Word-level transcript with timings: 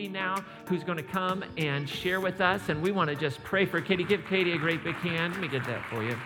Katie 0.00 0.12
now, 0.12 0.42
who's 0.66 0.82
going 0.82 0.96
to 0.96 1.04
come 1.04 1.44
and 1.58 1.86
share 1.86 2.20
with 2.20 2.40
us. 2.40 2.70
And 2.70 2.80
we 2.80 2.90
want 2.90 3.10
to 3.10 3.16
just 3.16 3.42
pray 3.44 3.66
for 3.66 3.82
Katie. 3.82 4.02
Give 4.02 4.24
Katie 4.24 4.52
a 4.52 4.56
great 4.56 4.82
big 4.82 4.94
hand. 4.94 5.34
Let 5.34 5.42
me 5.42 5.48
get 5.48 5.62
that 5.66 5.84
for 5.90 6.02
you. 6.02 6.16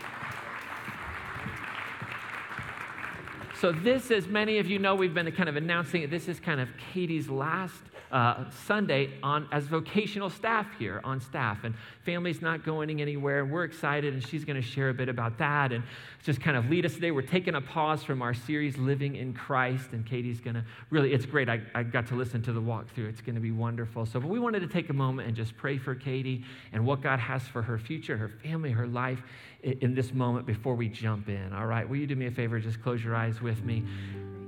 So, 3.61 3.73
this, 3.73 4.13
as 4.13 4.29
many 4.29 4.59
of 4.59 4.69
you 4.69 4.79
know, 4.79 4.95
we've 4.95 5.13
been 5.13 5.31
kind 5.33 5.49
of 5.49 5.57
announcing 5.57 6.03
it. 6.03 6.11
This 6.11 6.29
is 6.29 6.39
kind 6.39 6.61
of 6.61 6.69
Katie's 6.93 7.29
last 7.29 7.83
uh, 8.15 8.49
Sunday 8.67 9.11
on, 9.25 9.49
as 9.51 9.65
vocational 9.65 10.31
staff 10.31 10.69
here 10.79 11.01
on 11.03 11.21
staff. 11.21 11.65
And 11.65 11.75
family's 12.05 12.41
not 12.41 12.65
going 12.65 13.03
anywhere. 13.03 13.43
And 13.43 13.51
we're 13.51 13.65
excited, 13.65 14.15
and 14.15 14.25
she's 14.25 14.45
going 14.45 14.55
to 14.55 14.67
share 14.67 14.89
a 14.91 14.95
bit 14.95 15.09
about 15.09 15.37
that 15.39 15.73
and 15.73 15.83
just 16.23 16.41
kind 16.41 16.57
of 16.57 16.71
lead 16.71 16.87
us 16.87 16.95
today. 16.95 17.11
We're 17.11 17.23
taking 17.23 17.57
a 17.57 17.61
pause 17.61 18.05
from 18.05 18.23
our 18.23 18.33
series, 18.33 18.79
Living 18.79 19.17
in 19.17 19.35
Christ. 19.35 19.93
And 19.93 20.07
Katie's 20.07 20.41
going 20.41 20.55
to 20.55 20.65
really, 20.91 21.13
it's 21.13 21.27
great. 21.27 21.49
I, 21.49 21.61
I 21.75 21.83
got 21.83 22.07
to 22.09 22.15
listen 22.15 22.41
to 22.43 22.53
the 22.53 22.63
walkthrough. 22.63 23.09
It's 23.09 23.21
going 23.21 23.35
to 23.35 23.41
be 23.41 23.51
wonderful. 23.51 24.07
So, 24.07 24.21
but 24.21 24.29
we 24.29 24.39
wanted 24.39 24.61
to 24.61 24.69
take 24.69 24.91
a 24.91 24.95
moment 24.95 25.27
and 25.27 25.37
just 25.37 25.57
pray 25.57 25.77
for 25.77 25.97
Katie 25.97 26.45
and 26.73 26.87
what 26.87 27.03
God 27.03 27.19
has 27.19 27.43
for 27.43 27.63
her 27.63 27.79
future, 27.79 28.17
her 28.17 28.29
family, 28.29 28.71
her 28.71 28.87
life 28.87 29.23
in, 29.65 29.73
in 29.81 29.95
this 29.95 30.15
moment 30.15 30.47
before 30.47 30.77
we 30.77 30.89
jump 30.89 31.29
in. 31.29 31.53
All 31.53 31.67
right, 31.67 31.89
will 31.89 31.97
you 31.97 32.07
do 32.07 32.15
me 32.15 32.27
a 32.27 32.31
favor? 32.31 32.61
Just 32.61 32.81
close 32.81 33.03
your 33.03 33.17
eyes 33.17 33.43
with 33.43 33.65
me. 33.65 33.83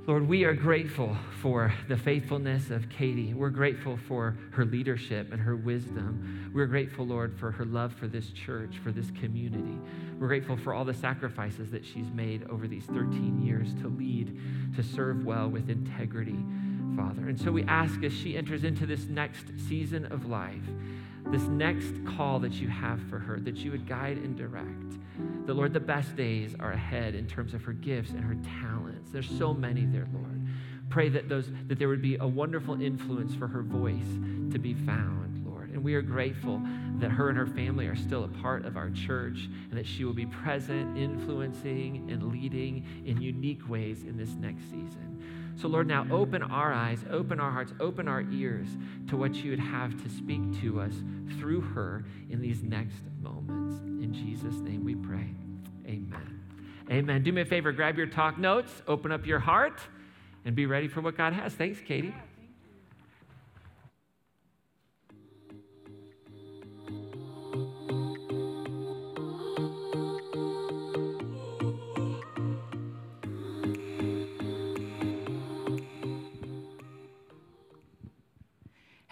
Lord, 0.07 0.25
we 0.25 0.45
are 0.45 0.53
grateful 0.53 1.17
for 1.41 1.73
the 1.89 1.97
faithfulness 1.97 2.69
of 2.69 2.87
Katie. 2.89 3.33
We're 3.33 3.49
grateful 3.49 3.99
for 4.07 4.37
her 4.53 4.63
leadership 4.63 5.33
and 5.33 5.41
her 5.41 5.57
wisdom. 5.57 6.49
We're 6.55 6.65
grateful, 6.67 7.05
Lord, 7.05 7.37
for 7.37 7.51
her 7.51 7.65
love 7.65 7.91
for 7.91 8.07
this 8.07 8.29
church, 8.29 8.77
for 8.81 8.93
this 8.93 9.11
community. 9.11 9.77
We're 10.17 10.29
grateful 10.29 10.55
for 10.55 10.73
all 10.73 10.85
the 10.85 10.93
sacrifices 10.93 11.71
that 11.71 11.85
she's 11.85 12.09
made 12.11 12.49
over 12.49 12.69
these 12.69 12.85
13 12.85 13.41
years 13.45 13.73
to 13.81 13.89
lead, 13.89 14.39
to 14.77 14.81
serve 14.81 15.25
well 15.25 15.49
with 15.49 15.69
integrity, 15.69 16.39
Father. 16.95 17.27
And 17.27 17.37
so 17.37 17.51
we 17.51 17.65
ask 17.65 18.01
as 18.01 18.13
she 18.13 18.37
enters 18.37 18.63
into 18.63 18.85
this 18.85 19.07
next 19.07 19.47
season 19.67 20.05
of 20.05 20.25
life, 20.25 20.63
this 21.31 21.43
next 21.43 21.93
call 22.05 22.39
that 22.39 22.53
you 22.53 22.67
have 22.67 23.01
for 23.09 23.19
her, 23.19 23.39
that 23.41 23.57
you 23.57 23.71
would 23.71 23.87
guide 23.87 24.17
and 24.17 24.37
direct. 24.37 24.97
The 25.45 25.53
Lord, 25.53 25.73
the 25.73 25.79
best 25.79 26.15
days 26.15 26.55
are 26.59 26.71
ahead 26.71 27.15
in 27.15 27.27
terms 27.27 27.53
of 27.53 27.63
her 27.63 27.73
gifts 27.73 28.11
and 28.11 28.23
her 28.23 28.35
talents. 28.61 29.11
There's 29.11 29.29
so 29.29 29.53
many 29.53 29.85
there, 29.85 30.07
Lord. 30.13 30.47
Pray 30.89 31.09
that 31.09 31.27
those 31.27 31.51
that 31.67 31.79
there 31.79 31.89
would 31.89 32.01
be 32.01 32.15
a 32.15 32.27
wonderful 32.27 32.81
influence 32.81 33.35
for 33.35 33.47
her 33.47 33.61
voice 33.61 34.07
to 34.51 34.59
be 34.59 34.73
found. 34.73 35.27
And 35.77 35.83
we 35.83 35.93
are 35.93 36.01
grateful 36.01 36.59
that 36.97 37.11
her 37.11 37.29
and 37.29 37.37
her 37.37 37.45
family 37.45 37.85
are 37.85 37.95
still 37.95 38.23
a 38.23 38.27
part 38.27 38.65
of 38.65 38.77
our 38.77 38.89
church 38.89 39.47
and 39.69 39.77
that 39.77 39.85
she 39.85 40.05
will 40.05 40.13
be 40.13 40.25
present, 40.25 40.97
influencing, 40.97 42.09
and 42.09 42.31
leading 42.31 42.83
in 43.05 43.21
unique 43.21 43.69
ways 43.69 44.01
in 44.01 44.17
this 44.17 44.31
next 44.39 44.63
season. 44.63 45.53
So, 45.55 45.67
Lord, 45.67 45.85
now 45.85 46.07
open 46.09 46.41
our 46.41 46.73
eyes, 46.73 47.05
open 47.11 47.39
our 47.39 47.51
hearts, 47.51 47.73
open 47.79 48.07
our 48.07 48.21
ears 48.31 48.67
to 49.09 49.17
what 49.17 49.35
you 49.35 49.51
would 49.51 49.59
have 49.59 50.01
to 50.01 50.09
speak 50.09 50.59
to 50.61 50.81
us 50.81 50.93
through 51.37 51.61
her 51.61 52.03
in 52.31 52.41
these 52.41 52.63
next 52.63 53.03
moments. 53.21 53.77
In 54.03 54.11
Jesus' 54.11 54.55
name 54.55 54.83
we 54.83 54.95
pray. 54.95 55.29
Amen. 55.85 56.41
Amen. 56.89 57.21
Do 57.21 57.31
me 57.31 57.43
a 57.43 57.45
favor, 57.45 57.71
grab 57.71 57.97
your 57.97 58.07
talk 58.07 58.39
notes, 58.39 58.71
open 58.87 59.11
up 59.11 59.27
your 59.27 59.37
heart, 59.37 59.79
and 60.43 60.55
be 60.55 60.65
ready 60.65 60.87
for 60.87 61.01
what 61.01 61.15
God 61.15 61.33
has. 61.33 61.53
Thanks, 61.53 61.79
Katie. 61.85 62.15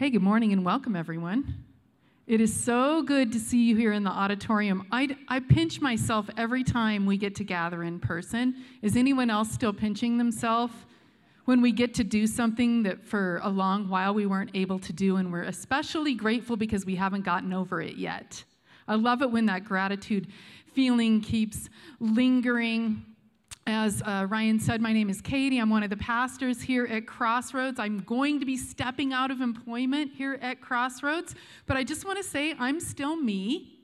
Hey, 0.06 0.12
good 0.12 0.22
morning 0.22 0.54
and 0.54 0.64
welcome, 0.64 0.96
everyone. 0.96 1.66
It 2.28 2.40
is 2.40 2.54
so 2.54 3.02
good 3.02 3.32
to 3.32 3.40
see 3.40 3.66
you 3.66 3.76
here 3.76 3.92
in 3.92 4.04
the 4.04 4.12
auditorium. 4.12 4.86
I, 4.92 5.18
I 5.28 5.40
pinch 5.40 5.82
myself 5.82 6.30
every 6.38 6.64
time 6.64 7.08
we 7.08 7.18
get 7.18 7.34
to 7.38 7.44
gather 7.44 7.82
in 7.82 8.00
person. 8.00 8.54
Is 8.84 8.96
anyone 8.96 9.32
else 9.32 9.52
still 9.52 9.74
pinching 9.74 10.20
themselves 10.20 10.76
when 11.46 11.60
we 11.60 11.72
get 11.72 11.96
to 11.96 12.04
do 12.04 12.28
something 12.28 12.84
that 12.84 13.04
for 13.04 13.40
a 13.42 13.50
long 13.50 13.90
while 13.90 14.14
we 14.14 14.28
weren't 14.28 14.52
able 14.54 14.78
to 14.78 14.94
do? 14.94 15.16
And 15.16 15.32
we're 15.34 15.42
especially 15.42 16.14
grateful 16.14 16.56
because 16.56 16.86
we 16.86 16.94
haven't 16.98 17.26
gotten 17.26 17.52
over 17.52 17.82
it 17.82 17.96
yet. 17.96 18.44
I 18.88 18.94
love 18.94 19.24
it 19.24 19.32
when 19.32 19.48
that 19.48 19.66
gratitude 19.66 20.28
feeling 20.76 21.20
keeps 21.20 21.68
lingering 22.00 23.04
as 23.68 24.04
uh, 24.04 24.28
Ryan 24.30 24.60
said, 24.60 24.80
my 24.80 24.94
name 24.94 25.10
is 25.10 25.22
Katie. 25.22 25.58
I'm 25.58 25.72
one 25.72 25.82
of 25.82 25.90
the 25.90 25.98
pastors 25.98 26.62
here 26.62 26.86
at 26.86 27.08
Crossroads. 27.08 27.80
I'm 27.80 28.00
going 28.00 28.40
to 28.40 28.46
be 28.46 28.58
stepping 28.58 29.12
out 29.12 29.32
of 29.32 29.42
employment 29.42 30.12
here 30.14 30.38
at 30.42 30.62
Crossroads, 30.62 31.34
but 31.66 31.76
I 31.76 31.84
just 31.84 32.06
want 32.06 32.18
to 32.18 32.24
say 32.24 32.54
I'm 32.60 32.80
still 32.80 33.16
me. 33.16 33.80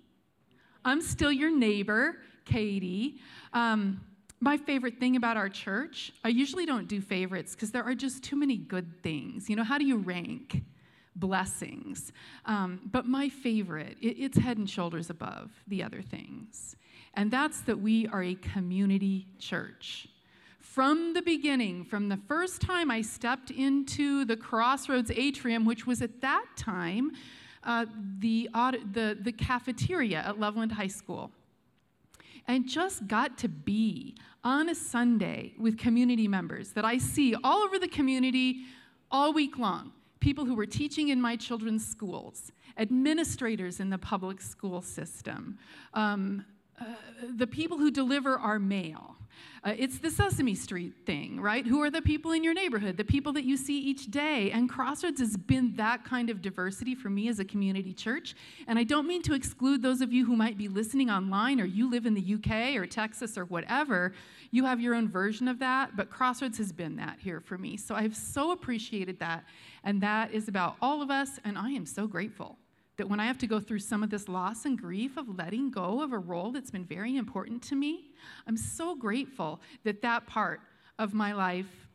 I'm 0.86 1.02
still 1.02 1.31
your 1.31 1.56
neighbor, 1.56 2.18
Katie. 2.46 3.16
Um, 3.53 4.02
my 4.40 4.58
favorite 4.58 5.00
thing 5.00 5.16
about 5.16 5.36
our 5.36 5.50
church, 5.50 6.12
I 6.24 6.30
usually 6.30 6.66
don't 6.66 6.88
do 6.88 7.02
favorites 7.02 7.56
because 7.56 7.72
there 7.72 7.84
are 7.84 7.96
just 7.96 8.24
too 8.24 8.36
many 8.36 8.58
good 8.58 9.02
things. 9.02 9.50
You 9.50 9.56
know, 9.56 9.63
how 9.63 9.78
do 9.78 9.86
you 9.86 9.98
rank? 9.98 10.63
blessings. 11.13 12.13
Um, 12.46 12.80
but 12.90 13.06
my 13.06 13.28
favorite, 13.28 13.98
it, 14.02 14.16
it's 14.18 14.38
head 14.38 14.58
and 14.58 14.68
shoulders 14.68 15.09
above 15.09 15.52
the 15.68 15.84
other 15.84 16.02
things 16.02 16.78
and 17.13 17.29
that's 17.31 17.61
that 17.61 17.79
we 17.79 18.07
are 18.07 18.23
a 18.23 18.35
community 18.35 19.27
church. 19.39 20.07
From 20.59 21.13
the 21.13 21.22
beginning, 21.22 21.83
from 21.83 22.07
the 22.07 22.17
first 22.27 22.61
time 22.61 22.89
I 22.89 23.01
stepped 23.01 23.51
into 23.51 24.23
the 24.23 24.38
Crossroads 24.38 25.11
atrium, 25.13 25.66
which 25.66 25.85
was 25.85 26.01
at 26.01 26.21
that 26.21 26.45
time 26.55 27.11
uh, 27.63 27.85
the, 28.19 28.50
the, 28.94 29.17
the 29.19 29.31
cafeteria 29.31 30.19
at 30.19 30.39
Loveland 30.39 30.71
High 30.71 30.88
School, 30.88 31.31
and 32.47 32.67
just 32.67 33.05
got 33.07 33.38
to 33.39 33.50
be 33.50 34.16
on 34.44 34.69
a 34.69 34.75
Sunday 34.75 35.53
with 35.59 35.77
community 35.77 36.27
members 36.27 36.71
that 36.71 36.85
I 36.85 36.97
see 36.97 37.35
all 37.44 37.59
over 37.63 37.77
the 37.77 37.88
community 37.88 38.63
all 39.11 39.33
week 39.33 39.57
long. 39.57 39.91
People 40.19 40.45
who 40.45 40.55
were 40.55 40.66
teaching 40.66 41.09
in 41.09 41.21
my 41.21 41.35
children's 41.35 41.85
schools, 41.85 42.51
administrators 42.77 43.79
in 43.79 43.89
the 43.89 43.97
public 43.97 44.39
school 44.39 44.81
system, 44.81 45.57
um, 45.94 46.45
uh, 46.81 46.86
the 47.36 47.47
people 47.47 47.78
who 47.78 47.92
deliver 47.92 48.38
our 48.38 48.59
mail. 48.59 49.16
Uh, 49.64 49.74
it's 49.78 50.00
the 50.00 50.09
Sesame 50.09 50.56
Street 50.56 50.94
thing, 51.06 51.40
right? 51.40 51.68
Who 51.68 51.84
are 51.84 51.92
the 51.92 52.02
people 52.02 52.31
in 52.31 52.44
your 52.44 52.56
neighborhood, 52.56 52.97
the 52.97 53.03
people 53.03 53.31
that 53.34 53.44
you 53.44 53.58
see 53.58 53.80
each 53.80 54.09
day? 54.09 54.50
And 54.50 54.68
Crossroads 54.68 55.19
has 55.19 55.38
been 55.38 55.75
that 55.75 56.03
kind 56.03 56.31
of 56.31 56.42
diversity 56.42 56.96
for 56.96 57.12
me 57.12 57.30
as 57.30 57.40
a 57.40 57.46
community 57.46 57.94
church. 57.94 58.34
And 58.68 58.80
I 58.80 58.84
don't 58.84 59.08
mean 59.08 59.22
to 59.24 59.36
exclude 59.36 59.84
those 59.84 60.02
of 60.02 60.12
you 60.12 60.25
who 60.25 60.36
might 60.36 60.58
be 60.58 60.68
listening 60.68 61.12
online 61.12 61.62
or 61.62 61.66
you 61.66 61.92
live 61.92 62.08
in 62.08 62.16
the 62.16 62.34
UK 62.34 62.75
or 62.75 62.88
Texas 62.88 63.38
or 63.38 63.46
whatever. 63.46 64.13
You 64.50 64.66
have 64.66 64.81
your 64.81 64.96
own 64.96 65.08
version 65.08 65.48
of 65.48 65.59
that, 65.59 65.96
but 65.96 66.09
Crossroads 66.09 66.58
has 66.58 66.72
been 66.72 66.96
that 66.96 67.19
here 67.19 67.40
for 67.40 67.58
me. 67.59 67.78
So 67.78 67.94
I've 67.94 68.16
so 68.16 68.52
appreciated 68.53 69.19
that. 69.19 69.44
And 69.84 70.02
that 70.02 70.31
is 70.31 70.48
about 70.48 70.75
all 70.81 71.03
of 71.03 71.12
us, 71.12 71.40
and 71.44 71.56
I 71.56 71.69
am 71.69 71.86
so 71.86 72.08
grateful 72.08 72.58
that 72.97 73.09
when 73.09 73.19
I 73.19 73.25
have 73.25 73.38
to 73.40 73.47
go 73.47 73.59
through 73.59 73.79
some 73.79 74.03
of 74.03 74.09
this 74.09 74.28
loss 74.28 74.66
and 74.66 74.79
grief 74.79 75.18
of 75.18 75.38
letting 75.38 75.72
go 75.72 76.02
of 76.02 76.13
a 76.13 76.18
role 76.18 76.52
that's 76.52 76.72
been 76.72 76.85
very 76.85 77.18
important 77.18 77.62
to 77.63 77.75
me, 77.75 78.12
I'm 78.47 78.57
so 78.57 78.96
grateful 78.96 79.62
that 79.84 80.02
that 80.02 80.28
part 80.28 80.62
of 81.00 81.13
my 81.13 81.34
life 81.34 81.88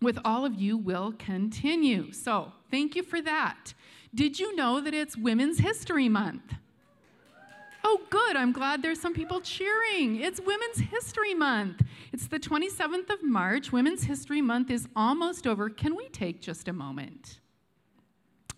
with 0.00 0.18
all 0.24 0.44
of 0.44 0.54
you 0.54 0.76
will 0.76 1.12
continue. 1.18 2.12
So, 2.12 2.52
thank 2.70 2.96
you 2.96 3.02
for 3.02 3.20
that. 3.20 3.74
Did 4.14 4.40
you 4.40 4.56
know 4.56 4.80
that 4.80 4.94
it's 4.94 5.16
Women's 5.16 5.58
History 5.58 6.08
Month? 6.08 6.54
Oh, 7.84 8.00
good. 8.10 8.36
I'm 8.36 8.52
glad 8.52 8.82
there's 8.82 9.00
some 9.00 9.14
people 9.14 9.40
cheering. 9.40 10.20
It's 10.20 10.40
Women's 10.40 10.78
History 10.78 11.34
Month. 11.34 11.82
It's 12.12 12.26
the 12.26 12.38
27th 12.38 13.10
of 13.10 13.22
March. 13.22 13.72
Women's 13.72 14.04
History 14.04 14.42
Month 14.42 14.70
is 14.70 14.88
almost 14.96 15.46
over. 15.46 15.70
Can 15.70 15.96
we 15.96 16.08
take 16.08 16.42
just 16.42 16.68
a 16.68 16.72
moment? 16.72 17.40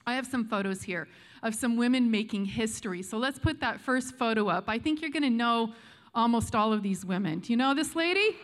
I 0.06 0.14
have 0.14 0.26
some 0.26 0.44
photos 0.44 0.82
here 0.82 1.06
of 1.42 1.54
some 1.54 1.76
women 1.76 2.10
making 2.10 2.44
history. 2.44 3.02
So 3.02 3.18
let's 3.18 3.38
put 3.38 3.60
that 3.60 3.80
first 3.80 4.14
photo 4.14 4.48
up. 4.48 4.64
I 4.68 4.78
think 4.78 5.00
you're 5.00 5.10
going 5.10 5.22
to 5.22 5.30
know 5.30 5.72
almost 6.14 6.54
all 6.54 6.72
of 6.72 6.82
these 6.82 7.04
women. 7.04 7.40
Do 7.40 7.52
you 7.52 7.56
know 7.56 7.74
this 7.74 7.96
lady? 7.96 8.36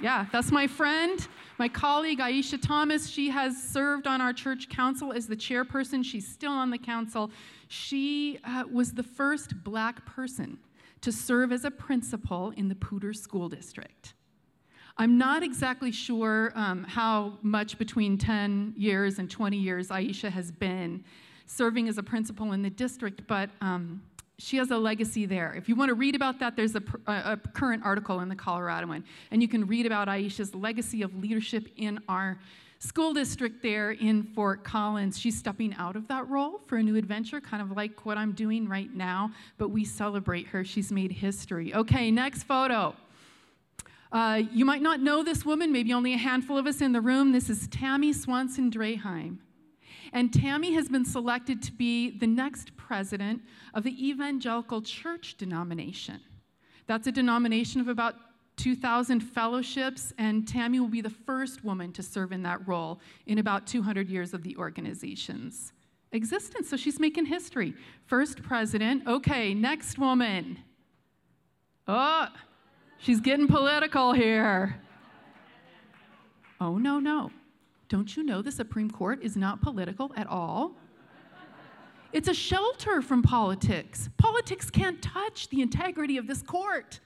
Yeah, 0.00 0.24
that's 0.32 0.50
my 0.50 0.66
friend, 0.66 1.26
my 1.58 1.68
colleague 1.68 2.20
Aisha 2.20 2.60
Thomas. 2.60 3.06
She 3.06 3.28
has 3.28 3.62
served 3.62 4.06
on 4.06 4.22
our 4.22 4.32
church 4.32 4.70
council 4.70 5.12
as 5.12 5.26
the 5.26 5.36
chairperson. 5.36 6.02
She's 6.02 6.26
still 6.26 6.52
on 6.52 6.70
the 6.70 6.78
council. 6.78 7.30
She 7.68 8.38
uh, 8.44 8.64
was 8.72 8.92
the 8.92 9.02
first 9.02 9.62
black 9.62 10.06
person 10.06 10.58
to 11.02 11.12
serve 11.12 11.52
as 11.52 11.64
a 11.66 11.70
principal 11.70 12.50
in 12.56 12.68
the 12.68 12.74
Poudre 12.74 13.14
School 13.14 13.50
District. 13.50 14.14
I'm 14.96 15.18
not 15.18 15.42
exactly 15.42 15.92
sure 15.92 16.52
um, 16.54 16.84
how 16.84 17.38
much 17.42 17.78
between 17.78 18.18
10 18.18 18.74
years 18.76 19.18
and 19.18 19.30
20 19.30 19.56
years 19.56 19.88
Aisha 19.88 20.30
has 20.30 20.50
been 20.50 21.04
serving 21.50 21.88
as 21.88 21.98
a 21.98 22.02
principal 22.02 22.52
in 22.52 22.62
the 22.62 22.70
district, 22.70 23.26
but 23.26 23.50
um, 23.60 24.00
she 24.38 24.56
has 24.56 24.70
a 24.70 24.78
legacy 24.78 25.26
there. 25.26 25.52
If 25.54 25.68
you 25.68 25.74
want 25.74 25.88
to 25.88 25.94
read 25.94 26.14
about 26.14 26.38
that, 26.38 26.54
there's 26.54 26.76
a, 26.76 26.82
a, 27.06 27.36
current 27.52 27.84
article 27.84 28.20
in 28.20 28.28
the 28.28 28.36
Coloradoan, 28.36 29.02
and 29.30 29.42
you 29.42 29.48
can 29.48 29.66
read 29.66 29.84
about 29.84 30.06
Aisha's 30.06 30.54
legacy 30.54 31.02
of 31.02 31.14
leadership 31.16 31.68
in 31.76 31.98
our 32.08 32.38
school 32.78 33.12
district 33.12 33.62
there 33.62 33.90
in 33.90 34.22
Fort 34.22 34.62
Collins. 34.64 35.18
She's 35.18 35.36
stepping 35.36 35.74
out 35.74 35.96
of 35.96 36.06
that 36.08 36.28
role 36.28 36.60
for 36.66 36.78
a 36.78 36.82
new 36.82 36.96
adventure, 36.96 37.40
kind 37.40 37.62
of 37.62 37.76
like 37.76 38.06
what 38.06 38.16
I'm 38.16 38.32
doing 38.32 38.68
right 38.68 38.92
now, 38.94 39.32
but 39.58 39.68
we 39.68 39.84
celebrate 39.84 40.46
her. 40.46 40.64
She's 40.64 40.92
made 40.92 41.10
history. 41.10 41.74
Okay, 41.74 42.12
next 42.12 42.44
photo. 42.44 42.94
Uh, 44.12 44.42
you 44.52 44.64
might 44.64 44.82
not 44.82 45.00
know 45.00 45.22
this 45.22 45.44
woman, 45.44 45.72
maybe 45.72 45.92
only 45.92 46.14
a 46.14 46.18
handful 46.18 46.56
of 46.56 46.66
us 46.66 46.80
in 46.80 46.92
the 46.92 47.00
room. 47.00 47.32
This 47.32 47.50
is 47.50 47.68
Tammy 47.68 48.12
Swanson 48.12 48.70
Draheim. 48.70 49.38
And 50.12 50.32
Tammy 50.32 50.72
has 50.74 50.88
been 50.88 51.04
selected 51.04 51.62
to 51.62 51.72
be 51.72 52.10
the 52.10 52.26
next 52.26 52.76
president 52.76 53.42
of 53.74 53.84
the 53.84 54.08
Evangelical 54.08 54.82
Church 54.82 55.36
denomination. 55.36 56.20
That's 56.86 57.06
a 57.06 57.12
denomination 57.12 57.80
of 57.80 57.88
about 57.88 58.16
2,000 58.56 59.20
fellowships, 59.20 60.12
and 60.18 60.46
Tammy 60.46 60.80
will 60.80 60.88
be 60.88 61.00
the 61.00 61.08
first 61.08 61.64
woman 61.64 61.92
to 61.92 62.02
serve 62.02 62.32
in 62.32 62.42
that 62.42 62.66
role 62.68 63.00
in 63.26 63.38
about 63.38 63.66
200 63.66 64.08
years 64.08 64.34
of 64.34 64.42
the 64.42 64.56
organization's 64.56 65.72
existence. 66.12 66.68
So 66.68 66.76
she's 66.76 66.98
making 67.00 67.26
history. 67.26 67.74
First 68.06 68.42
president. 68.42 69.06
Okay, 69.06 69.54
next 69.54 69.98
woman. 69.98 70.58
Oh, 71.88 72.28
she's 72.98 73.20
getting 73.20 73.48
political 73.48 74.12
here. 74.12 74.76
Oh, 76.60 76.76
no, 76.76 77.00
no. 77.00 77.30
Don't 77.90 78.16
you 78.16 78.22
know 78.22 78.40
the 78.40 78.52
Supreme 78.52 78.88
Court 78.88 79.20
is 79.20 79.36
not 79.36 79.60
political 79.60 80.12
at 80.16 80.28
all? 80.28 80.76
It's 82.12 82.28
a 82.28 82.34
shelter 82.34 83.02
from 83.02 83.20
politics. 83.20 84.08
Politics 84.16 84.70
can't 84.70 85.02
touch 85.02 85.48
the 85.48 85.60
integrity 85.60 86.16
of 86.16 86.28
this 86.28 86.40
court. 86.40 87.00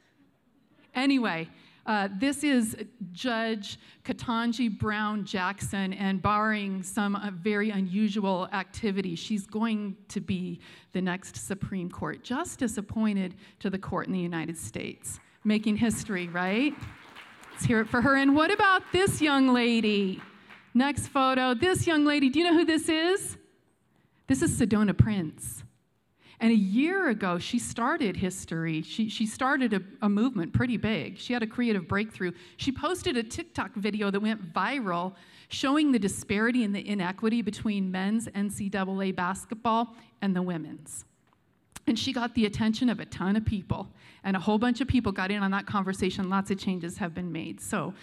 Anyway, 0.94 1.48
uh, 1.86 2.08
this 2.18 2.44
is 2.44 2.76
Judge 3.12 3.78
Ketanji 4.04 4.78
Brown 4.78 5.24
Jackson, 5.24 5.94
and 5.94 6.20
barring 6.20 6.82
some 6.82 7.16
uh, 7.16 7.30
very 7.32 7.70
unusual 7.70 8.46
activity, 8.52 9.14
she's 9.14 9.46
going 9.46 9.96
to 10.08 10.20
be 10.20 10.60
the 10.92 11.00
next 11.00 11.36
Supreme 11.36 11.90
Court 11.90 12.22
justice 12.22 12.76
appointed 12.76 13.36
to 13.60 13.70
the 13.70 13.78
court 13.78 14.06
in 14.06 14.12
the 14.12 14.20
United 14.20 14.58
States. 14.58 15.18
Making 15.44 15.76
history, 15.76 16.28
right? 16.28 16.74
Let's 17.52 17.64
hear 17.64 17.80
it 17.80 17.88
for 17.88 18.02
her. 18.02 18.16
And 18.16 18.36
what 18.36 18.50
about 18.50 18.82
this 18.92 19.22
young 19.22 19.48
lady? 19.48 20.20
Next 20.74 21.06
photo. 21.06 21.54
This 21.54 21.86
young 21.86 22.04
lady, 22.04 22.28
do 22.28 22.40
you 22.40 22.44
know 22.44 22.58
who 22.58 22.64
this 22.64 22.88
is? 22.88 23.38
This 24.26 24.42
is 24.42 24.58
Sedona 24.58 24.96
Prince. 24.96 25.62
And 26.40 26.50
a 26.50 26.56
year 26.56 27.08
ago, 27.10 27.38
she 27.38 27.60
started 27.60 28.16
history. 28.16 28.82
She, 28.82 29.08
she 29.08 29.24
started 29.24 29.72
a, 29.72 29.80
a, 30.02 30.08
movement 30.08 30.52
pretty 30.52 30.76
big. 30.76 31.16
She 31.16 31.32
had 31.32 31.44
a 31.44 31.46
creative 31.46 31.86
breakthrough. 31.86 32.32
She 32.56 32.72
posted 32.72 33.16
a 33.16 33.22
TikTok 33.22 33.74
video 33.74 34.10
that 34.10 34.20
went 34.20 34.52
viral 34.52 35.14
showing 35.48 35.92
the 35.92 35.98
disparity 35.98 36.64
and 36.64 36.74
the 36.74 36.86
inequity 36.86 37.40
between 37.40 37.92
men's 37.92 38.26
NCAA 38.28 39.14
basketball 39.14 39.94
and 40.22 40.34
the 40.34 40.42
women's. 40.42 41.04
And 41.86 41.96
she 41.96 42.12
got 42.12 42.34
the 42.34 42.46
attention 42.46 42.88
of 42.88 42.98
a 42.98 43.06
ton 43.06 43.36
of 43.36 43.44
people. 43.44 43.88
And 44.24 44.36
a 44.36 44.40
whole 44.40 44.58
bunch 44.58 44.80
of 44.80 44.88
people 44.88 45.12
got 45.12 45.30
in 45.30 45.42
on 45.42 45.50
that 45.52 45.66
conversation. 45.66 46.28
Lots 46.28 46.50
of 46.50 46.58
changes 46.58 46.98
have 46.98 47.14
been 47.14 47.30
made. 47.30 47.60
So, 47.60 47.94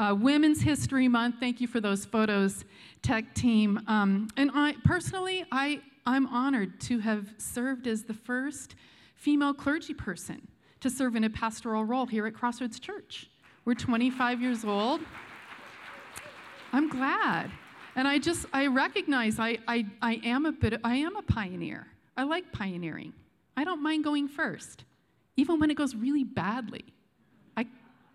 uh, 0.00 0.14
Women's 0.14 0.62
History 0.62 1.08
Month, 1.08 1.36
thank 1.40 1.60
you 1.60 1.68
for 1.68 1.78
those 1.78 2.06
photos, 2.06 2.64
tech 3.02 3.34
team. 3.34 3.82
Um, 3.86 4.28
and 4.38 4.50
I 4.54 4.74
personally, 4.82 5.44
I, 5.52 5.82
I'm 6.06 6.26
honored 6.28 6.80
to 6.82 7.00
have 7.00 7.28
served 7.36 7.86
as 7.86 8.04
the 8.04 8.14
first 8.14 8.76
female 9.14 9.52
clergy 9.52 9.92
person 9.92 10.48
to 10.80 10.88
serve 10.88 11.16
in 11.16 11.24
a 11.24 11.30
pastoral 11.30 11.84
role 11.84 12.06
here 12.06 12.26
at 12.26 12.32
Crossroads 12.32 12.80
Church. 12.80 13.28
We're 13.66 13.74
25 13.74 14.40
years 14.40 14.64
old. 14.64 15.02
I'm 16.72 16.88
glad. 16.88 17.50
And 17.94 18.08
I 18.08 18.18
just, 18.18 18.46
I 18.54 18.68
recognize 18.68 19.38
I, 19.38 19.58
I, 19.68 19.84
I 20.00 20.18
am 20.24 20.46
a 20.46 20.52
bit, 20.52 20.80
I 20.82 20.96
am 20.96 21.14
a 21.16 21.22
pioneer. 21.22 21.86
I 22.16 22.22
like 22.22 22.50
pioneering. 22.52 23.12
I 23.54 23.64
don't 23.64 23.82
mind 23.82 24.04
going 24.04 24.28
first, 24.28 24.84
even 25.36 25.60
when 25.60 25.70
it 25.70 25.74
goes 25.74 25.94
really 25.94 26.24
badly. 26.24 26.84
I, 27.54 27.66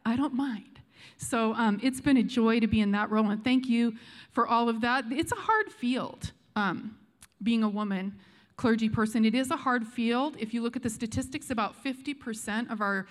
I 0.04 0.16
don't 0.16 0.34
mind. 0.34 0.75
So 1.18 1.54
um, 1.54 1.80
it's 1.82 2.02
been 2.02 2.18
a 2.18 2.24
joy 2.24 2.60
to 2.60 2.68
be 2.68 2.82
in 2.82 2.92
that 2.92 3.10
role, 3.10 3.30
and 3.30 3.44
thank 3.44 3.68
you 3.68 3.96
for 4.32 4.48
all 4.48 4.70
of 4.70 4.82
that. 4.82 5.06
It's 5.12 5.32
a 5.32 5.36
hard 5.36 5.72
field. 5.72 6.32
Um, 6.56 6.98
being 7.44 7.64
a 7.64 7.70
woman 7.70 8.16
clergy 8.58 8.90
person. 8.90 9.26
It 9.26 9.36
is 9.36 9.52
a 9.52 9.58
hard 9.58 9.86
field. 9.86 10.36
If 10.40 10.54
you 10.54 10.62
look 10.62 10.76
at 10.76 10.84
the 10.84 10.90
statistics, 10.90 11.50
about 11.50 11.82
50% 11.84 12.72
of 12.72 12.82
our 12.82 13.08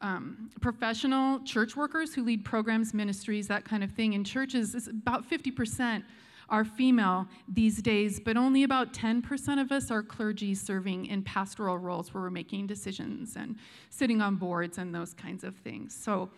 um, 0.00 0.50
professional 0.60 1.40
church 1.40 1.76
workers 1.76 2.14
who 2.14 2.24
lead 2.24 2.44
programs, 2.44 2.94
ministries, 2.94 3.48
that 3.48 3.64
kind 3.64 3.84
of 3.84 3.90
thing 3.92 4.12
in 4.12 4.24
churches, 4.24 4.74
is 4.74 4.88
about 4.88 5.28
50% 5.28 6.02
are 6.50 6.64
female 6.64 7.28
these 7.46 7.82
days, 7.82 8.18
but 8.18 8.36
only 8.36 8.62
about 8.62 8.94
10% 8.94 9.60
of 9.60 9.70
us 9.70 9.90
are 9.90 10.02
clergy 10.02 10.54
serving 10.54 11.06
in 11.06 11.22
pastoral 11.22 11.76
roles 11.76 12.14
where 12.14 12.22
we're 12.22 12.30
making 12.30 12.66
decisions 12.66 13.36
and 13.36 13.56
sitting 13.90 14.22
on 14.22 14.36
boards 14.36 14.78
and 14.78 14.94
those 14.94 15.12
kinds 15.12 15.44
of 15.44 15.54
things. 15.56 15.94
So 15.94 16.30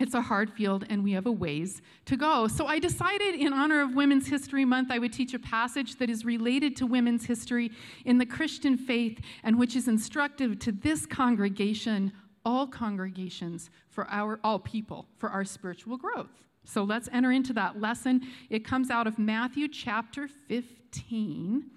it's 0.00 0.14
a 0.14 0.20
hard 0.20 0.50
field 0.50 0.84
and 0.90 1.04
we 1.04 1.12
have 1.12 1.26
a 1.26 1.32
ways 1.32 1.80
to 2.06 2.16
go. 2.16 2.48
So 2.48 2.66
I 2.66 2.78
decided, 2.78 3.36
in 3.36 3.52
honor 3.52 3.80
of 3.80 3.94
Women's 3.94 4.26
History 4.26 4.64
Month, 4.64 4.90
I 4.90 4.98
would 4.98 5.12
teach 5.12 5.34
a 5.34 5.38
passage 5.38 5.96
that 5.96 6.10
is 6.10 6.24
related 6.24 6.74
to 6.76 6.86
women's 6.86 7.26
history 7.26 7.70
in 8.04 8.18
the 8.18 8.26
Christian 8.26 8.76
faith 8.76 9.20
and 9.44 9.58
which 9.58 9.76
is 9.76 9.86
instructive 9.86 10.58
to 10.60 10.72
this 10.72 11.06
congregation, 11.06 12.12
all 12.44 12.66
congregations, 12.66 13.70
for 13.88 14.08
our, 14.10 14.40
all 14.42 14.58
people, 14.58 15.06
for 15.18 15.30
our 15.30 15.44
spiritual 15.44 15.96
growth. 15.96 16.44
So 16.64 16.82
let's 16.82 17.08
enter 17.12 17.30
into 17.30 17.52
that 17.52 17.80
lesson. 17.80 18.22
It 18.50 18.64
comes 18.64 18.90
out 18.90 19.06
of 19.06 19.18
Matthew 19.18 19.68
chapter 19.68 20.28
15, 20.48 21.70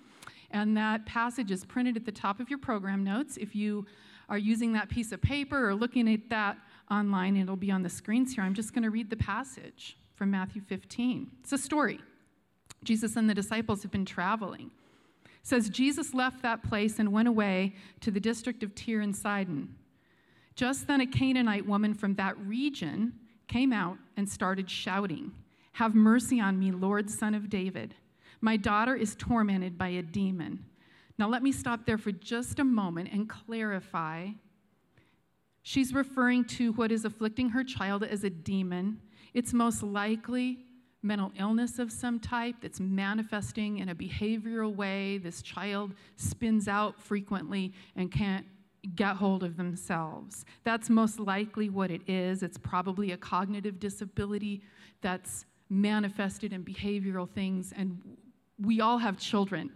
and 0.52 0.78
that 0.78 1.06
passage 1.06 1.52
is 1.52 1.66
printed 1.66 1.98
at 1.98 2.06
the 2.06 2.12
top 2.12 2.40
of 2.40 2.50
your 2.50 2.60
program 2.60 3.04
notes. 3.04 3.38
If 3.38 3.56
you 3.56 3.86
are 4.30 4.38
using 4.38 4.74
that 4.74 4.90
piece 4.90 5.12
of 5.12 5.22
paper 5.22 5.70
or 5.70 5.76
looking 5.76 6.12
at 6.12 6.30
that 6.30 6.58
online, 6.90 7.36
and 7.36 7.44
it'll 7.44 7.56
be 7.56 7.72
on 7.72 7.84
the 7.84 7.90
screens 7.90 8.34
here. 8.34 8.44
I'm 8.44 8.54
just 8.54 8.74
going 8.74 8.84
to 8.84 8.90
read 8.90 9.10
the 9.10 9.18
passage 9.18 9.98
from 10.16 10.32
Matthew 10.32 10.62
15. 10.62 11.32
It's 11.42 11.54
a 11.54 11.58
story. 11.58 12.00
Jesus 12.84 13.16
and 13.16 13.30
the 13.30 13.36
disciples 13.36 13.82
have 13.84 13.92
been 13.92 14.06
traveling. 14.06 14.72
It 15.26 15.32
says 15.44 15.70
Jesus 15.70 16.14
left 16.14 16.42
that 16.42 16.64
place 16.64 17.00
and 17.00 17.12
went 17.12 17.28
away 17.28 17.76
to 18.02 18.12
the 18.12 18.20
district 18.20 18.64
of 18.64 18.76
Tyre 18.76 19.02
and 19.02 19.16
Sidon. 19.16 19.76
Just 20.56 20.88
then 20.88 21.02
a 21.02 21.08
Canaanite 21.08 21.66
woman 21.66 21.94
from 21.94 22.16
that 22.16 22.38
region 22.40 23.14
came 23.48 23.72
out 23.72 23.98
and 24.16 24.28
started 24.28 24.70
shouting, 24.70 25.32
"Have 25.74 25.96
mercy 25.96 26.40
on 26.40 26.60
me, 26.60 26.72
Lord, 26.72 27.10
son 27.10 27.34
of 27.34 27.50
David. 27.50 27.96
My 28.42 28.58
daughter 28.58 28.96
is 28.96 29.16
tormented 29.16 29.78
by 29.78 29.90
a 29.90 30.02
demon." 30.02 30.66
Now 31.18 31.28
let 31.30 31.44
me 31.44 31.52
stop 31.52 31.86
there 31.86 31.98
for 31.98 32.12
just 32.12 32.60
a 32.60 32.64
moment 32.64 33.10
and 33.12 33.30
clarify 33.30 34.32
She's 35.68 35.94
referring 35.94 36.46
to 36.46 36.72
what 36.72 36.94
is 36.94 37.04
afflicting 37.04 37.50
her 37.50 37.62
child 37.62 38.02
as 38.02 38.24
a 38.24 38.30
demon. 38.30 39.02
It's 39.34 39.52
most 39.52 39.84
likely 39.84 40.60
mental 41.04 41.34
illness 41.38 41.78
of 41.78 41.92
some 41.92 42.22
type 42.22 42.56
that's 42.62 42.80
manifesting 42.80 43.80
in 43.80 43.90
a 43.90 43.94
behavioral 43.94 44.74
way. 44.74 45.18
This 45.18 45.42
child 45.42 45.92
spins 46.16 46.70
out 46.70 46.98
frequently 46.98 47.74
and 47.98 48.10
can't 48.10 48.46
get 48.96 49.18
hold 49.18 49.44
of 49.44 49.58
themselves. 49.58 50.46
That's 50.64 50.90
most 50.90 51.20
likely 51.20 51.70
what 51.70 51.92
it 51.92 52.08
is. 52.08 52.44
It's 52.44 52.58
probably 52.58 53.12
a 53.12 53.18
cognitive 53.18 53.78
disability 53.78 54.62
that's 55.02 55.44
manifested 55.70 56.54
in 56.54 56.64
behavioral 56.64 57.30
things, 57.30 57.74
and 57.76 58.00
we 58.58 58.80
all 58.80 59.00
have 59.00 59.18
children 59.18 59.70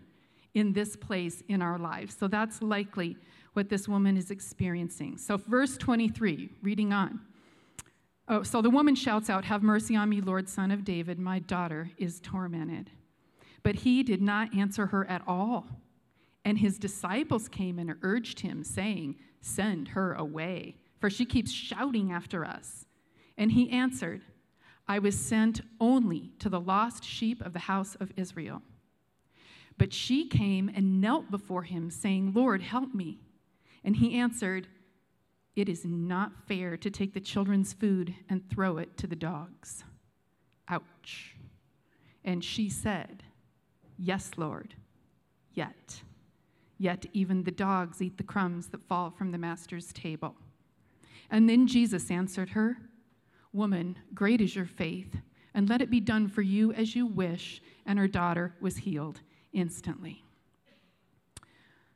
in 0.53 0.71
this 0.71 0.95
place 0.95 1.43
in 1.49 1.61
our 1.61 1.77
lives. 1.77 2.15
So 2.17 2.29
that's 2.29 2.61
likely 2.61 3.17
what 3.53 3.69
this 3.69 3.87
woman 3.87 4.17
is 4.17 4.31
experiencing. 4.31 5.17
So, 5.17 5.37
verse 5.37 5.77
23, 5.77 6.49
reading 6.61 6.93
on. 6.93 7.19
Oh, 8.27 8.43
so 8.43 8.61
the 8.61 8.69
woman 8.69 8.95
shouts 8.95 9.29
out, 9.29 9.45
Have 9.45 9.63
mercy 9.63 9.95
on 9.95 10.09
me, 10.09 10.21
Lord, 10.21 10.47
son 10.47 10.71
of 10.71 10.85
David. 10.85 11.19
My 11.19 11.39
daughter 11.39 11.91
is 11.97 12.19
tormented. 12.21 12.89
But 13.63 13.75
he 13.75 14.03
did 14.03 14.21
not 14.21 14.55
answer 14.55 14.87
her 14.87 15.05
at 15.09 15.21
all. 15.27 15.67
And 16.45 16.57
his 16.57 16.79
disciples 16.79 17.47
came 17.47 17.77
and 17.77 17.95
urged 18.01 18.39
him, 18.39 18.63
saying, 18.63 19.15
Send 19.41 19.89
her 19.89 20.13
away, 20.13 20.77
for 20.99 21.09
she 21.09 21.25
keeps 21.25 21.51
shouting 21.51 22.11
after 22.11 22.45
us. 22.45 22.85
And 23.37 23.51
he 23.51 23.69
answered, 23.69 24.21
I 24.87 24.99
was 24.99 25.17
sent 25.17 25.61
only 25.79 26.31
to 26.39 26.49
the 26.49 26.59
lost 26.59 27.03
sheep 27.03 27.41
of 27.45 27.53
the 27.53 27.59
house 27.59 27.95
of 27.95 28.11
Israel. 28.15 28.61
But 29.77 29.93
she 29.93 30.27
came 30.27 30.69
and 30.73 31.01
knelt 31.01 31.31
before 31.31 31.63
him, 31.63 31.89
saying, 31.89 32.33
Lord, 32.33 32.61
help 32.61 32.93
me. 32.93 33.19
And 33.83 33.95
he 33.95 34.17
answered, 34.17 34.67
It 35.55 35.67
is 35.67 35.85
not 35.85 36.47
fair 36.47 36.77
to 36.77 36.89
take 36.89 37.13
the 37.13 37.19
children's 37.19 37.73
food 37.73 38.13
and 38.29 38.47
throw 38.49 38.77
it 38.77 38.97
to 38.97 39.07
the 39.07 39.15
dogs. 39.15 39.83
Ouch. 40.67 41.35
And 42.23 42.43
she 42.43 42.69
said, 42.69 43.23
Yes, 43.97 44.31
Lord, 44.37 44.75
yet. 45.53 46.01
Yet 46.77 47.05
even 47.13 47.43
the 47.43 47.51
dogs 47.51 48.01
eat 48.01 48.17
the 48.17 48.23
crumbs 48.23 48.67
that 48.69 48.87
fall 48.87 49.11
from 49.11 49.31
the 49.31 49.37
master's 49.37 49.93
table. 49.93 50.35
And 51.29 51.47
then 51.47 51.67
Jesus 51.67 52.09
answered 52.09 52.49
her, 52.49 52.77
Woman, 53.53 53.97
great 54.13 54.41
is 54.41 54.55
your 54.55 54.65
faith. 54.65 55.17
and 55.53 55.67
let 55.67 55.81
it 55.81 55.89
be 55.89 55.99
done 55.99 56.29
for 56.29 56.41
you 56.41 56.71
as 56.73 56.95
you 56.95 57.05
wish. 57.05 57.61
And 57.85 57.99
her 57.99 58.07
daughter 58.07 58.55
was 58.61 58.77
healed 58.77 59.19
instantly. 59.51 60.23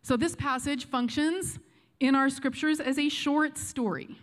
So, 0.02 0.18
this 0.18 0.36
passage 0.36 0.86
functions 0.86 1.58
in 2.00 2.16
our 2.16 2.30
scriptures 2.30 2.80
as 2.80 2.98
a 3.00 3.10
short 3.10 3.58
story. 3.58 4.18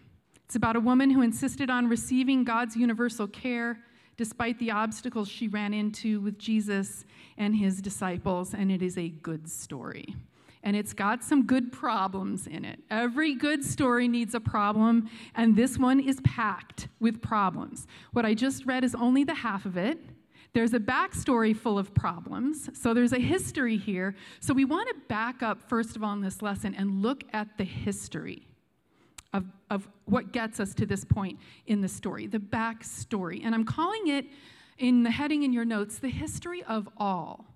It's 0.45 0.57
about 0.57 0.77
a 0.77 0.81
woman 0.81 1.11
who 1.11 1.23
insisted 1.23 1.71
on 1.71 1.89
receiving 1.89 2.45
God's 2.45 2.77
universal 2.77 3.27
care 3.27 3.79
despite 4.17 4.59
the 4.59 4.71
obstacles 4.71 5.29
she 5.29 5.49
ran 5.49 5.73
into 5.73 6.21
with 6.21 6.39
Jesus 6.39 7.05
and 7.39 7.57
his 7.57 7.81
disciples, 7.81 8.55
and 8.55 8.71
it 8.71 8.83
is 8.83 8.99
a 8.99 9.09
good 9.09 9.51
story. 9.51 10.15
And 10.63 10.77
it's 10.77 10.93
got 10.93 11.25
some 11.25 11.45
good 11.45 11.73
problems 11.73 12.47
in 12.47 12.65
it. 12.65 12.79
Every 12.91 13.35
good 13.35 13.65
story 13.65 14.07
needs 14.07 14.35
a 14.35 14.41
problem, 14.41 15.11
and 15.35 15.57
this 15.57 15.79
one 15.79 15.99
is 15.99 16.21
packed 16.21 16.89
with 17.01 17.21
problems. 17.21 17.87
What 18.13 18.25
I 18.25 18.35
just 18.35 18.65
read 18.67 18.85
is 18.85 18.95
only 18.95 19.25
the 19.25 19.35
half 19.35 19.65
of 19.65 19.77
it. 19.77 19.99
There's 20.55 20.75
a 20.75 20.79
backstory 20.79 21.57
full 21.57 21.79
of 21.79 21.95
problems, 21.95 22.69
so 22.79 22.93
there's 22.93 23.15
a 23.15 23.19
history 23.19 23.79
here. 23.79 24.15
So 24.41 24.53
we 24.53 24.67
want 24.67 24.89
to 24.89 24.95
back 25.09 25.43
up, 25.43 25.63
first 25.69 25.97
of 25.97 26.05
all, 26.05 26.13
in 26.13 26.21
this 26.21 26.43
lesson 26.43 26.75
and 26.75 27.01
look 27.01 27.25
at 27.33 27.57
the 27.57 27.65
history 27.65 28.47
of, 29.33 29.47
of 29.71 29.89
what 30.05 30.33
gets 30.33 30.61
us 30.61 30.75
to 30.75 30.85
this 30.85 31.05
point 31.07 31.39
in 31.67 31.81
the 31.81 31.89
story, 31.89 32.27
the 32.27 32.39
backstory. 32.39 33.41
And 33.45 33.55
I'm 33.55 33.65
calling 33.65 34.09
it, 34.09 34.27
in 34.79 35.03
the 35.03 35.11
heading 35.11 35.43
in 35.43 35.53
your 35.53 35.65
notes, 35.65 35.99
the 35.99 36.09
history 36.09 36.63
of 36.65 36.89
all. 36.97 37.47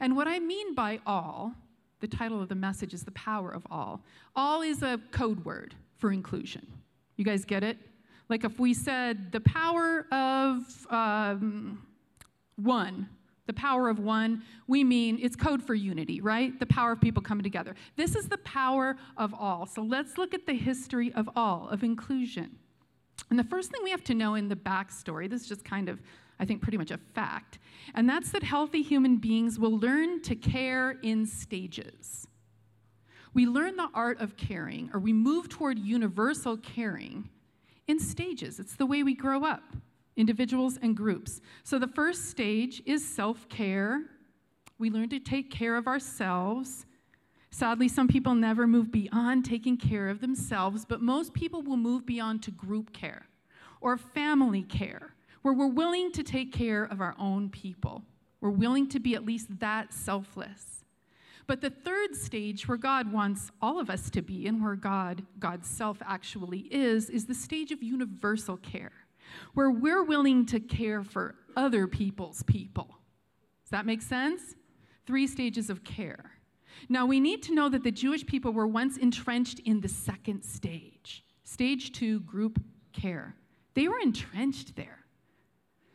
And 0.00 0.16
what 0.16 0.28
I 0.28 0.38
mean 0.38 0.74
by 0.74 1.00
all, 1.06 1.52
the 2.00 2.06
title 2.06 2.40
of 2.40 2.48
the 2.48 2.54
message 2.54 2.94
is 2.94 3.02
The 3.02 3.10
Power 3.12 3.50
of 3.50 3.66
All. 3.70 4.04
All 4.36 4.62
is 4.62 4.82
a 4.82 5.00
code 5.10 5.44
word 5.44 5.74
for 5.96 6.12
inclusion. 6.12 6.66
You 7.16 7.24
guys 7.24 7.44
get 7.44 7.64
it? 7.64 7.78
Like 8.28 8.44
if 8.44 8.58
we 8.60 8.74
said 8.74 9.32
the 9.32 9.40
power 9.40 10.06
of 10.12 10.86
um, 10.90 11.82
one, 12.58 13.08
the 13.46 13.52
power 13.54 13.88
of 13.88 13.98
one, 13.98 14.42
we 14.66 14.84
mean 14.84 15.18
it's 15.22 15.34
code 15.34 15.62
for 15.62 15.74
unity, 15.74 16.20
right? 16.20 16.58
The 16.60 16.66
power 16.66 16.92
of 16.92 17.00
people 17.00 17.22
coming 17.22 17.42
together. 17.42 17.74
This 17.96 18.14
is 18.14 18.28
the 18.28 18.38
power 18.38 18.96
of 19.16 19.32
all. 19.32 19.66
So 19.66 19.82
let's 19.82 20.18
look 20.18 20.34
at 20.34 20.46
the 20.46 20.54
history 20.54 21.12
of 21.14 21.30
all, 21.34 21.66
of 21.70 21.82
inclusion. 21.82 22.56
And 23.30 23.38
the 23.38 23.44
first 23.44 23.70
thing 23.70 23.80
we 23.82 23.90
have 23.90 24.04
to 24.04 24.14
know 24.14 24.34
in 24.34 24.48
the 24.48 24.56
backstory, 24.56 25.30
this 25.30 25.42
is 25.42 25.48
just 25.48 25.64
kind 25.64 25.88
of, 25.88 26.00
I 26.38 26.44
think, 26.44 26.60
pretty 26.60 26.78
much 26.78 26.90
a 26.90 26.98
fact, 27.14 27.58
and 27.94 28.08
that's 28.08 28.30
that 28.32 28.42
healthy 28.42 28.82
human 28.82 29.16
beings 29.16 29.58
will 29.58 29.78
learn 29.78 30.20
to 30.22 30.34
care 30.36 30.98
in 31.02 31.26
stages. 31.26 32.26
We 33.34 33.46
learn 33.46 33.76
the 33.76 33.88
art 33.94 34.20
of 34.20 34.36
caring, 34.36 34.90
or 34.92 35.00
we 35.00 35.12
move 35.12 35.48
toward 35.48 35.78
universal 35.78 36.56
caring 36.56 37.30
in 37.86 37.98
stages. 37.98 38.60
It's 38.60 38.76
the 38.76 38.86
way 38.86 39.02
we 39.02 39.14
grow 39.14 39.44
up 39.44 39.62
individuals 40.18 40.78
and 40.82 40.94
groups. 40.94 41.40
So 41.62 41.78
the 41.78 41.86
first 41.86 42.28
stage 42.28 42.82
is 42.84 43.08
self 43.08 43.48
care. 43.48 44.02
We 44.78 44.90
learn 44.90 45.08
to 45.10 45.20
take 45.20 45.50
care 45.50 45.76
of 45.76 45.86
ourselves. 45.86 46.84
Sadly, 47.50 47.88
some 47.88 48.08
people 48.08 48.34
never 48.34 48.66
move 48.66 48.92
beyond 48.92 49.44
taking 49.44 49.78
care 49.78 50.08
of 50.08 50.20
themselves, 50.20 50.84
but 50.84 51.00
most 51.00 51.32
people 51.32 51.62
will 51.62 51.78
move 51.78 52.04
beyond 52.04 52.42
to 52.42 52.50
group 52.50 52.92
care 52.92 53.26
or 53.80 53.96
family 53.96 54.62
care, 54.62 55.14
where 55.42 55.54
we're 55.54 55.66
willing 55.66 56.12
to 56.12 56.22
take 56.22 56.52
care 56.52 56.84
of 56.84 57.00
our 57.00 57.14
own 57.18 57.48
people. 57.48 58.02
We're 58.40 58.50
willing 58.50 58.88
to 58.90 59.00
be 59.00 59.14
at 59.14 59.24
least 59.24 59.60
that 59.60 59.94
selfless. 59.94 60.84
But 61.46 61.62
the 61.62 61.70
third 61.70 62.14
stage 62.14 62.68
where 62.68 62.76
God 62.76 63.10
wants 63.10 63.50
all 63.62 63.80
of 63.80 63.88
us 63.88 64.10
to 64.10 64.20
be 64.20 64.46
and 64.46 64.62
where 64.62 64.74
God, 64.74 65.22
God's 65.38 65.66
self 65.66 65.96
actually 66.04 66.68
is, 66.70 67.08
is 67.08 67.24
the 67.24 67.34
stage 67.34 67.72
of 67.72 67.82
universal 67.82 68.58
care 68.58 68.92
where 69.54 69.70
we're 69.70 70.04
willing 70.04 70.46
to 70.46 70.60
care 70.60 71.02
for 71.02 71.34
other 71.56 71.86
people's 71.86 72.42
people. 72.44 72.98
Does 73.64 73.70
that 73.70 73.86
make 73.86 74.02
sense? 74.02 74.54
Three 75.06 75.26
stages 75.26 75.70
of 75.70 75.84
care. 75.84 76.32
Now, 76.88 77.06
we 77.06 77.20
need 77.20 77.42
to 77.44 77.54
know 77.54 77.68
that 77.68 77.82
the 77.82 77.90
Jewish 77.90 78.24
people 78.24 78.52
were 78.52 78.66
once 78.66 78.96
entrenched 78.96 79.58
in 79.60 79.80
the 79.80 79.88
second 79.88 80.42
stage, 80.42 81.24
stage 81.42 81.92
two, 81.92 82.20
group 82.20 82.60
care. 82.92 83.34
They 83.74 83.88
were 83.88 83.98
entrenched 83.98 84.76
there. 84.76 85.04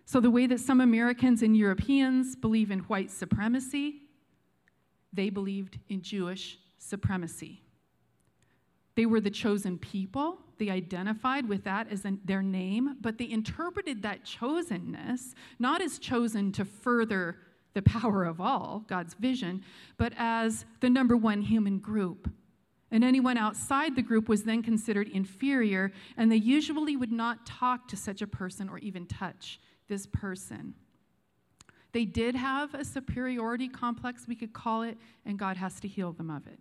So, 0.06 0.20
the 0.20 0.30
way 0.30 0.48
that 0.48 0.60
some 0.60 0.82
Americans 0.82 1.42
and 1.42 1.56
Europeans 1.56 2.36
believe 2.36 2.70
in 2.70 2.80
white 2.80 3.10
supremacy, 3.10 4.02
they 5.14 5.30
believed 5.30 5.80
in 5.90 6.02
Jewish 6.02 6.60
supremacy. 6.78 7.62
They 8.96 9.06
were 9.06 9.22
the 9.22 9.32
chosen 9.32 9.78
people. 9.78 10.40
They 10.64 10.70
identified 10.70 11.50
with 11.50 11.66
that 11.66 11.92
as 11.92 12.06
an, 12.06 12.22
their 12.24 12.42
name, 12.42 12.96
but 13.02 13.18
they 13.18 13.30
interpreted 13.30 14.02
that 14.04 14.24
chosenness 14.24 15.34
not 15.60 15.82
as 15.82 16.00
chosen 16.00 16.54
to 16.54 16.64
further 16.64 17.36
the 17.74 17.82
power 17.82 18.24
of 18.24 18.40
all, 18.40 18.86
God's 18.88 19.14
vision, 19.16 19.62
but 19.98 20.14
as 20.16 20.64
the 20.80 20.90
number 20.90 21.18
one 21.18 21.42
human 21.42 21.80
group. 21.80 22.32
And 22.92 23.04
anyone 23.04 23.38
outside 23.38 23.98
the 23.98 24.02
group 24.02 24.30
was 24.30 24.44
then 24.44 24.64
considered 24.64 25.10
inferior, 25.10 25.92
and 26.16 26.32
they 26.32 26.38
usually 26.38 26.96
would 26.96 27.12
not 27.12 27.46
talk 27.46 27.90
to 27.90 27.98
such 27.98 28.22
a 28.22 28.28
person 28.28 28.70
or 28.70 28.78
even 28.78 29.06
touch 29.06 29.60
this 29.90 30.08
person. 30.08 30.76
They 31.92 32.06
did 32.06 32.36
have 32.36 32.74
a 32.74 32.86
superiority 32.86 33.68
complex, 33.68 34.30
we 34.30 34.36
could 34.38 34.54
call 34.54 34.84
it, 34.84 34.98
and 35.26 35.38
God 35.38 35.58
has 35.58 35.82
to 35.82 35.90
heal 35.90 36.14
them 36.14 36.30
of 36.30 36.48
it. 36.48 36.60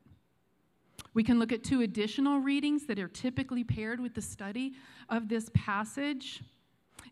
We 1.14 1.22
can 1.22 1.38
look 1.38 1.52
at 1.52 1.62
two 1.62 1.82
additional 1.82 2.40
readings 2.40 2.86
that 2.86 2.98
are 2.98 3.08
typically 3.08 3.64
paired 3.64 4.00
with 4.00 4.14
the 4.14 4.22
study 4.22 4.72
of 5.08 5.28
this 5.28 5.50
passage. 5.54 6.42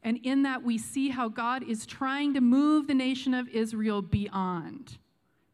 And 0.02 0.18
in 0.22 0.42
that, 0.44 0.62
we 0.62 0.78
see 0.78 1.10
how 1.10 1.28
God 1.28 1.62
is 1.62 1.84
trying 1.84 2.32
to 2.34 2.40
move 2.40 2.86
the 2.86 2.94
nation 2.94 3.34
of 3.34 3.48
Israel 3.48 4.00
beyond, 4.00 4.98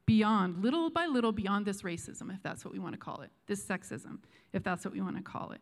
beyond, 0.05 0.63
little 0.63 0.91
by 0.91 1.07
little, 1.07 1.33
beyond 1.33 1.67
this 1.67 1.83
racism, 1.83 2.33
if 2.33 2.43
that's 2.43 2.65
what 2.65 2.73
we 2.73 2.79
want 2.79 2.93
to 2.93 2.99
call 2.99 3.23
it, 3.23 3.31
this 3.47 3.65
sexism, 3.65 4.19
if 4.53 4.63
that's 4.63 4.85
what 4.85 4.95
we 4.95 5.01
want 5.01 5.17
to 5.17 5.23
call 5.23 5.51
it. 5.51 5.61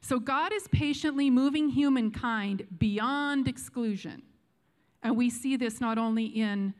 So 0.00 0.18
God 0.18 0.52
is 0.52 0.68
patiently 0.68 1.30
moving 1.30 1.68
humankind 1.68 2.66
beyond 2.78 3.48
exclusion. 3.48 4.22
And 5.02 5.16
we 5.16 5.30
see 5.30 5.56
this 5.56 5.80
not 5.80 5.98
only 5.98 6.24
in 6.24 6.74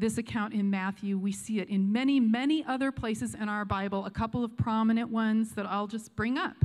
this 0.00 0.18
account 0.18 0.54
in 0.54 0.70
Matthew. 0.70 1.18
We 1.18 1.32
see 1.32 1.60
it 1.60 1.68
in 1.68 1.92
many, 1.92 2.18
many 2.18 2.64
other 2.64 2.90
places 2.90 3.34
in 3.34 3.48
our 3.48 3.64
Bible, 3.64 4.06
a 4.06 4.10
couple 4.10 4.42
of 4.42 4.56
prominent 4.56 5.10
ones 5.10 5.52
that 5.52 5.66
I'll 5.66 5.86
just 5.86 6.16
bring 6.16 6.38
up. 6.38 6.56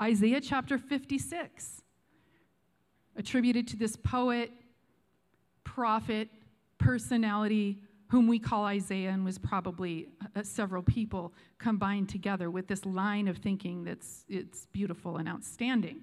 Isaiah 0.00 0.40
chapter 0.40 0.78
56, 0.78 1.82
attributed 3.16 3.68
to 3.68 3.76
this 3.76 3.96
poet, 3.96 4.50
prophet, 5.64 6.28
personality 6.78 7.78
whom 8.08 8.26
we 8.26 8.38
call 8.38 8.64
Isaiah, 8.66 9.08
and 9.08 9.24
was 9.24 9.38
probably 9.38 10.08
uh, 10.36 10.42
several 10.42 10.82
people 10.82 11.32
combined 11.58 12.10
together 12.10 12.50
with 12.50 12.68
this 12.68 12.84
line 12.84 13.26
of 13.26 13.38
thinking 13.38 13.84
that's 13.84 14.26
it's 14.28 14.66
beautiful 14.66 15.16
and 15.16 15.26
outstanding. 15.26 16.00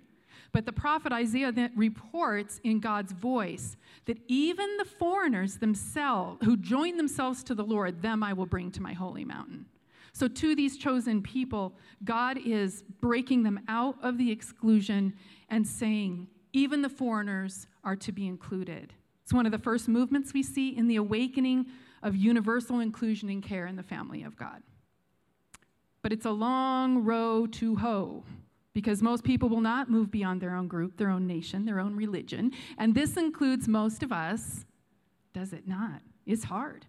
But 0.52 0.66
the 0.66 0.74
prophet 0.74 1.12
Isaiah 1.12 1.52
then 1.52 1.72
reports 1.76 2.60
in 2.64 2.80
God's 2.80 3.12
voice 3.12 3.78
that 4.06 4.20
even 4.28 4.78
the 4.78 4.86
foreigners 4.86 5.58
themselves, 5.58 6.40
who 6.44 6.58
join 6.58 6.98
themselves 6.98 7.44
to 7.44 7.56
the 7.56 7.64
Lord, 7.64 8.02
them 8.02 8.24
I 8.24 8.34
will 8.34 8.46
bring 8.46 8.72
to 8.72 8.82
my 8.82 8.94
holy 8.94 9.26
mountain. 9.26 9.66
So, 10.12 10.28
to 10.28 10.56
these 10.56 10.78
chosen 10.78 11.22
people, 11.22 11.76
God 12.04 12.40
is 12.44 12.84
breaking 13.00 13.44
them 13.44 13.60
out 13.68 13.96
of 14.02 14.18
the 14.18 14.32
exclusion 14.32 15.14
and 15.50 15.66
saying, 15.66 16.28
even 16.54 16.82
the 16.82 16.90
foreigners 16.90 17.68
are 17.84 17.96
to 17.98 18.12
be 18.12 18.28
included. 18.28 18.94
It's 19.24 19.34
one 19.34 19.46
of 19.46 19.52
the 19.52 19.60
first 19.60 19.88
movements 19.88 20.34
we 20.34 20.42
see 20.42 20.76
in 20.76 20.88
the 20.88 20.96
awakening 20.96 21.68
of 22.02 22.16
universal 22.16 22.80
inclusion 22.80 23.30
and 23.30 23.44
care 23.44 23.68
in 23.68 23.76
the 23.76 23.84
family 23.84 24.24
of 24.24 24.36
God. 24.36 24.64
But 26.02 26.14
it's 26.14 26.26
a 26.26 26.32
long 26.32 27.04
row 27.04 27.46
to 27.46 27.76
hoe 27.76 28.24
because 28.80 29.02
most 29.02 29.26
people 29.26 29.50
will 29.50 29.60
not 29.60 29.90
move 29.90 30.10
beyond 30.10 30.40
their 30.40 30.56
own 30.56 30.66
group, 30.66 30.96
their 30.96 31.10
own 31.10 31.28
nation, 31.28 31.66
their 31.66 31.82
own 31.82 31.98
religion. 31.98 32.50
And 32.78 32.96
this 32.96 33.18
includes 33.18 33.68
most 33.68 34.04
of 34.04 34.14
us, 34.14 34.66
does 35.34 35.52
it 35.52 35.68
not? 35.68 36.00
It's 36.26 36.46
hard. 36.46 36.86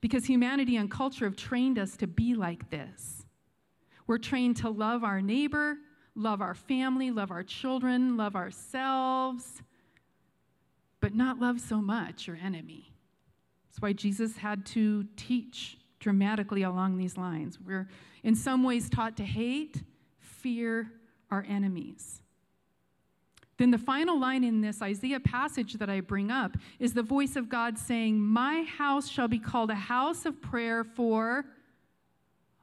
Because 0.00 0.24
humanity 0.24 0.74
and 0.74 0.90
culture 0.90 1.24
have 1.24 1.36
trained 1.36 1.78
us 1.78 1.96
to 1.98 2.08
be 2.08 2.34
like 2.34 2.68
this. 2.70 3.24
We're 4.08 4.18
trained 4.18 4.56
to 4.56 4.70
love 4.70 5.04
our 5.04 5.22
neighbor, 5.22 5.76
love 6.16 6.40
our 6.40 6.54
family, 6.54 7.12
love 7.12 7.30
our 7.30 7.44
children, 7.44 8.16
love 8.16 8.34
ourselves, 8.34 9.62
but 10.98 11.14
not 11.14 11.38
love 11.38 11.60
so 11.60 11.80
much 11.80 12.26
your 12.26 12.38
enemy. 12.42 12.92
That's 13.68 13.80
why 13.80 13.92
Jesus 13.92 14.38
had 14.38 14.66
to 14.66 15.04
teach 15.16 15.78
dramatically 16.00 16.62
along 16.64 16.98
these 16.98 17.16
lines. 17.16 17.56
We're 17.64 17.88
in 18.24 18.34
some 18.34 18.64
ways 18.64 18.90
taught 18.90 19.16
to 19.18 19.24
hate 19.24 19.84
fear 20.42 20.90
our 21.30 21.44
enemies. 21.48 22.22
Then 23.58 23.72
the 23.72 23.78
final 23.78 24.18
line 24.18 24.44
in 24.44 24.60
this 24.60 24.80
Isaiah 24.80 25.18
passage 25.20 25.74
that 25.74 25.90
I 25.90 26.00
bring 26.00 26.30
up 26.30 26.56
is 26.78 26.94
the 26.94 27.02
voice 27.02 27.34
of 27.34 27.48
God 27.48 27.76
saying, 27.76 28.18
My 28.18 28.62
house 28.62 29.08
shall 29.08 29.28
be 29.28 29.40
called 29.40 29.70
a 29.70 29.74
house 29.74 30.24
of 30.24 30.40
prayer 30.40 30.84
for 30.84 31.44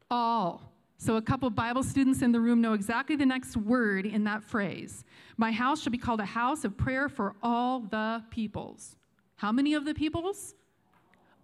all 0.10 0.72
So, 0.98 1.18
a 1.18 1.22
couple 1.22 1.50
Bible 1.50 1.84
students 1.84 2.22
in 2.22 2.32
the 2.32 2.40
room 2.40 2.62
know 2.62 2.72
exactly 2.72 3.18
the 3.18 3.26
next 3.26 3.58
word 3.58 4.06
in 4.06 4.24
that 4.24 4.44
phrase. 4.44 5.04
My 5.36 5.52
house 5.52 5.82
shall 5.82 5.92
be 5.92 5.98
called 5.98 6.22
a 6.22 6.26
house 6.26 6.64
of 6.64 6.78
prayer 6.78 7.10
for 7.10 7.36
all 7.44 7.82
the 7.82 8.24
peoples. 8.32 8.96
How 9.36 9.52
many 9.52 9.74
of 9.74 9.84
the 9.84 9.94
peoples? 9.94 10.56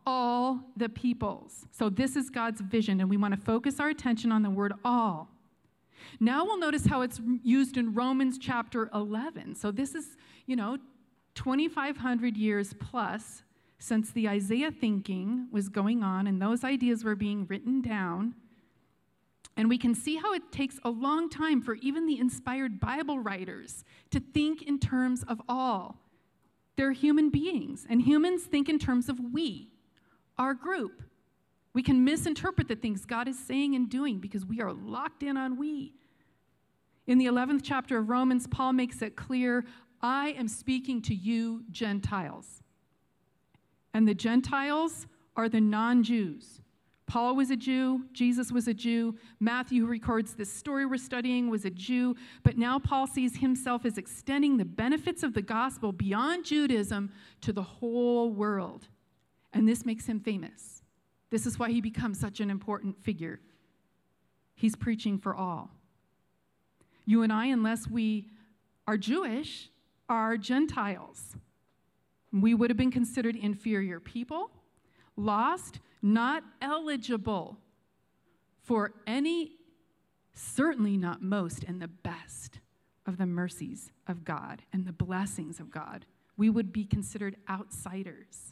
All 0.06 0.62
the 0.78 0.88
peoples. 0.88 1.66
So, 1.72 1.90
this 1.90 2.16
is 2.16 2.30
God's 2.30 2.62
vision, 2.62 3.02
and 3.02 3.10
we 3.10 3.18
want 3.18 3.34
to 3.34 3.40
focus 3.42 3.82
our 3.82 3.90
attention 3.90 4.32
on 4.32 4.42
the 4.42 4.50
word 4.50 4.74
all. 4.86 5.28
Now 6.20 6.46
we'll 6.46 6.60
notice 6.60 6.86
how 6.86 7.02
it's 7.02 7.20
used 7.44 7.78
in 7.78 7.94
Romans 7.94 8.38
chapter 8.38 8.90
11. 8.94 9.56
So, 9.56 9.72
this 9.72 9.96
is, 9.96 10.18
you 10.46 10.56
know, 10.56 10.78
2,500 11.36 12.38
years 12.38 12.74
plus 12.80 13.44
since 13.80 14.12
the 14.12 14.30
Isaiah 14.30 14.72
thinking 14.72 15.48
was 15.52 15.70
going 15.70 16.04
on 16.04 16.28
and 16.28 16.42
those 16.42 16.64
ideas 16.64 17.04
were 17.04 17.16
being 17.16 17.48
written 17.48 17.82
down. 17.82 18.36
And 19.58 19.68
we 19.70 19.78
can 19.78 19.96
see 19.96 20.16
how 20.16 20.34
it 20.34 20.52
takes 20.52 20.80
a 20.84 20.90
long 20.90 21.30
time 21.30 21.62
for 21.62 21.76
even 21.76 22.06
the 22.06 22.20
inspired 22.20 22.80
Bible 22.80 23.20
writers 23.20 23.84
to 24.12 24.20
think 24.20 24.62
in 24.64 24.80
terms 24.80 25.24
of 25.28 25.42
all. 25.50 26.00
They're 26.78 26.94
human 26.94 27.30
beings, 27.30 27.86
and 27.90 28.02
humans 28.02 28.44
think 28.44 28.70
in 28.70 28.80
terms 28.80 29.10
of 29.10 29.20
we, 29.20 29.70
our 30.38 30.54
group. 30.54 31.04
We 31.74 31.84
can 31.84 32.04
misinterpret 32.04 32.68
the 32.68 32.76
things 32.76 33.06
God 33.06 33.28
is 33.28 33.40
saying 33.40 33.76
and 33.76 33.90
doing 33.90 34.20
because 34.20 34.46
we 34.46 34.62
are 34.62 34.74
locked 34.74 35.24
in 35.24 35.38
on 35.38 35.58
we. 35.58 35.94
In 37.08 37.18
the 37.18 37.26
11th 37.26 37.62
chapter 37.64 37.98
of 37.98 38.10
Romans, 38.10 38.48
Paul 38.48 38.74
makes 38.74 39.02
it 39.02 39.16
clear 39.16 39.66
I 40.02 40.30
am 40.32 40.48
speaking 40.48 41.02
to 41.04 41.14
you, 41.14 41.64
Gentiles. 41.72 42.64
And 43.94 44.08
the 44.08 44.14
Gentiles 44.14 45.08
are 45.36 45.48
the 45.48 45.62
non 45.62 46.04
Jews. 46.04 46.62
Paul 47.12 47.36
was 47.36 47.52
a 47.52 47.58
Jew, 47.58 48.06
Jesus 48.14 48.54
was 48.54 48.70
a 48.70 48.74
Jew, 48.74 49.18
Matthew, 49.42 49.82
who 49.82 49.92
records 49.92 50.34
this 50.34 50.50
story 50.50 50.86
we're 50.86 50.96
studying, 50.96 51.50
was 51.50 51.66
a 51.66 51.70
Jew, 51.70 52.16
but 52.42 52.58
now 52.58 52.80
Paul 52.80 53.06
sees 53.06 53.36
himself 53.36 53.86
as 53.86 53.98
extending 53.98 54.56
the 54.56 54.64
benefits 54.64 55.22
of 55.22 55.34
the 55.34 55.42
gospel 55.42 55.92
beyond 55.92 56.46
Judaism 56.46 57.12
to 57.42 57.52
the 57.52 57.64
whole 57.64 58.32
world. 58.32 58.88
And 59.52 59.68
this 59.68 59.86
makes 59.86 60.06
him 60.06 60.22
famous. 60.22 60.71
This 61.32 61.48
is 61.48 61.58
why 61.58 61.72
he 61.72 61.82
becomes 61.82 62.20
such 62.20 62.40
an 62.40 62.52
important 62.52 63.02
figure. 63.04 63.40
He's 64.54 64.76
preaching 64.76 65.18
for 65.18 65.34
all. 65.34 65.72
You 67.06 67.24
and 67.24 67.34
I, 67.34 67.48
unless 67.48 67.88
we 67.88 68.28
are 68.88 68.98
Jewish, 68.98 69.70
are 70.08 70.38
Gentiles. 70.38 71.36
We 72.32 72.54
would 72.54 72.70
have 72.70 72.78
been 72.78 72.92
considered 72.92 73.36
inferior 73.36 74.00
people, 74.00 74.52
lost, 75.16 75.80
not 76.02 76.44
eligible 76.62 77.58
for 78.62 78.94
any, 79.08 79.54
certainly 80.34 80.98
not 80.98 81.22
most, 81.22 81.64
and 81.64 81.82
the 81.82 81.88
best 81.88 82.60
of 83.06 83.18
the 83.18 83.26
mercies 83.26 83.92
of 84.08 84.24
God 84.24 84.62
and 84.72 84.86
the 84.86 84.94
blessings 84.94 85.60
of 85.60 85.72
God. 85.72 86.06
We 86.38 86.50
would 86.50 86.72
be 86.72 86.86
considered 86.86 87.36
outsiders. 87.50 88.51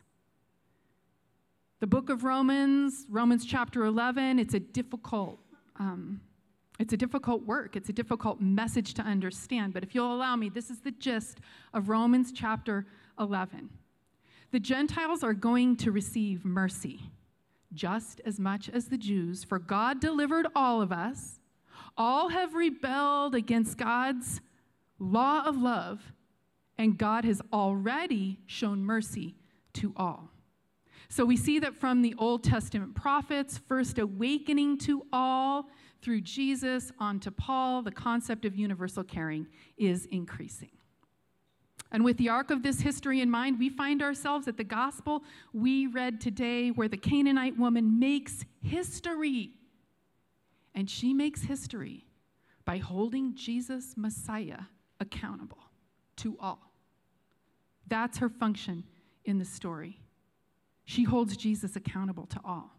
The 1.80 1.88
book 1.88 2.10
of 2.10 2.26
Romans, 2.26 3.06
Romans 3.10 3.46
chapter 3.46 3.86
11, 3.86 4.38
it's 4.38 4.54
a 4.54 4.60
difficult. 4.60 5.40
Um, 5.78 6.20
it's 6.78 6.92
a 6.92 6.98
difficult 6.98 7.46
work. 7.46 7.78
It's 7.78 7.88
a 7.88 7.94
difficult 7.94 8.42
message 8.42 8.94
to 8.96 9.02
understand. 9.02 9.74
But 9.74 9.84
if 9.84 9.96
you'll 9.96 10.14
allow 10.14 10.36
me, 10.36 10.50
this 10.50 10.70
is 10.70 10.82
the 10.82 10.92
gist 10.92 11.40
of 11.74 11.88
Romans 11.88 12.34
chapter 12.34 12.86
11. 13.18 13.70
The 14.52 14.60
Gentiles 14.60 15.24
are 15.24 15.34
going 15.34 15.78
to 15.78 15.92
receive 15.92 16.44
mercy 16.44 17.12
just 17.74 18.20
as 18.26 18.40
much 18.40 18.70
as 18.70 18.88
the 18.88 18.98
Jews, 18.98 19.44
for 19.44 19.60
God 19.60 20.02
delivered 20.02 20.48
all 20.56 20.82
of 20.82 20.92
us. 20.92 21.40
All 21.98 22.30
have 22.30 22.56
rebelled 22.56 23.36
against 23.36 23.78
God's 23.78 24.42
law 24.98 25.44
of 25.46 25.56
love, 25.58 26.02
and 26.78 26.98
God 26.98 27.26
has 27.26 27.42
already 27.54 28.40
shown 28.48 28.84
mercy 28.84 29.36
to 29.74 29.94
all. 29.96 30.32
So 31.10 31.26
we 31.26 31.38
see 31.38 31.60
that 31.60 31.76
from 31.76 32.02
the 32.02 32.14
Old 32.18 32.44
Testament 32.44 32.94
prophets, 32.94 33.58
first 33.58 33.98
awakening 33.98 34.78
to 34.80 35.06
all 35.12 35.68
through 36.02 36.22
Jesus 36.22 36.92
onto 37.00 37.32
Paul, 37.32 37.82
the 37.82 37.92
concept 37.92 38.46
of 38.46 38.56
universal 38.56 39.04
caring 39.04 39.48
is 39.78 40.06
increasing. 40.06 40.70
And 41.92 42.06
with 42.06 42.18
the 42.18 42.30
arc 42.30 42.52
of 42.52 42.62
this 42.62 42.82
history 42.82 43.22
in 43.22 43.32
mind, 43.32 43.58
we 43.58 43.70
find 43.70 44.04
ourselves 44.04 44.48
at 44.48 44.58
the 44.58 44.64
gospel 44.64 45.24
we 45.52 45.88
read 45.88 46.22
today, 46.22 46.70
where 46.70 46.88
the 46.88 46.98
Canaanite 46.98 47.58
woman 47.58 48.00
makes 48.00 48.46
history. 48.62 49.52
And 50.76 50.88
she 50.88 51.16
makes 51.16 51.42
history 51.42 52.06
by 52.66 52.78
holding 52.78 53.34
Jesus, 53.34 53.96
Messiah, 53.98 54.60
accountable 55.00 55.72
to 56.18 56.38
all. 56.40 56.72
That's 57.88 58.20
her 58.20 58.30
function 58.30 58.84
in 59.26 59.40
the 59.40 59.46
story. 59.46 60.00
She 60.90 61.04
holds 61.04 61.38
Jesus 61.38 61.76
accountable 61.76 62.26
to 62.26 62.40
all. 62.44 62.72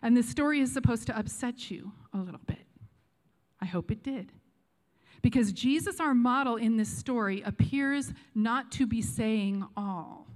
And 0.00 0.16
this 0.16 0.28
story 0.28 0.60
is 0.60 0.72
supposed 0.72 1.08
to 1.08 1.18
upset 1.18 1.68
you 1.68 1.90
a 2.12 2.18
little 2.18 2.40
bit. 2.46 2.64
I 3.60 3.64
hope 3.64 3.90
it 3.90 4.04
did. 4.04 4.30
Because 5.20 5.50
Jesus, 5.50 5.98
our 5.98 6.14
model 6.14 6.54
in 6.54 6.76
this 6.76 6.88
story, 6.88 7.42
appears 7.44 8.14
not 8.32 8.70
to 8.70 8.86
be 8.86 9.02
saying 9.02 9.66
all. 9.76 10.28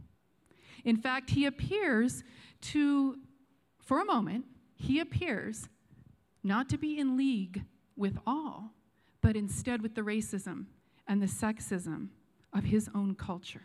In 0.85 0.97
fact, 0.97 1.31
he 1.31 1.47
appears 1.47 2.25
to, 2.63 3.21
for 3.79 4.01
a 4.01 4.05
moment, 4.05 4.45
he 4.75 4.99
appears 4.99 5.69
not 6.43 6.69
to 6.71 6.77
be 6.77 6.99
in 6.99 7.17
league 7.17 7.63
with 7.95 8.19
all, 8.27 8.73
but 9.21 9.37
instead 9.37 9.81
with 9.81 9.95
the 9.95 10.03
racism 10.03 10.65
and 11.07 11.23
the 11.23 11.27
sexism 11.27 12.09
of 12.53 12.65
his 12.65 12.91
own 12.97 13.15
culture. 13.15 13.63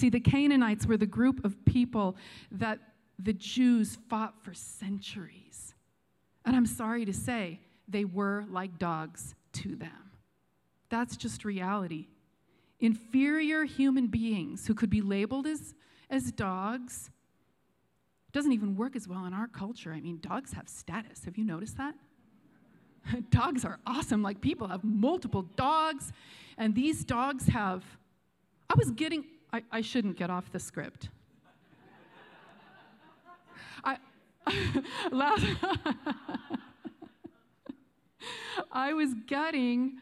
See, 0.00 0.08
the 0.08 0.18
Canaanites 0.18 0.86
were 0.86 0.96
the 0.96 1.04
group 1.04 1.44
of 1.44 1.62
people 1.66 2.16
that 2.52 2.78
the 3.18 3.34
Jews 3.34 3.98
fought 4.08 4.34
for 4.42 4.54
centuries. 4.54 5.74
And 6.46 6.56
I'm 6.56 6.64
sorry 6.64 7.04
to 7.04 7.12
say, 7.12 7.60
they 7.86 8.06
were 8.06 8.46
like 8.48 8.78
dogs 8.78 9.34
to 9.52 9.76
them. 9.76 9.90
That's 10.88 11.18
just 11.18 11.44
reality. 11.44 12.06
Inferior 12.78 13.64
human 13.64 14.06
beings 14.06 14.66
who 14.66 14.72
could 14.72 14.88
be 14.88 15.02
labeled 15.02 15.46
as, 15.46 15.74
as 16.08 16.32
dogs 16.32 17.10
doesn't 18.32 18.52
even 18.52 18.76
work 18.76 18.96
as 18.96 19.06
well 19.06 19.26
in 19.26 19.34
our 19.34 19.48
culture. 19.48 19.92
I 19.92 20.00
mean, 20.00 20.18
dogs 20.22 20.54
have 20.54 20.66
status. 20.66 21.26
Have 21.26 21.36
you 21.36 21.44
noticed 21.44 21.76
that? 21.76 21.94
dogs 23.30 23.66
are 23.66 23.78
awesome. 23.86 24.22
Like, 24.22 24.40
people 24.40 24.66
have 24.68 24.82
multiple 24.82 25.42
dogs, 25.56 26.10
and 26.56 26.74
these 26.74 27.04
dogs 27.04 27.48
have. 27.48 27.84
I 28.70 28.74
was 28.78 28.92
getting. 28.92 29.26
I, 29.52 29.62
I 29.70 29.80
shouldn't 29.80 30.16
get 30.16 30.30
off 30.30 30.50
the 30.52 30.60
script. 30.60 31.08
I. 33.84 33.96
last, 35.12 35.44
I 38.72 38.92
was 38.92 39.14
getting 39.26 40.00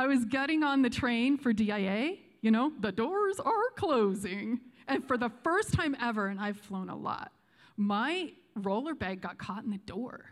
I 0.00 0.06
was 0.06 0.24
getting 0.24 0.62
on 0.62 0.80
the 0.80 0.88
train 0.88 1.36
for 1.36 1.52
DIA, 1.52 2.14
you 2.40 2.50
know, 2.50 2.72
the 2.80 2.90
doors 2.90 3.38
are 3.38 3.70
closing. 3.76 4.58
And 4.88 5.06
for 5.06 5.18
the 5.18 5.30
first 5.44 5.74
time 5.74 5.94
ever, 6.00 6.28
and 6.28 6.40
I've 6.40 6.56
flown 6.56 6.88
a 6.88 6.96
lot, 6.96 7.32
my 7.76 8.32
roller 8.56 8.94
bag 8.94 9.20
got 9.20 9.36
caught 9.36 9.62
in 9.62 9.70
the 9.70 9.76
door. 9.76 10.24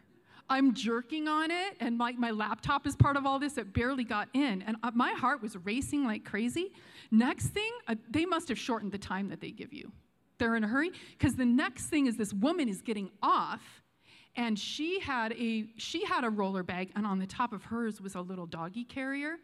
I'm 0.51 0.75
jerking 0.75 1.29
on 1.29 1.51
it, 1.51 1.77
and 1.81 1.99
my, 1.99 2.13
my 2.13 2.31
laptop 2.31 2.87
is 2.87 2.97
part 2.97 3.17
of 3.17 3.27
all 3.27 3.39
this. 3.39 3.59
It 3.59 3.73
barely 3.75 4.05
got 4.05 4.29
in, 4.33 4.63
and 4.63 4.77
my 4.95 5.13
heart 5.13 5.43
was 5.43 5.57
racing 5.59 6.05
like 6.05 6.25
crazy. 6.25 6.73
Next 7.11 7.49
thing, 7.49 7.71
uh, 7.87 7.97
they 8.11 8.25
must 8.25 8.49
have 8.49 8.59
shortened 8.59 8.93
the 8.93 8.99
time 8.99 9.29
that 9.29 9.41
they 9.41 9.51
give 9.51 9.73
you. 9.73 9.93
They're 10.39 10.57
in 10.57 10.65
a 10.65 10.69
hurry 10.69 10.93
because 11.19 11.35
the 11.35 11.45
next 11.45 11.87
thing 11.87 12.07
is 12.07 12.17
this 12.17 12.33
woman 12.33 12.69
is 12.69 12.81
getting 12.81 13.11
off, 13.23 13.83
and 14.37 14.59
she 14.59 15.01
had 15.01 15.33
a 15.33 15.67
she 15.77 16.05
had 16.05 16.25
a 16.25 16.31
roller 16.31 16.63
bag, 16.63 16.93
and 16.95 17.05
on 17.05 17.19
the 17.19 17.27
top 17.27 17.53
of 17.53 17.65
hers 17.65 18.01
was 18.01 18.15
a 18.15 18.21
little 18.21 18.47
doggy 18.47 18.85
carrier. 18.85 19.37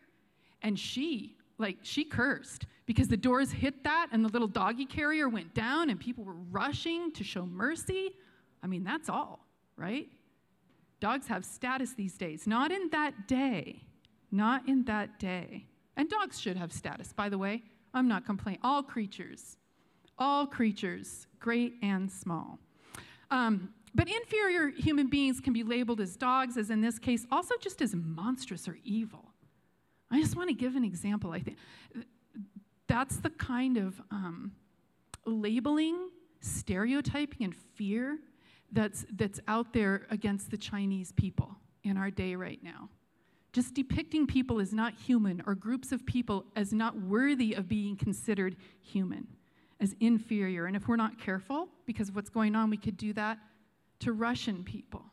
And 0.62 0.78
she, 0.78 1.36
like, 1.58 1.76
she 1.82 2.04
cursed 2.04 2.64
because 2.86 3.06
the 3.06 3.18
doors 3.18 3.52
hit 3.52 3.84
that 3.84 4.08
and 4.12 4.24
the 4.24 4.30
little 4.30 4.48
doggy 4.48 4.86
carrier 4.86 5.28
went 5.28 5.52
down 5.52 5.90
and 5.90 6.00
people 6.00 6.24
were 6.24 6.38
rushing 6.50 7.12
to 7.12 7.22
show 7.22 7.44
mercy. 7.44 8.12
I 8.62 8.66
mean, 8.66 8.82
that's 8.82 9.10
all, 9.10 9.44
right? 9.76 10.08
Dogs 11.04 11.26
have 11.26 11.44
status 11.44 11.92
these 11.92 12.16
days. 12.16 12.46
Not 12.46 12.72
in 12.72 12.88
that 12.88 13.28
day. 13.28 13.82
Not 14.32 14.66
in 14.66 14.84
that 14.84 15.18
day. 15.18 15.66
And 15.98 16.08
dogs 16.08 16.40
should 16.40 16.56
have 16.56 16.72
status, 16.72 17.12
by 17.12 17.28
the 17.28 17.36
way. 17.36 17.62
I'm 17.92 18.08
not 18.08 18.24
complaining. 18.24 18.60
All 18.64 18.82
creatures, 18.82 19.58
all 20.18 20.46
creatures, 20.46 21.26
great 21.40 21.74
and 21.82 22.10
small. 22.10 22.58
Um, 23.30 23.74
but 23.94 24.08
inferior 24.08 24.68
human 24.68 25.08
beings 25.08 25.40
can 25.40 25.52
be 25.52 25.62
labeled 25.62 26.00
as 26.00 26.16
dogs, 26.16 26.56
as 26.56 26.70
in 26.70 26.80
this 26.80 26.98
case, 26.98 27.26
also 27.30 27.54
just 27.60 27.82
as 27.82 27.94
monstrous 27.94 28.66
or 28.66 28.78
evil. 28.82 29.26
I 30.10 30.22
just 30.22 30.36
want 30.36 30.48
to 30.48 30.54
give 30.54 30.74
an 30.74 30.84
example. 30.84 31.32
I 31.32 31.40
think 31.40 31.58
that's 32.86 33.18
the 33.18 33.28
kind 33.28 33.76
of 33.76 34.00
um, 34.10 34.52
labeling, 35.26 36.08
stereotyping, 36.40 37.44
and 37.44 37.54
fear 37.54 38.20
that's, 38.74 39.06
that's 39.16 39.40
out 39.48 39.72
there 39.72 40.06
against 40.10 40.50
the 40.50 40.58
Chinese 40.58 41.12
people. 41.12 41.56
in 41.84 41.96
our 41.96 42.10
day 42.10 42.34
right 42.34 42.62
now. 42.62 42.88
Just 43.52 43.74
depicting 43.74 44.26
people 44.26 44.58
as 44.60 44.72
not 44.72 44.94
human 44.94 45.42
or 45.46 45.54
groups 45.54 45.92
of 45.92 46.04
people 46.04 46.44
as 46.56 46.72
not 46.72 47.00
worthy 47.00 47.54
of 47.54 47.68
being 47.68 47.96
considered 47.96 48.56
human, 48.80 49.28
as 49.80 49.94
inferior. 50.00 50.66
And 50.66 50.74
if 50.74 50.88
we're 50.88 50.96
not 50.96 51.20
careful, 51.20 51.68
because 51.86 52.08
of 52.08 52.16
what's 52.16 52.30
going 52.30 52.56
on, 52.56 52.68
we 52.68 52.76
could 52.76 52.96
do 52.96 53.12
that 53.12 53.38
to 54.00 54.12
Russian 54.12 54.64
people. 54.64 55.04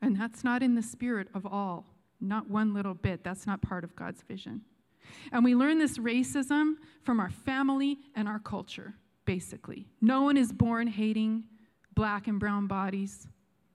And 0.00 0.18
that's 0.18 0.42
not 0.42 0.62
in 0.62 0.74
the 0.74 0.82
spirit 0.82 1.28
of 1.34 1.44
all, 1.44 1.84
not 2.20 2.48
one 2.48 2.72
little 2.72 2.94
bit. 2.94 3.22
That's 3.22 3.46
not 3.46 3.60
part 3.60 3.84
of 3.84 3.94
God's 3.94 4.22
vision. 4.22 4.62
And 5.32 5.44
we 5.44 5.54
learn 5.54 5.78
this 5.78 5.98
racism 5.98 6.74
from 7.02 7.20
our 7.20 7.30
family 7.30 7.98
and 8.14 8.26
our 8.26 8.38
culture, 8.38 8.94
basically. 9.26 9.86
No 10.00 10.22
one 10.22 10.36
is 10.36 10.50
born 10.50 10.86
hating 10.86 11.44
black 11.94 12.26
and 12.28 12.38
brown 12.38 12.66
bodies. 12.66 13.28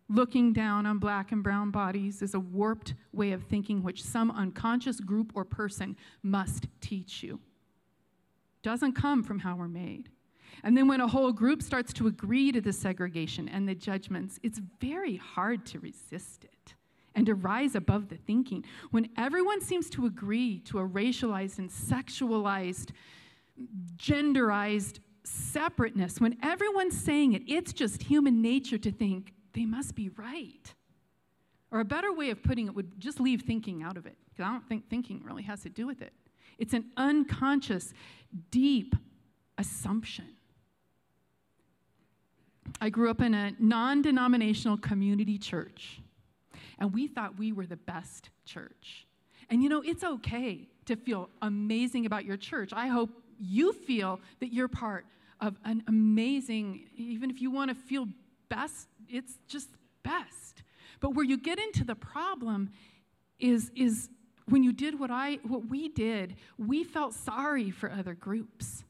Looking 0.10 0.54
down 0.54 0.86
on 0.86 1.00
black 1.00 1.32
and 1.32 1.44
brown 1.44 1.70
bodies 1.70 2.22
is 2.22 2.34
a 2.34 2.40
warped 2.40 2.94
way 3.12 3.34
of 3.34 3.44
thinking 3.44 3.84
which 3.84 4.04
some 4.04 4.32
unconscious 4.32 5.00
group 5.02 5.34
or 5.36 5.44
person 5.44 5.98
must 6.24 6.68
teach 6.80 7.24
you. 7.24 7.40
Doesn't 8.64 8.94
come 8.94 9.22
from 9.24 9.40
how 9.40 9.56
we're 9.56 9.68
made. 9.68 10.10
And 10.64 10.78
then 10.78 10.88
when 10.88 11.02
a 11.02 11.08
whole 11.08 11.32
group 11.32 11.62
starts 11.62 11.94
to 11.94 12.08
agree 12.08 12.52
to 12.52 12.62
the 12.62 12.74
segregation 12.74 13.50
and 13.50 13.68
the 13.68 13.76
judgments, 13.76 14.40
it's 14.44 14.62
very 14.80 15.18
hard 15.18 15.66
to 15.68 15.80
resist 15.80 16.46
it 16.46 16.74
and 17.14 17.26
to 17.26 17.36
rise 17.36 17.76
above 17.76 18.10
the 18.10 18.16
thinking. 18.16 18.64
When 18.92 19.10
everyone 19.18 19.62
seems 19.62 19.90
to 19.92 20.06
agree 20.06 20.60
to 20.66 20.80
a 20.80 20.88
racialized 20.88 21.58
and 21.58 21.70
sexualized, 21.70 22.92
genderized 23.98 25.00
separateness, 25.28 26.20
when 26.20 26.38
everyone's 26.44 26.98
saying 26.98 27.34
it, 27.34 27.44
it's 27.48 27.74
just 27.74 28.04
human 28.04 28.42
nature 28.42 28.78
to 28.78 28.92
think 28.92 29.34
they 29.54 29.66
must 29.66 29.96
be 29.96 30.10
right. 30.10 30.74
Or 31.72 31.80
a 31.80 31.86
better 31.86 32.14
way 32.14 32.30
of 32.30 32.42
putting 32.42 32.68
it 32.68 32.76
would 32.76 33.00
just 33.00 33.20
leave 33.20 33.42
thinking 33.42 33.84
out 33.84 33.98
of 33.98 34.06
it, 34.06 34.16
because 34.30 34.48
I 34.48 34.52
don't 34.52 34.68
think 34.68 34.90
thinking 34.90 35.22
really 35.24 35.44
has 35.44 35.62
to 35.64 35.70
do 35.70 35.86
with 35.86 36.02
it. 36.02 36.14
It's 36.58 36.74
an 36.74 36.86
unconscious, 36.96 37.94
deep 38.52 38.96
assumption. 39.58 40.26
I 42.80 42.90
grew 42.90 43.10
up 43.10 43.22
in 43.22 43.34
a 43.34 43.54
non 43.60 44.02
denominational 44.02 44.78
community 44.78 45.38
church 45.38 46.02
and 46.80 46.94
we 46.94 47.08
thought 47.08 47.38
we 47.38 47.52
were 47.52 47.66
the 47.66 47.78
best 47.78 48.30
church. 48.46 49.08
And 49.50 49.64
you 49.64 49.70
know, 49.70 49.82
it's 49.84 50.04
okay 50.04 50.68
to 50.86 50.96
feel 50.96 51.30
amazing 51.42 52.06
about 52.06 52.26
your 52.26 52.38
church. 52.38 52.72
I 52.74 52.88
hope 52.88 53.10
you 53.40 53.74
feel 53.74 54.20
that 54.40 54.54
you're 54.54 54.68
part 54.68 55.06
of 55.40 55.58
an 55.66 55.84
amazing, 55.88 56.88
even 56.96 57.30
if 57.30 57.42
you 57.42 57.52
want 57.52 57.70
to 57.70 57.76
feel 57.76 58.08
best, 58.50 58.88
it's 59.10 59.38
just 59.48 59.70
best. 60.04 60.64
But 61.00 61.14
where 61.14 61.26
you 61.26 61.38
get 61.38 61.60
into 61.60 61.84
the 61.84 61.96
problem 61.96 62.72
is, 63.40 63.72
is 63.76 64.10
when 64.50 64.64
you 64.64 64.74
did 64.74 65.00
what 65.00 65.12
I 65.12 65.40
what 65.44 65.68
we 65.70 65.90
did, 65.90 66.36
we 66.58 66.84
felt 66.84 67.14
sorry 67.14 67.70
for 67.70 67.92
other 67.92 68.14
groups. 68.14 68.84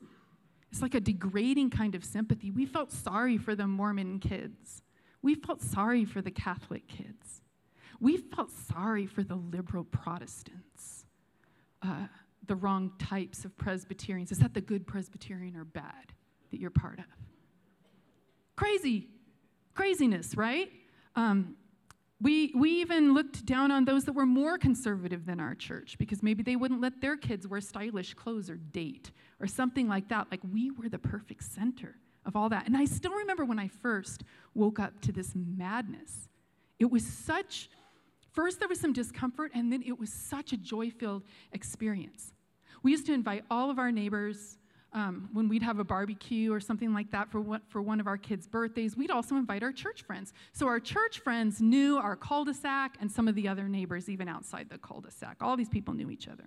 It's 0.72 0.82
like 0.82 0.96
a 0.96 1.00
degrading 1.00 1.72
kind 1.72 1.96
of 1.96 2.04
sympathy. 2.04 2.52
We 2.52 2.66
felt 2.66 2.92
sorry 2.92 3.38
for 3.38 3.56
the 3.56 3.68
Mormon 3.68 4.20
kids. 4.20 4.82
We 5.22 5.34
felt 5.36 5.62
sorry 5.62 6.06
for 6.06 6.22
the 6.22 6.32
Catholic 6.32 6.88
kids. 6.88 7.42
We 8.00 8.18
felt 8.18 8.52
sorry 8.52 9.08
for 9.08 9.24
the 9.24 9.36
liberal 9.36 9.84
Protestants, 9.84 11.06
uh, 11.82 12.08
the 12.46 12.56
wrong 12.56 12.92
types 13.00 13.44
of 13.44 13.58
Presbyterians. 13.58 14.32
Is 14.32 14.40
that 14.40 14.54
the 14.54 14.62
good 14.62 14.86
Presbyterian 14.86 15.56
or 15.56 15.66
bad 15.66 16.14
that 16.52 16.60
you're 16.60 16.70
part 16.70 17.00
of? 17.00 17.06
Crazy, 18.56 19.08
craziness, 19.74 20.36
right? 20.36 20.72
Um, 21.16 21.56
we, 22.20 22.52
we 22.56 22.72
even 22.82 23.14
looked 23.14 23.46
down 23.46 23.72
on 23.72 23.86
those 23.86 24.06
that 24.06 24.14
were 24.14 24.26
more 24.26 24.58
conservative 24.58 25.26
than 25.26 25.40
our 25.40 25.54
church 25.54 25.98
because 26.00 26.24
maybe 26.24 26.42
they 26.42 26.56
wouldn't 26.56 26.82
let 26.82 27.00
their 27.00 27.16
kids 27.16 27.48
wear 27.48 27.62
stylish 27.62 28.16
clothes 28.16 28.50
or 28.50 28.56
date 28.56 29.12
or 29.40 29.46
something 29.46 29.88
like 29.88 30.10
that. 30.10 30.28
Like 30.32 30.42
we 30.52 30.72
were 30.72 30.90
the 30.90 30.98
perfect 30.98 31.44
center 31.44 31.96
of 32.26 32.36
all 32.36 32.50
that. 32.50 32.66
And 32.66 32.76
I 32.76 32.86
still 32.86 33.14
remember 33.14 33.46
when 33.46 33.60
I 33.60 33.68
first 33.68 34.24
woke 34.56 34.80
up 34.80 35.00
to 35.02 35.12
this 35.12 35.34
madness. 35.36 36.30
It 36.80 36.92
was 36.92 37.06
such 37.06 37.70
First, 38.38 38.60
there 38.60 38.68
was 38.68 38.80
some 38.80 38.94
discomfort, 38.94 39.52
and 39.56 39.74
then 39.74 39.82
it 39.82 39.98
was 39.98 40.14
such 40.14 40.54
a 40.54 40.58
joy 40.58 40.92
filled 40.92 41.24
experience. 41.54 42.34
We 42.84 42.92
used 42.92 43.08
to 43.08 43.14
invite 43.14 43.44
all 43.50 43.72
of 43.72 43.80
our 43.80 43.92
neighbors 43.92 44.60
um, 44.98 45.30
when 45.32 45.48
we'd 45.48 45.62
have 45.62 45.78
a 45.78 45.84
barbecue 45.84 46.52
or 46.52 46.60
something 46.60 46.92
like 46.92 47.12
that 47.12 47.30
for, 47.32 47.40
what, 47.40 47.62
for 47.70 47.84
one 47.84 48.00
of 48.00 48.08
our 48.08 48.18
kids' 48.18 48.48
birthdays. 48.48 48.98
We'd 48.98 49.12
also 49.12 49.36
invite 49.36 49.62
our 49.62 49.72
church 49.72 50.02
friends. 50.02 50.34
So 50.54 50.68
our 50.68 50.80
church 50.80 51.20
friends 51.20 51.62
knew 51.62 51.98
our 51.98 52.16
cul 52.16 52.46
de 52.46 52.54
sac 52.54 52.98
and 53.00 53.12
some 53.12 53.28
of 53.28 53.36
the 53.36 53.48
other 53.48 53.70
neighbors, 53.70 54.10
even 54.10 54.28
outside 54.28 54.70
the 54.72 54.80
cul 54.80 55.02
de 55.02 55.12
sac. 55.12 55.38
All 55.40 55.56
these 55.56 55.70
people 55.70 55.94
knew 55.94 56.10
each 56.10 56.28
other. 56.28 56.46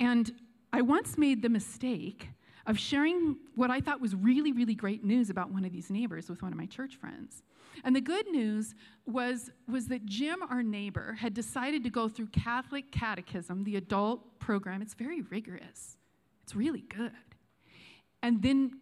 And 0.00 0.32
I 0.70 0.82
once 0.82 1.16
made 1.16 1.40
the 1.40 1.48
mistake 1.48 2.28
of 2.66 2.78
sharing 2.78 3.36
what 3.54 3.70
I 3.70 3.80
thought 3.80 4.02
was 4.02 4.14
really, 4.14 4.52
really 4.52 4.74
great 4.74 5.02
news 5.02 5.30
about 5.30 5.50
one 5.50 5.64
of 5.64 5.72
these 5.72 5.88
neighbors 5.88 6.28
with 6.28 6.42
one 6.42 6.52
of 6.52 6.58
my 6.58 6.66
church 6.66 6.96
friends. 6.96 7.42
And 7.84 7.96
the 7.96 8.02
good 8.02 8.28
news 8.28 8.74
was, 9.06 9.50
was 9.66 9.88
that 9.88 10.04
Jim, 10.04 10.42
our 10.50 10.62
neighbor, 10.62 11.16
had 11.18 11.32
decided 11.32 11.82
to 11.84 11.90
go 11.90 12.06
through 12.06 12.26
Catholic 12.26 12.92
Catechism, 12.92 13.64
the 13.64 13.76
adult 13.76 14.38
program. 14.40 14.82
It's 14.82 14.94
very 14.94 15.22
rigorous, 15.22 15.96
it's 16.52 16.56
really 16.56 16.84
good. 16.94 17.12
And 18.22 18.42
then 18.42 18.72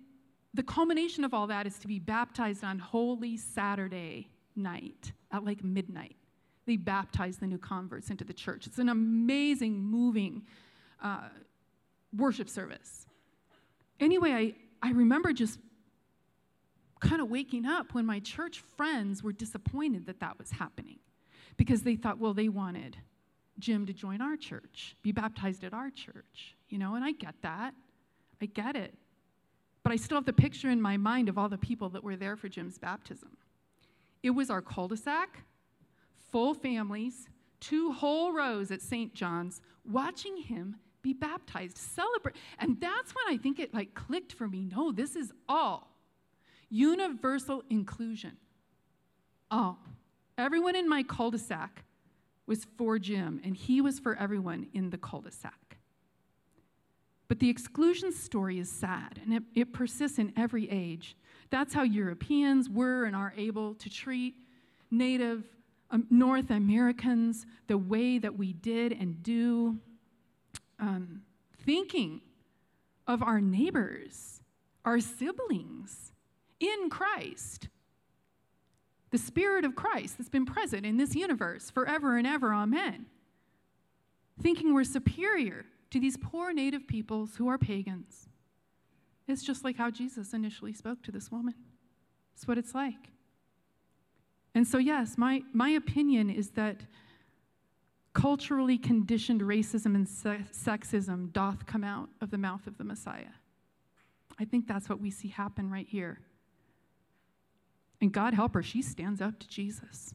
the 0.54 0.62
culmination 0.64 1.24
of 1.24 1.32
all 1.32 1.46
that 1.46 1.66
is 1.66 1.78
to 1.78 1.86
be 1.86 2.00
baptized 2.00 2.64
on 2.64 2.80
Holy 2.80 3.36
Saturday 3.36 4.28
night 4.56 5.12
at 5.30 5.44
like 5.44 5.62
midnight. 5.62 6.16
They 6.66 6.76
baptize 6.76 7.38
the 7.38 7.46
new 7.46 7.58
converts 7.58 8.10
into 8.10 8.24
the 8.24 8.32
church. 8.32 8.66
It's 8.66 8.78
an 8.78 8.88
amazing, 8.88 9.78
moving 9.78 10.42
uh, 11.00 11.28
worship 12.16 12.48
service. 12.48 13.06
Anyway, 14.00 14.32
I, 14.32 14.54
I 14.82 14.90
remember 14.90 15.32
just 15.32 15.60
kind 17.00 17.22
of 17.22 17.30
waking 17.30 17.66
up 17.66 17.94
when 17.94 18.04
my 18.04 18.18
church 18.18 18.60
friends 18.76 19.22
were 19.22 19.32
disappointed 19.32 20.06
that 20.06 20.18
that 20.20 20.38
was 20.38 20.50
happening 20.50 20.98
because 21.56 21.82
they 21.82 21.94
thought, 21.94 22.18
well, 22.18 22.34
they 22.34 22.48
wanted 22.48 22.96
Jim 23.58 23.86
to 23.86 23.92
join 23.92 24.20
our 24.20 24.36
church, 24.36 24.96
be 25.02 25.12
baptized 25.12 25.64
at 25.64 25.74
our 25.74 25.90
church, 25.90 26.56
you 26.68 26.78
know, 26.78 26.94
and 26.94 27.04
I 27.04 27.12
get 27.12 27.34
that. 27.42 27.74
I 28.40 28.46
get 28.46 28.76
it. 28.76 28.94
But 29.82 29.92
I 29.92 29.96
still 29.96 30.16
have 30.16 30.24
the 30.26 30.32
picture 30.32 30.70
in 30.70 30.80
my 30.80 30.96
mind 30.96 31.28
of 31.28 31.38
all 31.38 31.48
the 31.48 31.58
people 31.58 31.88
that 31.90 32.04
were 32.04 32.16
there 32.16 32.36
for 32.36 32.48
Jim's 32.48 32.78
baptism. 32.78 33.36
It 34.22 34.30
was 34.30 34.50
our 34.50 34.62
cul 34.62 34.88
de 34.88 34.96
sac, 34.96 35.42
full 36.30 36.54
families, 36.54 37.28
two 37.60 37.92
whole 37.92 38.32
rows 38.32 38.70
at 38.70 38.82
St. 38.82 39.14
John's, 39.14 39.60
watching 39.90 40.36
him 40.36 40.76
be 41.02 41.12
baptized, 41.14 41.78
celebrate. 41.78 42.36
And 42.58 42.78
that's 42.80 43.14
when 43.14 43.34
I 43.34 43.38
think 43.38 43.58
it 43.58 43.72
like 43.72 43.94
clicked 43.94 44.32
for 44.32 44.46
me. 44.46 44.66
No, 44.70 44.92
this 44.92 45.16
is 45.16 45.32
all 45.48 45.90
universal 46.68 47.64
inclusion. 47.68 48.36
All. 49.50 49.78
Everyone 50.38 50.76
in 50.76 50.88
my 50.88 51.02
cul 51.02 51.30
de 51.30 51.38
sac 51.38 51.84
was 52.50 52.66
for 52.76 52.98
Jim, 52.98 53.40
and 53.44 53.56
he 53.56 53.80
was 53.80 54.00
for 54.00 54.16
everyone 54.16 54.66
in 54.74 54.90
the 54.90 54.98
cul 54.98 55.20
de 55.20 55.30
sac. 55.30 55.78
But 57.28 57.38
the 57.38 57.48
exclusion 57.48 58.12
story 58.12 58.58
is 58.58 58.68
sad, 58.68 59.20
and 59.22 59.32
it, 59.32 59.44
it 59.54 59.72
persists 59.72 60.18
in 60.18 60.32
every 60.36 60.68
age. 60.68 61.16
That's 61.50 61.72
how 61.72 61.84
Europeans 61.84 62.68
were 62.68 63.04
and 63.04 63.14
are 63.14 63.32
able 63.36 63.74
to 63.76 63.88
treat 63.88 64.34
Native 64.90 65.44
um, 65.92 66.08
North 66.10 66.50
Americans 66.50 67.46
the 67.68 67.78
way 67.78 68.18
that 68.18 68.36
we 68.36 68.52
did 68.52 68.90
and 68.90 69.22
do. 69.22 69.78
Um, 70.80 71.22
thinking 71.64 72.20
of 73.06 73.22
our 73.22 73.40
neighbors, 73.40 74.40
our 74.84 74.98
siblings, 74.98 76.10
in 76.58 76.90
Christ. 76.90 77.68
The 79.10 79.18
Spirit 79.18 79.64
of 79.64 79.74
Christ 79.74 80.18
that's 80.18 80.30
been 80.30 80.46
present 80.46 80.86
in 80.86 80.96
this 80.96 81.14
universe 81.14 81.70
forever 81.70 82.16
and 82.16 82.26
ever, 82.26 82.54
amen. 82.54 83.06
Thinking 84.40 84.72
we're 84.72 84.84
superior 84.84 85.66
to 85.90 86.00
these 86.00 86.16
poor 86.16 86.52
native 86.52 86.86
peoples 86.86 87.36
who 87.36 87.48
are 87.48 87.58
pagans. 87.58 88.28
It's 89.26 89.42
just 89.42 89.64
like 89.64 89.76
how 89.76 89.90
Jesus 89.90 90.32
initially 90.32 90.72
spoke 90.72 91.02
to 91.02 91.12
this 91.12 91.30
woman. 91.30 91.54
It's 92.34 92.46
what 92.46 92.58
it's 92.58 92.74
like. 92.74 93.10
And 94.54 94.66
so, 94.66 94.78
yes, 94.78 95.16
my, 95.16 95.42
my 95.52 95.70
opinion 95.70 96.30
is 96.30 96.50
that 96.50 96.82
culturally 98.12 98.78
conditioned 98.78 99.40
racism 99.40 99.94
and 99.94 100.08
se- 100.08 100.46
sexism 100.52 101.32
doth 101.32 101.66
come 101.66 101.84
out 101.84 102.08
of 102.20 102.30
the 102.30 102.38
mouth 102.38 102.66
of 102.66 102.76
the 102.78 102.84
Messiah. 102.84 103.34
I 104.38 104.44
think 104.44 104.66
that's 104.66 104.88
what 104.88 105.00
we 105.00 105.10
see 105.10 105.28
happen 105.28 105.70
right 105.70 105.86
here. 105.88 106.20
And 108.00 108.12
God 108.12 108.34
help 108.34 108.54
her, 108.54 108.62
she 108.62 108.82
stands 108.82 109.20
up 109.20 109.38
to 109.40 109.48
Jesus. 109.48 110.14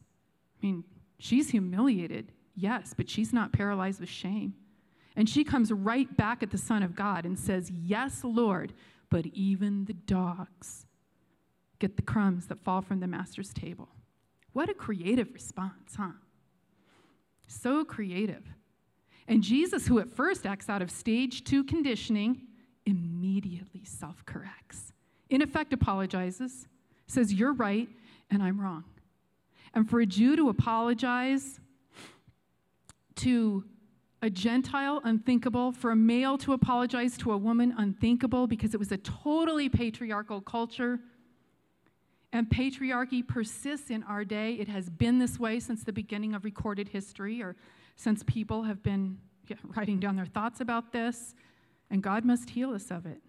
I 0.60 0.66
mean, 0.66 0.84
she's 1.18 1.50
humiliated, 1.50 2.32
yes, 2.54 2.94
but 2.96 3.08
she's 3.08 3.32
not 3.32 3.52
paralyzed 3.52 4.00
with 4.00 4.08
shame. 4.08 4.54
And 5.14 5.28
she 5.28 5.44
comes 5.44 5.72
right 5.72 6.14
back 6.16 6.42
at 6.42 6.50
the 6.50 6.58
Son 6.58 6.82
of 6.82 6.94
God 6.94 7.24
and 7.24 7.38
says, 7.38 7.70
Yes, 7.70 8.22
Lord, 8.22 8.74
but 9.08 9.26
even 9.26 9.86
the 9.86 9.94
dogs 9.94 10.86
get 11.78 11.96
the 11.96 12.02
crumbs 12.02 12.46
that 12.46 12.60
fall 12.60 12.82
from 12.82 13.00
the 13.00 13.06
Master's 13.06 13.52
table. 13.52 13.88
What 14.52 14.68
a 14.68 14.74
creative 14.74 15.32
response, 15.32 15.96
huh? 15.96 16.12
So 17.46 17.84
creative. 17.84 18.44
And 19.28 19.42
Jesus, 19.42 19.86
who 19.86 19.98
at 19.98 20.08
first 20.08 20.46
acts 20.46 20.68
out 20.68 20.82
of 20.82 20.90
stage 20.90 21.44
two 21.44 21.64
conditioning, 21.64 22.42
immediately 22.84 23.84
self 23.84 24.24
corrects. 24.24 24.92
In 25.28 25.42
effect, 25.42 25.72
apologizes, 25.72 26.68
says, 27.06 27.32
You're 27.32 27.52
right 27.52 27.88
and 28.30 28.42
I'm 28.42 28.60
wrong. 28.60 28.84
And 29.74 29.88
for 29.88 30.00
a 30.00 30.06
Jew 30.06 30.36
to 30.36 30.48
apologize 30.48 31.60
to 33.16 33.64
a 34.22 34.30
Gentile, 34.30 35.00
unthinkable. 35.04 35.72
For 35.72 35.90
a 35.90 35.96
male 35.96 36.38
to 36.38 36.52
apologize 36.52 37.16
to 37.18 37.32
a 37.32 37.36
woman, 37.36 37.74
unthinkable, 37.76 38.46
because 38.46 38.74
it 38.74 38.78
was 38.78 38.92
a 38.92 38.96
totally 38.96 39.68
patriarchal 39.68 40.40
culture. 40.40 40.98
And 42.32 42.48
patriarchy 42.48 43.26
persists 43.26 43.90
in 43.90 44.02
our 44.04 44.24
day. 44.24 44.54
It 44.54 44.68
has 44.68 44.90
been 44.90 45.18
this 45.18 45.38
way 45.38 45.60
since 45.60 45.84
the 45.84 45.92
beginning 45.92 46.34
of 46.34 46.44
recorded 46.44 46.88
history, 46.88 47.42
or 47.42 47.56
since 47.94 48.22
people 48.24 48.64
have 48.64 48.82
been 48.82 49.18
writing 49.76 50.00
down 50.00 50.16
their 50.16 50.26
thoughts 50.26 50.60
about 50.60 50.92
this. 50.92 51.34
And 51.90 52.02
God 52.02 52.24
must 52.24 52.50
heal 52.50 52.74
us 52.74 52.90
of 52.90 53.06
it. 53.06 53.20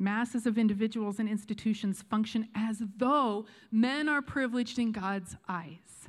Masses 0.00 0.46
of 0.46 0.56
individuals 0.56 1.18
and 1.18 1.28
institutions 1.28 2.00
function 2.00 2.48
as 2.54 2.82
though 2.96 3.44
men 3.70 4.08
are 4.08 4.22
privileged 4.22 4.78
in 4.78 4.92
God's 4.92 5.36
eyes. 5.46 6.08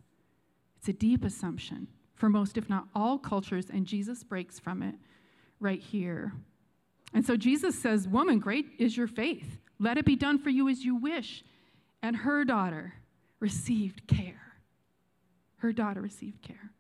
It's 0.77 0.88
a 0.88 0.93
deep 0.93 1.25
assumption 1.25 1.89
for 2.15 2.30
most, 2.30 2.58
if 2.58 2.69
not 2.69 2.88
all, 2.95 3.19
cultures, 3.19 3.69
and 3.69 3.86
Jesus 3.86 4.23
breaks 4.23 4.60
from 4.60 4.82
it 4.82 4.95
right 5.60 5.82
here. 5.82 6.32
And 7.13 7.25
so 7.25 7.36
Jesus 7.36 7.77
says, 7.77 8.08
Woman, 8.08 8.39
great 8.39 8.67
is 8.80 8.95
your 8.95 9.08
faith. 9.08 9.58
Let 9.77 9.97
it 9.97 10.06
be 10.06 10.15
done 10.15 10.39
for 10.39 10.49
you 10.49 10.69
as 10.69 10.86
you 10.86 10.95
wish. 10.95 11.43
And 12.01 12.15
her 12.15 12.45
daughter 12.45 12.93
received 13.41 14.08
care. 14.08 14.54
Her 15.58 15.73
daughter 15.73 15.99
received 15.99 16.41
care. 16.41 16.71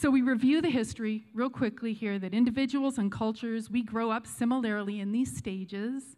So 0.00 0.10
we 0.10 0.22
review 0.22 0.62
the 0.62 0.70
history 0.70 1.26
real 1.34 1.50
quickly 1.50 1.92
here 1.92 2.18
that 2.20 2.32
individuals 2.32 2.96
and 2.96 3.12
cultures, 3.12 3.68
we 3.68 3.82
grow 3.82 4.10
up 4.10 4.26
similarly 4.26 4.98
in 4.98 5.12
these 5.12 5.36
stages. 5.36 6.16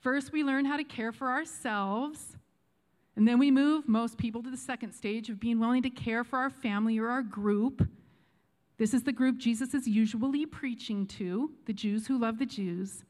First, 0.00 0.32
we 0.32 0.42
learn 0.42 0.64
how 0.64 0.76
to 0.76 0.82
care 0.82 1.12
for 1.12 1.28
ourselves. 1.28 2.36
And 3.14 3.28
then 3.28 3.38
we 3.38 3.52
move 3.52 3.86
most 3.86 4.18
people 4.18 4.42
to 4.42 4.50
the 4.50 4.56
second 4.56 4.94
stage 4.94 5.30
of 5.30 5.38
being 5.38 5.60
willing 5.60 5.84
to 5.84 5.90
care 5.90 6.24
for 6.24 6.40
our 6.40 6.50
family 6.50 6.98
or 6.98 7.08
our 7.08 7.22
group. 7.22 7.86
This 8.78 8.92
is 8.92 9.04
the 9.04 9.12
group 9.12 9.38
Jesus 9.38 9.74
is 9.74 9.86
usually 9.86 10.44
preaching 10.44 11.06
to, 11.06 11.52
the 11.66 11.72
Jews 11.72 12.08
who 12.08 12.18
love 12.18 12.40
the 12.40 12.46
Jews. 12.46 13.04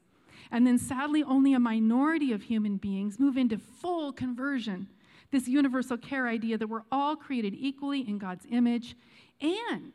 And 0.51 0.67
then 0.67 0.77
sadly, 0.77 1.23
only 1.23 1.55
a 1.55 1.59
minority 1.59 2.35
of 2.35 2.43
human 2.43 2.77
beings 2.77 3.19
move 3.19 3.39
into 3.39 3.57
full 3.57 4.13
conversion. 4.13 4.87
This 5.31 5.49
universal 5.49 5.97
care 5.97 6.29
idea 6.29 6.59
that 6.59 6.69
we're 6.69 6.85
all 6.93 7.17
created 7.17 7.55
equally 7.59 8.07
in 8.07 8.19
God's 8.19 8.47
image. 8.51 8.97
And 9.41 9.95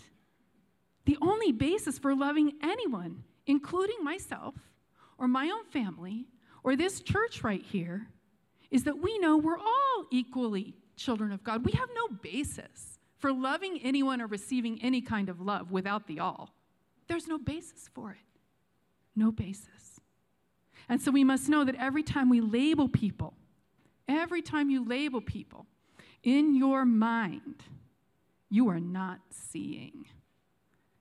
the 1.05 1.17
only 1.21 1.51
basis 1.51 1.99
for 1.99 2.15
loving 2.15 2.53
anyone, 2.61 3.23
including 3.45 4.03
myself 4.03 4.55
or 5.17 5.27
my 5.27 5.49
own 5.49 5.65
family 5.65 6.27
or 6.63 6.75
this 6.75 7.01
church 7.01 7.43
right 7.43 7.61
here, 7.61 8.07
is 8.71 8.83
that 8.85 9.01
we 9.01 9.17
know 9.19 9.37
we're 9.37 9.57
all 9.57 10.05
equally 10.11 10.75
children 10.95 11.31
of 11.31 11.43
God. 11.43 11.65
We 11.65 11.73
have 11.73 11.89
no 11.93 12.15
basis 12.21 12.99
for 13.17 13.31
loving 13.31 13.79
anyone 13.83 14.21
or 14.21 14.27
receiving 14.27 14.81
any 14.81 15.01
kind 15.01 15.29
of 15.29 15.39
love 15.39 15.71
without 15.71 16.07
the 16.07 16.19
all. 16.19 16.53
There's 17.07 17.27
no 17.27 17.37
basis 17.37 17.89
for 17.93 18.11
it. 18.11 18.17
No 19.15 19.31
basis. 19.31 19.99
And 20.89 21.01
so 21.01 21.11
we 21.11 21.23
must 21.23 21.49
know 21.49 21.63
that 21.63 21.75
every 21.75 22.03
time 22.03 22.29
we 22.29 22.41
label 22.41 22.89
people, 22.89 23.33
every 24.07 24.41
time 24.41 24.69
you 24.69 24.85
label 24.85 25.21
people, 25.21 25.65
in 26.23 26.55
your 26.55 26.85
mind, 26.85 27.63
you 28.53 28.69
are 28.69 28.79
not 28.79 29.17
seeing. 29.31 30.05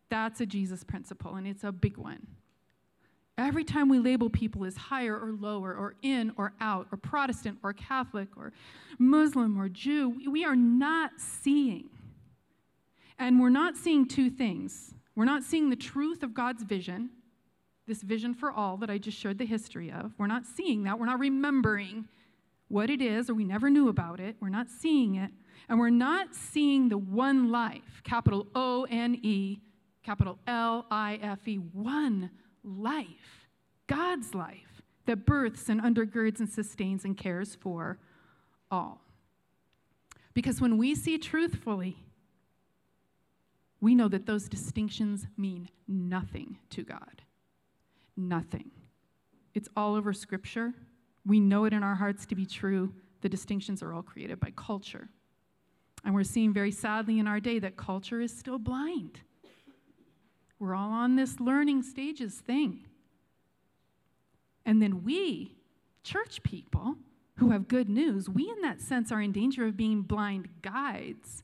That's 0.08 0.40
a 0.40 0.46
Jesus 0.46 0.82
principle, 0.82 1.34
and 1.34 1.46
it's 1.46 1.64
a 1.64 1.70
big 1.70 1.98
one. 1.98 2.26
Every 3.36 3.62
time 3.62 3.90
we 3.90 3.98
label 3.98 4.30
people 4.30 4.64
as 4.64 4.74
higher 4.74 5.14
or 5.18 5.32
lower, 5.32 5.74
or 5.74 5.94
in 6.00 6.32
or 6.38 6.54
out, 6.62 6.86
or 6.90 6.96
Protestant 6.96 7.58
or 7.62 7.74
Catholic, 7.74 8.28
or 8.38 8.54
Muslim 8.98 9.60
or 9.60 9.68
Jew, 9.68 10.18
we 10.30 10.46
are 10.46 10.56
not 10.56 11.10
seeing. 11.18 11.90
And 13.18 13.38
we're 13.38 13.50
not 13.50 13.76
seeing 13.76 14.08
two 14.08 14.30
things. 14.30 14.94
We're 15.14 15.26
not 15.26 15.42
seeing 15.42 15.68
the 15.68 15.76
truth 15.76 16.22
of 16.22 16.32
God's 16.32 16.62
vision, 16.62 17.10
this 17.86 18.00
vision 18.00 18.32
for 18.32 18.50
all 18.50 18.78
that 18.78 18.88
I 18.88 18.96
just 18.96 19.18
shared 19.18 19.36
the 19.36 19.44
history 19.44 19.92
of. 19.92 20.12
We're 20.16 20.26
not 20.26 20.46
seeing 20.46 20.84
that. 20.84 20.98
We're 20.98 21.04
not 21.04 21.18
remembering 21.18 22.08
what 22.68 22.88
it 22.88 23.02
is, 23.02 23.28
or 23.28 23.34
we 23.34 23.44
never 23.44 23.68
knew 23.68 23.88
about 23.88 24.20
it. 24.20 24.36
We're 24.40 24.48
not 24.48 24.70
seeing 24.70 25.16
it. 25.16 25.30
And 25.68 25.78
we're 25.78 25.90
not 25.90 26.34
seeing 26.34 26.88
the 26.88 26.98
one 26.98 27.50
life, 27.50 28.02
capital 28.04 28.46
O 28.54 28.86
N 28.90 29.18
E, 29.22 29.60
capital 30.02 30.38
L 30.46 30.86
I 30.90 31.18
F 31.22 31.46
E, 31.46 31.56
one 31.56 32.30
life, 32.64 33.48
God's 33.86 34.34
life, 34.34 34.82
that 35.06 35.26
births 35.26 35.68
and 35.68 35.80
undergirds 35.80 36.38
and 36.40 36.48
sustains 36.48 37.04
and 37.04 37.16
cares 37.16 37.54
for 37.54 37.98
all. 38.70 39.00
Because 40.34 40.60
when 40.60 40.78
we 40.78 40.94
see 40.94 41.18
truthfully, 41.18 41.96
we 43.80 43.94
know 43.94 44.08
that 44.08 44.26
those 44.26 44.48
distinctions 44.48 45.26
mean 45.36 45.68
nothing 45.88 46.58
to 46.70 46.82
God. 46.82 47.22
Nothing. 48.16 48.70
It's 49.54 49.68
all 49.76 49.94
over 49.94 50.12
Scripture. 50.12 50.72
We 51.26 51.40
know 51.40 51.64
it 51.64 51.72
in 51.72 51.82
our 51.82 51.96
hearts 51.96 52.24
to 52.26 52.34
be 52.34 52.46
true. 52.46 52.94
The 53.20 53.28
distinctions 53.28 53.82
are 53.82 53.92
all 53.92 54.02
created 54.02 54.40
by 54.40 54.52
culture. 54.56 55.08
And 56.04 56.14
we're 56.14 56.24
seeing 56.24 56.52
very 56.52 56.70
sadly 56.70 57.18
in 57.18 57.26
our 57.26 57.40
day 57.40 57.58
that 57.60 57.76
culture 57.76 58.20
is 58.20 58.36
still 58.36 58.58
blind. 58.58 59.20
We're 60.58 60.74
all 60.74 60.90
on 60.90 61.16
this 61.16 61.40
learning 61.40 61.82
stages 61.82 62.34
thing. 62.34 62.86
And 64.64 64.80
then 64.80 65.02
we, 65.02 65.56
church 66.04 66.42
people 66.42 66.96
who 67.36 67.50
have 67.50 67.68
good 67.68 67.88
news, 67.88 68.28
we 68.28 68.48
in 68.48 68.60
that 68.62 68.80
sense 68.80 69.10
are 69.10 69.20
in 69.20 69.32
danger 69.32 69.66
of 69.66 69.76
being 69.76 70.02
blind 70.02 70.48
guides 70.62 71.42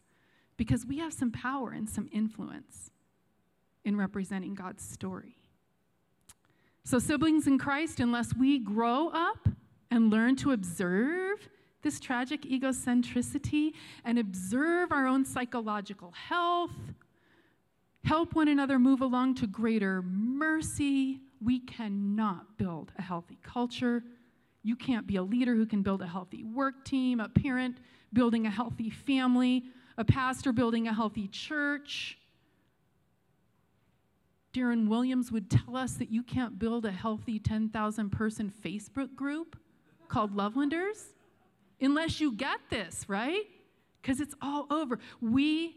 because 0.56 0.86
we 0.86 0.98
have 0.98 1.12
some 1.12 1.32
power 1.32 1.70
and 1.70 1.88
some 1.88 2.08
influence 2.12 2.90
in 3.84 3.96
representing 3.96 4.54
God's 4.54 4.84
story. 4.84 5.36
So, 6.84 6.98
siblings 6.98 7.46
in 7.46 7.58
Christ, 7.58 8.00
unless 8.00 8.34
we 8.34 8.58
grow 8.58 9.08
up 9.08 9.48
and 9.90 10.10
learn 10.10 10.36
to 10.36 10.52
observe 10.52 11.48
this 11.88 11.98
tragic 11.98 12.42
egocentricity 12.42 13.72
and 14.04 14.18
observe 14.18 14.92
our 14.92 15.06
own 15.06 15.24
psychological 15.24 16.12
health, 16.12 16.76
help 18.04 18.34
one 18.34 18.48
another 18.48 18.78
move 18.78 19.00
along 19.00 19.34
to 19.34 19.46
greater 19.46 20.02
mercy, 20.02 21.18
we 21.42 21.60
cannot 21.60 22.58
build 22.58 22.92
a 22.98 23.02
healthy 23.02 23.38
culture. 23.42 24.04
You 24.62 24.76
can't 24.76 25.06
be 25.06 25.16
a 25.16 25.22
leader 25.22 25.54
who 25.54 25.64
can 25.64 25.80
build 25.80 26.02
a 26.02 26.06
healthy 26.06 26.44
work 26.44 26.84
team, 26.84 27.20
a 27.20 27.28
parent 27.30 27.78
building 28.12 28.46
a 28.46 28.50
healthy 28.50 28.90
family, 28.90 29.64
a 29.96 30.04
pastor 30.04 30.52
building 30.52 30.88
a 30.88 30.92
healthy 30.92 31.26
church. 31.28 32.18
Darren 34.52 34.88
Williams 34.88 35.32
would 35.32 35.48
tell 35.48 35.74
us 35.74 35.94
that 35.94 36.10
you 36.10 36.22
can't 36.22 36.58
build 36.58 36.84
a 36.84 36.92
healthy 36.92 37.38
10,000 37.38 38.10
person 38.10 38.52
Facebook 38.62 39.14
group 39.14 39.56
called 40.08 40.36
Lovelanders 40.36 41.14
unless 41.80 42.20
you 42.20 42.32
get 42.32 42.58
this, 42.70 43.04
right? 43.08 43.44
Because 44.00 44.20
it's 44.20 44.34
all 44.40 44.66
over. 44.70 44.98
We 45.20 45.76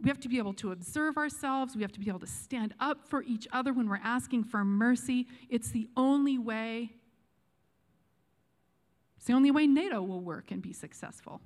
we 0.00 0.08
have 0.08 0.20
to 0.20 0.28
be 0.28 0.38
able 0.38 0.52
to 0.54 0.72
observe 0.72 1.16
ourselves. 1.16 1.76
We 1.76 1.82
have 1.82 1.92
to 1.92 2.00
be 2.00 2.08
able 2.08 2.18
to 2.20 2.26
stand 2.26 2.74
up 2.80 3.08
for 3.08 3.22
each 3.22 3.46
other 3.52 3.72
when 3.72 3.88
we're 3.88 4.00
asking 4.02 4.44
for 4.44 4.64
mercy. 4.64 5.26
It's 5.48 5.70
the 5.70 5.88
only 5.96 6.36
way. 6.36 6.92
It's 9.16 9.26
the 9.26 9.32
only 9.32 9.50
way 9.50 9.66
NATO 9.66 10.02
will 10.02 10.20
work 10.20 10.50
and 10.50 10.60
be 10.60 10.72
successful. 10.72 11.40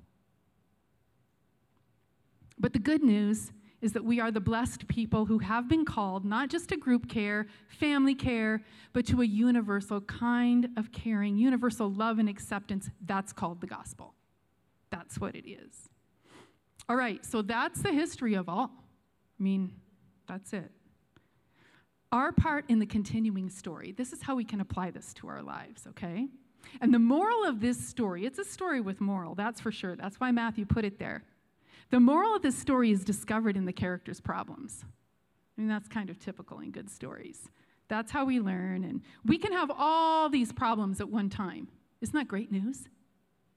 But 2.59 2.73
the 2.73 2.79
good 2.79 3.01
news 3.01 3.51
is 3.81 3.93
that 3.93 4.03
we 4.03 4.19
are 4.19 4.31
the 4.31 4.39
blessed 4.39 4.87
people 4.87 5.25
who 5.25 5.39
have 5.39 5.69
been 5.69 5.85
called 5.85 6.25
not 6.25 6.49
just 6.49 6.69
to 6.69 6.77
group 6.77 7.09
care, 7.09 7.47
family 7.67 8.15
care, 8.15 8.61
but 8.93 9.05
to 9.07 9.21
a 9.21 9.25
universal 9.25 10.01
kind 10.01 10.69
of 10.77 10.91
caring, 10.91 11.37
universal 11.37 11.89
love 11.89 12.19
and 12.19 12.27
acceptance. 12.27 12.89
That's 13.05 13.31
called 13.31 13.61
the 13.61 13.67
gospel. 13.67 14.13
That's 14.89 15.19
what 15.19 15.35
it 15.35 15.49
is. 15.49 15.89
All 16.87 16.95
right, 16.95 17.23
so 17.23 17.41
that's 17.41 17.81
the 17.81 17.91
history 17.91 18.33
of 18.33 18.49
all. 18.49 18.71
I 19.39 19.43
mean, 19.43 19.73
that's 20.27 20.53
it. 20.53 20.71
Our 22.11 22.31
part 22.31 22.65
in 22.67 22.79
the 22.79 22.87
continuing 22.87 23.49
story, 23.49 23.91
this 23.91 24.11
is 24.11 24.23
how 24.23 24.35
we 24.35 24.43
can 24.43 24.61
apply 24.61 24.89
this 24.91 25.13
to 25.15 25.27
our 25.27 25.43
lives, 25.43 25.85
okay? 25.89 26.27
And 26.81 26.93
the 26.93 26.99
moral 26.99 27.45
of 27.45 27.61
this 27.61 27.87
story, 27.87 28.25
it's 28.25 28.39
a 28.39 28.43
story 28.43 28.81
with 28.81 28.99
moral, 28.99 29.35
that's 29.35 29.61
for 29.61 29.71
sure. 29.71 29.95
That's 29.95 30.19
why 30.19 30.31
Matthew 30.31 30.65
put 30.65 30.83
it 30.83 30.97
there. 30.97 31.23
The 31.89 31.99
moral 31.99 32.35
of 32.35 32.41
this 32.41 32.57
story 32.57 32.91
is 32.91 33.03
discovered 33.03 33.57
in 33.57 33.65
the 33.65 33.73
character's 33.73 34.21
problems. 34.21 34.83
I 34.85 35.61
mean, 35.61 35.69
that's 35.69 35.87
kind 35.87 36.09
of 36.09 36.19
typical 36.19 36.59
in 36.59 36.71
good 36.71 36.89
stories. 36.89 37.49
That's 37.87 38.11
how 38.11 38.25
we 38.25 38.39
learn, 38.39 38.83
and 38.83 39.01
we 39.25 39.37
can 39.37 39.51
have 39.51 39.71
all 39.75 40.29
these 40.29 40.53
problems 40.53 41.01
at 41.01 41.09
one 41.09 41.29
time. 41.29 41.67
Isn't 42.01 42.13
that 42.13 42.27
great 42.27 42.51
news? 42.51 42.87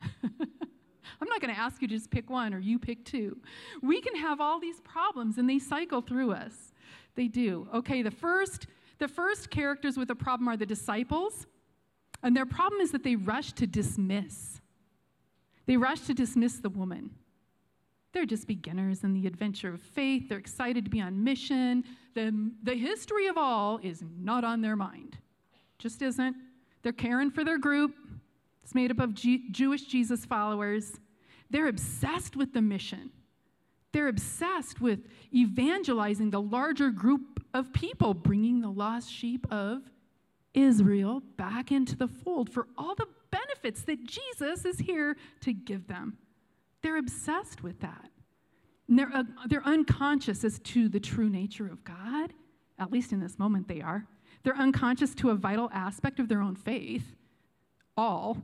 I'm 0.03 1.29
not 1.29 1.40
going 1.40 1.55
to 1.55 1.61
ask 1.61 1.81
you 1.83 1.88
to 1.88 1.95
just 1.95 2.11
pick 2.11 2.31
one 2.31 2.55
or 2.55 2.59
you 2.59 2.79
pick 2.79 3.05
two. 3.05 3.38
We 3.83 4.01
can 4.01 4.16
have 4.16 4.40
all 4.40 4.59
these 4.59 4.81
problems 4.81 5.38
and 5.38 5.49
they 5.49 5.59
cycle 5.59 6.01
through 6.01 6.33
us. 6.33 6.73
They 7.14 7.29
do. 7.29 7.68
Okay, 7.73 8.03
the 8.03 8.11
first 8.11 8.66
the 8.99 9.09
first 9.09 9.51
characters 9.51 9.97
with 9.97 10.11
a 10.11 10.14
problem 10.14 10.49
are 10.49 10.57
the 10.57 10.66
disciples. 10.66 11.47
And 12.23 12.37
their 12.37 12.47
problem 12.47 12.81
is 12.81 12.92
that 12.92 13.03
they 13.03 13.16
rush 13.16 13.53
to 13.55 13.66
dismiss. 13.66 14.61
They 15.66 15.77
rush 15.77 16.03
to 16.03 16.14
dismiss 16.14 16.59
the 16.59 16.68
woman. 16.68 17.11
They're 18.12 18.27
just 18.27 18.46
beginners 18.46 19.05
in 19.05 19.14
the 19.14 19.27
adventure 19.27 19.72
of 19.72 19.81
faith. 19.81 20.29
They're 20.29 20.38
excited 20.38 20.85
to 20.85 20.90
be 20.90 21.01
on 21.01 21.25
mission. 21.25 21.85
The, 22.14 22.51
the 22.62 22.75
history 22.75 23.27
of 23.27 23.38
all 23.38 23.81
is 23.83 24.05
not 24.18 24.44
on 24.44 24.61
their 24.61 24.77
mind. 24.77 25.16
Just 25.79 26.03
isn't. 26.03 26.37
They're 26.83 26.92
caring 26.92 27.31
for 27.31 27.44
their 27.44 27.59
group. 27.59 27.94
It's 28.62 28.75
made 28.75 28.90
up 28.90 29.01
of 29.01 29.14
G- 29.14 29.48
Jewish 29.51 29.83
Jesus 29.83 30.25
followers. 30.25 31.01
They're 31.51 31.68
obsessed 31.68 32.37
with 32.37 32.53
the 32.53 32.62
mission. 32.62 33.11
They're 33.92 34.09
obsessed 34.09 34.81
with 34.81 35.01
evangelizing 35.35 36.31
the 36.31 36.40
larger 36.40 36.90
group 36.90 37.42
of 37.55 37.72
people, 37.72 38.14
bringing 38.14 38.61
the 38.61 38.70
lost 38.70 39.12
sheep 39.12 39.46
of 39.51 39.83
Israel 40.55 41.22
back 41.37 41.72
into 41.72 41.96
the 41.96 42.09
fold 42.09 42.51
for 42.51 42.66
all 42.77 42.94
the 42.94 43.07
benefits 43.31 43.83
that 43.83 44.05
Jesus 44.05 44.64
is 44.64 44.79
here 44.79 45.16
to 45.40 45.53
give 45.53 45.88
them. 45.88 46.16
They're 46.83 46.99
obsessed 46.99 47.62
with 47.62 47.81
that. 47.81 48.11
And 48.88 48.99
they're, 48.99 49.11
uh, 49.12 49.25
they're 49.47 49.66
unconscious 49.66 50.45
as 50.45 50.59
to 50.61 50.88
the 50.88 51.01
true 51.01 51.31
nature 51.31 51.66
of 51.66 51.85
God. 51.85 52.33
At 52.79 52.92
least 52.92 53.12
in 53.12 53.21
this 53.21 53.38
moment, 53.38 53.68
they 53.68 53.81
are. 53.81 54.07
They're 54.42 54.57
unconscious 54.57 55.14
to 55.16 55.31
a 55.31 55.35
vital 55.35 55.71
aspect 55.73 56.18
of 56.18 56.29
their 56.29 56.42
own 56.42 56.57
faith, 56.57 57.14
all. 57.97 58.38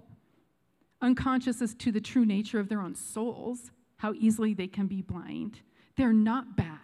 Unconscious 1.02 1.60
as 1.60 1.74
to 1.74 1.92
the 1.92 2.00
true 2.00 2.24
nature 2.24 2.60
of 2.60 2.68
their 2.68 2.80
own 2.80 2.94
souls 2.94 3.70
how 3.98 4.14
easily 4.14 4.54
they 4.54 4.66
can 4.66 4.86
be 4.86 5.02
blind. 5.02 5.60
They're 5.96 6.12
not 6.12 6.56
bad, 6.56 6.77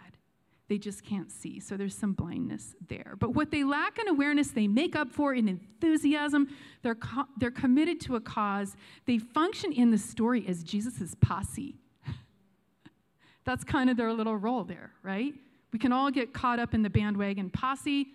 they 0.67 0.77
just 0.77 1.03
can't 1.03 1.31
see. 1.31 1.59
So 1.59 1.77
there's 1.77 1.95
some 1.95 2.13
blindness 2.13 2.75
there. 2.87 3.15
But 3.19 3.35
what 3.35 3.51
they 3.51 3.63
lack 3.63 3.99
in 3.99 4.07
awareness, 4.07 4.49
they 4.49 4.67
make 4.67 4.95
up 4.95 5.11
for 5.11 5.33
in 5.33 5.47
enthusiasm. 5.47 6.47
They're, 6.81 6.95
co- 6.95 7.27
they're 7.37 7.51
committed 7.51 7.99
to 8.01 8.15
a 8.15 8.21
cause. 8.21 8.75
They 9.05 9.19
function 9.19 9.71
in 9.71 9.91
the 9.91 9.97
story 9.97 10.45
as 10.47 10.63
Jesus' 10.63 11.15
posse. 11.21 11.75
That's 13.45 13.63
kind 13.63 13.89
of 13.89 13.97
their 13.97 14.11
little 14.11 14.37
role 14.37 14.63
there, 14.63 14.91
right? 15.03 15.33
We 15.71 15.77
can 15.77 15.91
all 15.91 16.09
get 16.09 16.33
caught 16.33 16.59
up 16.59 16.73
in 16.73 16.81
the 16.81 16.89
bandwagon 16.89 17.51
posse 17.51 18.07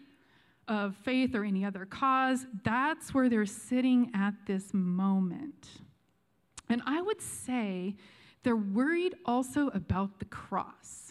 of 0.66 0.96
faith 0.96 1.34
or 1.34 1.44
any 1.44 1.64
other 1.64 1.84
cause. 1.84 2.46
That's 2.64 3.14
where 3.14 3.28
they're 3.28 3.46
sitting 3.46 4.10
at 4.14 4.34
this 4.46 4.72
moment. 4.72 5.68
And 6.68 6.82
I 6.86 7.02
would 7.02 7.20
say 7.20 7.96
they're 8.42 8.56
worried 8.56 9.14
also 9.24 9.68
about 9.68 10.18
the 10.18 10.24
cross. 10.26 11.09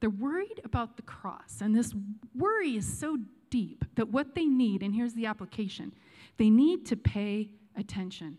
They're 0.00 0.10
worried 0.10 0.60
about 0.64 0.96
the 0.96 1.02
cross. 1.02 1.60
And 1.60 1.74
this 1.74 1.94
worry 2.34 2.76
is 2.76 2.98
so 2.98 3.18
deep 3.50 3.84
that 3.96 4.08
what 4.08 4.34
they 4.34 4.46
need, 4.46 4.82
and 4.82 4.94
here's 4.94 5.14
the 5.14 5.26
application 5.26 5.92
they 6.36 6.50
need 6.50 6.86
to 6.86 6.96
pay 6.96 7.50
attention. 7.76 8.38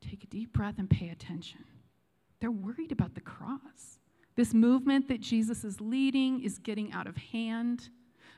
Take 0.00 0.24
a 0.24 0.26
deep 0.28 0.52
breath 0.52 0.76
and 0.78 0.88
pay 0.88 1.08
attention. 1.08 1.64
They're 2.40 2.50
worried 2.50 2.92
about 2.92 3.14
the 3.14 3.20
cross. 3.20 3.98
This 4.36 4.54
movement 4.54 5.08
that 5.08 5.20
Jesus 5.20 5.64
is 5.64 5.80
leading 5.80 6.42
is 6.42 6.58
getting 6.58 6.92
out 6.92 7.06
of 7.06 7.16
hand. 7.16 7.90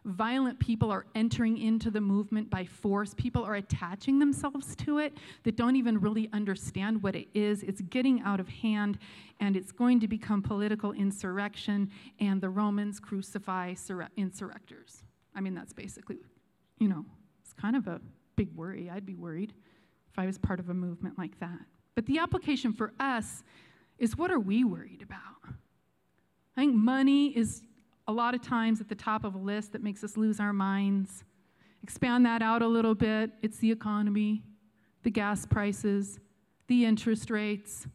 Violent 0.05 0.59
people 0.59 0.91
are 0.91 1.07
entering 1.15 1.59
into 1.59 1.89
the 1.91 2.01
movement 2.01 2.51
by 2.51 2.65
force. 2.65 3.15
People 3.15 3.45
are 3.45 3.55
attaching 3.55 4.19
themselves 4.19 4.75
to 4.77 4.99
it 4.99 5.17
that 5.45 5.57
don't 5.57 5.77
even 5.77 6.01
really 6.01 6.29
understand 6.33 7.01
what 7.03 7.15
it 7.15 7.29
is. 7.35 7.63
It's 7.63 7.81
getting 7.83 8.21
out 8.23 8.41
of 8.41 8.49
hand, 8.49 8.99
and 9.39 9.57
it's 9.57 9.71
going 9.71 10.01
to 10.01 10.09
become 10.09 10.43
political 10.43 10.91
insurrection, 10.91 11.89
and 12.19 12.41
the 12.41 12.51
Romans 12.51 12.99
crucify 12.99 13.75
insurrectors. 13.75 15.05
I 15.37 15.41
mean, 15.41 15.55
that's 15.55 15.73
basically, 15.73 16.19
you 16.79 16.89
know, 16.89 17.05
it's 17.41 17.53
kind 17.53 17.77
of 17.77 17.87
a 17.87 18.01
big 18.35 18.53
worry. 18.57 18.91
I'd 18.91 19.07
be 19.07 19.15
worried 19.15 19.55
if 20.11 20.19
I 20.19 20.27
was 20.27 20.37
part 20.37 20.59
of 20.59 20.69
a 20.69 20.75
movement 20.75 21.17
like 21.17 21.39
that. 21.39 21.61
But 21.95 22.07
the 22.07 22.19
application 22.19 22.73
for 22.73 22.93
us 22.99 23.45
is 23.99 24.17
what 24.17 24.33
are 24.33 24.41
we 24.41 24.65
worried 24.65 25.03
about? 25.03 25.55
I 26.57 26.61
think 26.61 26.75
money 26.75 27.29
is 27.37 27.63
a 28.13 28.15
lot 28.15 28.35
of 28.35 28.43
times 28.43 28.79
at 28.79 28.91
the 28.91 28.95
top 28.95 29.25
of 29.25 29.35
a 29.35 29.39
list 29.39 29.73
that 29.73 29.83
makes 29.83 30.05
us 30.05 30.19
lose 30.19 30.39
our 30.39 30.53
minds. 30.53 31.25
Expand 31.83 32.27
that 32.27 32.43
out 32.43 32.61
a 32.61 32.67
little 32.67 32.95
bit. 32.95 33.31
It's 33.41 33.57
the 33.57 33.73
economy, 33.73 34.43
the 35.03 35.11
gas 35.11 35.47
prices, 35.47 36.21
the 36.67 36.85
interest 36.85 37.31
rates, 37.31 37.87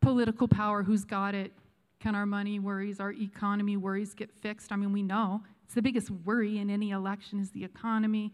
political 0.00 0.46
power 0.46 0.84
who's 0.84 1.04
got 1.04 1.34
it. 1.34 1.50
Can 1.98 2.14
our 2.14 2.26
money 2.26 2.60
worries, 2.60 3.00
our 3.00 3.10
economy 3.10 3.76
worries 3.76 4.14
get 4.14 4.30
fixed? 4.30 4.70
I 4.70 4.76
mean, 4.76 4.92
we 4.92 5.02
know 5.02 5.42
it's 5.64 5.74
the 5.74 5.82
biggest 5.82 6.10
worry 6.10 6.58
in 6.58 6.70
any 6.70 6.92
election 6.92 7.40
is 7.40 7.50
the 7.50 7.64
economy, 7.64 8.32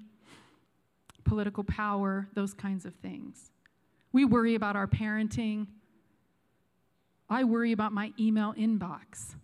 political 1.25 1.65
power, 1.65 2.29
those 2.35 2.53
kinds 2.53 2.85
of 2.85 2.95
things. 2.97 3.51
We 4.13 4.27
worry 4.27 4.55
about 4.55 4.77
our 4.77 4.87
parenting. 4.87 5.67
I 7.31 7.45
worry 7.45 7.73
about 7.73 7.93
my 7.93 8.13
email 8.21 8.53
inbox. 8.53 9.35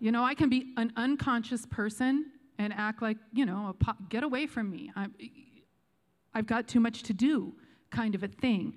You 0.00 0.10
know, 0.10 0.24
I 0.24 0.34
can 0.34 0.48
be 0.48 0.72
an 0.76 0.92
unconscious 0.96 1.66
person 1.66 2.32
and 2.58 2.72
act 2.72 3.02
like, 3.02 3.18
you 3.32 3.46
know, 3.46 3.76
po- 3.78 3.96
get 4.08 4.22
away 4.22 4.46
from 4.46 4.70
me. 4.70 4.90
i 4.96 5.06
I've 6.32 6.46
got 6.46 6.68
too 6.68 6.80
much 6.80 7.02
to 7.04 7.12
do, 7.12 7.54
kind 7.90 8.14
of 8.14 8.22
a 8.22 8.28
thing. 8.28 8.76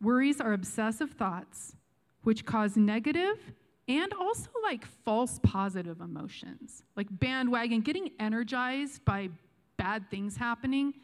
Worries 0.00 0.40
are 0.40 0.52
obsessive 0.52 1.12
thoughts 1.12 1.76
which 2.24 2.44
cause 2.44 2.76
negative 2.76 3.52
and 3.86 4.12
also 4.14 4.48
like 4.62 4.84
false 5.04 5.38
positive 5.42 6.00
emotions, 6.00 6.82
like 6.96 7.06
bandwagon, 7.10 7.80
getting 7.80 8.10
energized 8.18 9.04
by 9.04 9.28
bad 9.76 10.10
things 10.10 10.36
happening. 10.36 10.94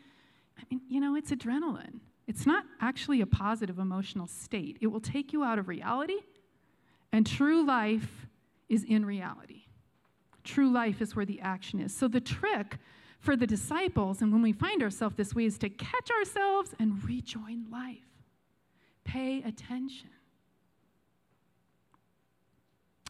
I 0.59 0.63
mean, 0.71 0.81
you 0.89 1.01
know, 1.01 1.15
it's 1.15 1.31
adrenaline. 1.31 2.01
It's 2.27 2.47
not 2.47 2.65
actually 2.81 3.21
a 3.21 3.27
positive 3.27 3.79
emotional 3.79 4.27
state. 4.27 4.79
It 4.81 4.87
will 4.87 5.01
take 5.01 5.33
you 5.33 5.45
out 5.45 5.59
of 5.59 5.69
reality, 5.69 6.19
and 7.13 7.27
true 7.27 7.67
life 7.67 8.27
is 8.71 8.85
in 8.85 9.05
reality. 9.05 9.65
True 10.45 10.71
life 10.71 11.03
is 11.03 11.15
where 11.15 11.27
the 11.27 11.41
action 11.41 11.81
is. 11.81 11.95
So 11.95 12.09
the 12.09 12.21
trick 12.21 12.79
for 13.19 13.37
the 13.37 13.47
disciples, 13.47 14.23
and 14.23 14.33
when 14.33 14.41
we 14.41 14.53
find 14.53 14.83
ourselves 14.83 15.17
this 15.17 15.35
way, 15.35 15.45
is 15.45 15.59
to 15.59 15.69
catch 15.69 16.11
ourselves 16.11 16.75
and 16.79 17.05
rejoin 17.05 17.67
life. 17.71 17.99
Pay 19.05 19.43
attention. 19.43 20.09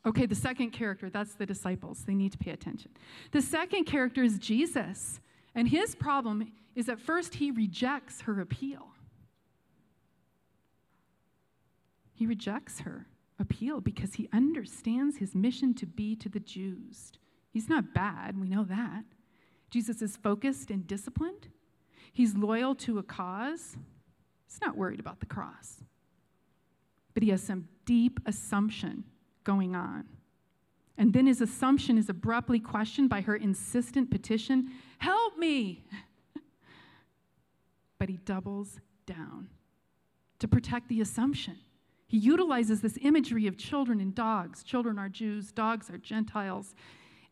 Okay, 0.05 0.27
the 0.27 0.35
second 0.35 0.71
character, 0.71 1.11
that's 1.11 1.35
the 1.35 1.47
disciples. 1.47 2.05
They 2.05 2.15
need 2.15 2.33
to 2.33 2.39
pay 2.39 2.51
attention. 2.51 2.91
The 3.33 3.43
second 3.43 3.85
character 3.85 4.25
is 4.25 4.39
Jesus. 4.39 5.21
And 5.55 5.69
his 5.69 5.95
problem 5.95 6.51
is 6.75 6.89
at 6.89 6.99
first 6.99 7.35
he 7.35 7.51
rejects 7.51 8.23
her 8.23 8.41
appeal. 8.41 8.89
He 12.15 12.27
rejects 12.27 12.81
her 12.81 13.07
appeal 13.41 13.81
because 13.81 14.15
he 14.15 14.29
understands 14.33 15.17
his 15.17 15.35
mission 15.35 15.75
to 15.75 15.87
be 15.87 16.15
to 16.17 16.29
the 16.29 16.41
Jews. 16.41 17.13
He's 17.53 17.69
not 17.69 17.95
bad, 17.95 18.39
we 18.39 18.49
know 18.49 18.65
that. 18.65 19.05
Jesus 19.71 20.03
is 20.03 20.17
focused 20.17 20.71
and 20.71 20.87
disciplined. 20.87 21.49
He's 22.13 22.35
loyal 22.35 22.75
to 22.77 22.99
a 22.99 23.03
cause. 23.03 23.77
He's 24.47 24.61
not 24.61 24.77
worried 24.77 25.01
about 25.01 25.21
the 25.21 25.27
cross. 25.27 25.83
But 27.15 27.23
he 27.23 27.31
has 27.31 27.43
some 27.43 27.69
deep 27.85 28.21
assumption 28.27 29.05
going 29.45 29.75
on. 29.75 30.05
And 30.99 31.13
then 31.13 31.27
his 31.27 31.41
assumption 31.41 31.97
is 31.97 32.09
abruptly 32.09 32.61
questioned 32.61 33.09
by 33.09 33.23
her 33.23 33.35
insistent 33.35 34.11
petition 34.11 34.71
Help 34.99 35.39
me! 35.39 35.83
but 37.99 38.09
he 38.09 38.19
doubles 38.19 38.79
down 39.07 39.49
to 40.41 40.49
protect 40.49 40.89
the 40.89 41.01
assumption. 41.01 41.57
He 42.11 42.19
utilizes 42.19 42.81
this 42.81 42.99
imagery 43.03 43.47
of 43.47 43.57
children 43.57 44.01
and 44.01 44.13
dogs. 44.13 44.65
Children 44.65 44.99
are 44.99 45.09
Jews, 45.09 45.53
dogs 45.53 45.89
are 45.89 45.97
Gentiles. 45.97 46.75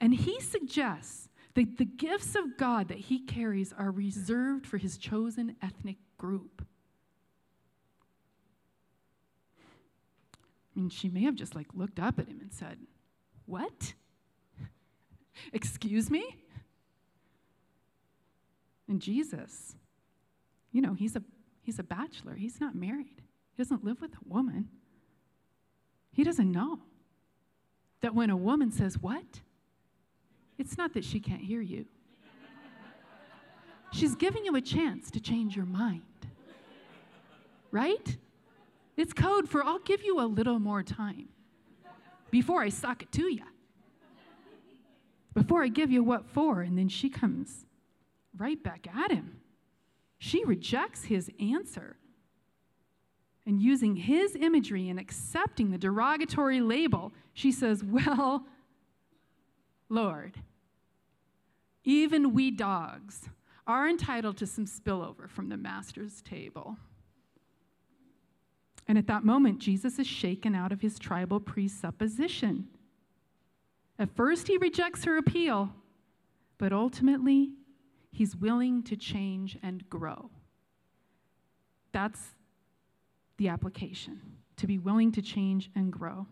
And 0.01 0.15
he 0.15 0.41
suggests 0.41 1.29
that 1.55 1.79
the 1.79 1.85
gifts 1.85 2.37
of 2.37 2.57
God 2.57 2.87
that 2.87 2.99
he 2.99 3.19
carries 3.19 3.73
are 3.73 3.91
reserved 3.91 4.69
for 4.69 4.77
his 4.79 4.97
chosen 4.97 5.57
ethnic 5.61 5.97
group. 6.17 6.65
I 10.77 10.79
mean, 10.79 10.91
she 10.91 11.09
may 11.09 11.25
have 11.25 11.35
just 11.35 11.57
like 11.57 11.67
looked 11.75 11.99
up 11.99 12.21
at 12.21 12.29
him 12.29 12.39
and 12.41 12.53
said, 12.53 12.79
What? 13.47 13.95
Excuse 15.53 16.09
me? 16.09 16.37
And 18.87 19.03
Jesus, 19.03 19.75
you 20.71 20.81
know, 20.81 20.95
he's 20.95 21.17
a, 21.17 21.23
he's 21.63 21.81
a 21.81 21.83
bachelor, 21.83 22.37
he's 22.37 22.61
not 22.61 22.77
married. 22.77 23.23
He 23.59 23.65
doesn't 23.65 23.85
live 23.85 24.01
with 24.01 24.13
a 24.13 24.29
woman. 24.29 24.69
He 26.13 26.23
doesn't 26.23 26.53
know 26.53 26.79
that 28.03 28.15
when 28.15 28.31
a 28.31 28.37
woman 28.37 28.71
says, 28.71 28.97
What? 28.99 29.41
It's 30.59 30.79
not 30.79 30.95
that 30.95 31.05
she 31.05 31.19
can't 31.19 31.41
hear 31.41 31.61
you. 31.61 31.85
She's 33.91 34.15
giving 34.15 34.45
you 34.45 34.55
a 34.55 34.61
chance 34.61 35.11
to 35.11 35.19
change 35.19 35.57
your 35.57 35.67
mind. 35.67 36.03
right? 37.73 38.17
It's 38.97 39.13
code 39.13 39.49
for 39.49 39.65
I'll 39.65 39.81
give 39.81 40.05
you 40.05 40.21
a 40.21 40.27
little 40.27 40.61
more 40.61 40.85
time 40.85 41.29
before 42.31 42.63
I 42.63 42.69
sock 42.69 43.03
it 43.03 43.11
to 43.13 43.25
you. 43.25 43.43
Before 45.35 45.65
I 45.65 45.69
give 45.69 45.91
you 45.91 46.05
what 46.05 46.27
for. 46.27 46.61
And 46.61 46.79
then 46.79 46.89
she 46.89 47.11
comes 47.11 47.67
right 48.37 48.63
back 48.63 48.87
at 48.95 49.11
him. 49.11 49.41
She 50.19 50.45
rejects 50.45 51.05
his 51.05 51.29
answer. 51.41 51.97
And 53.49 53.63
using 53.63 53.97
his 53.97 54.37
imagery 54.37 54.91
and 54.91 55.01
accepting 55.01 55.71
the 55.71 55.79
derogatory 55.79 56.61
label, 56.61 57.15
she 57.33 57.51
says, 57.51 57.83
Well, 58.07 58.45
Lord, 59.89 60.37
even 61.83 62.35
we 62.35 62.51
dogs 62.51 63.31
are 63.67 63.89
entitled 63.89 64.37
to 64.37 64.47
some 64.47 64.67
spillover 64.67 65.31
from 65.31 65.49
the 65.49 65.57
master's 65.57 66.21
table. 66.21 66.77
And 68.87 68.99
at 68.99 69.07
that 69.07 69.25
moment, 69.25 69.61
Jesus 69.61 69.99
is 69.99 70.07
shaken 70.07 70.55
out 70.55 70.71
of 70.71 70.83
his 70.83 70.99
tribal 70.99 71.41
presupposition. 71.41 72.69
At 73.99 74.15
first, 74.15 74.47
he 74.47 74.59
rejects 74.59 75.05
her 75.05 75.17
appeal, 75.17 75.71
but 76.59 76.75
ultimately, 76.75 77.53
he's 78.13 78.37
willing 78.37 78.83
to 78.83 78.97
change 78.97 79.57
and 79.63 79.89
grow. 79.89 80.29
That's 81.93 82.35
the 83.39 83.49
application 83.49 84.21
to 84.57 84.67
be 84.67 84.79
willing 84.79 85.11
to 85.13 85.23
change 85.23 85.71
and 85.75 85.93
grow. 85.93 86.27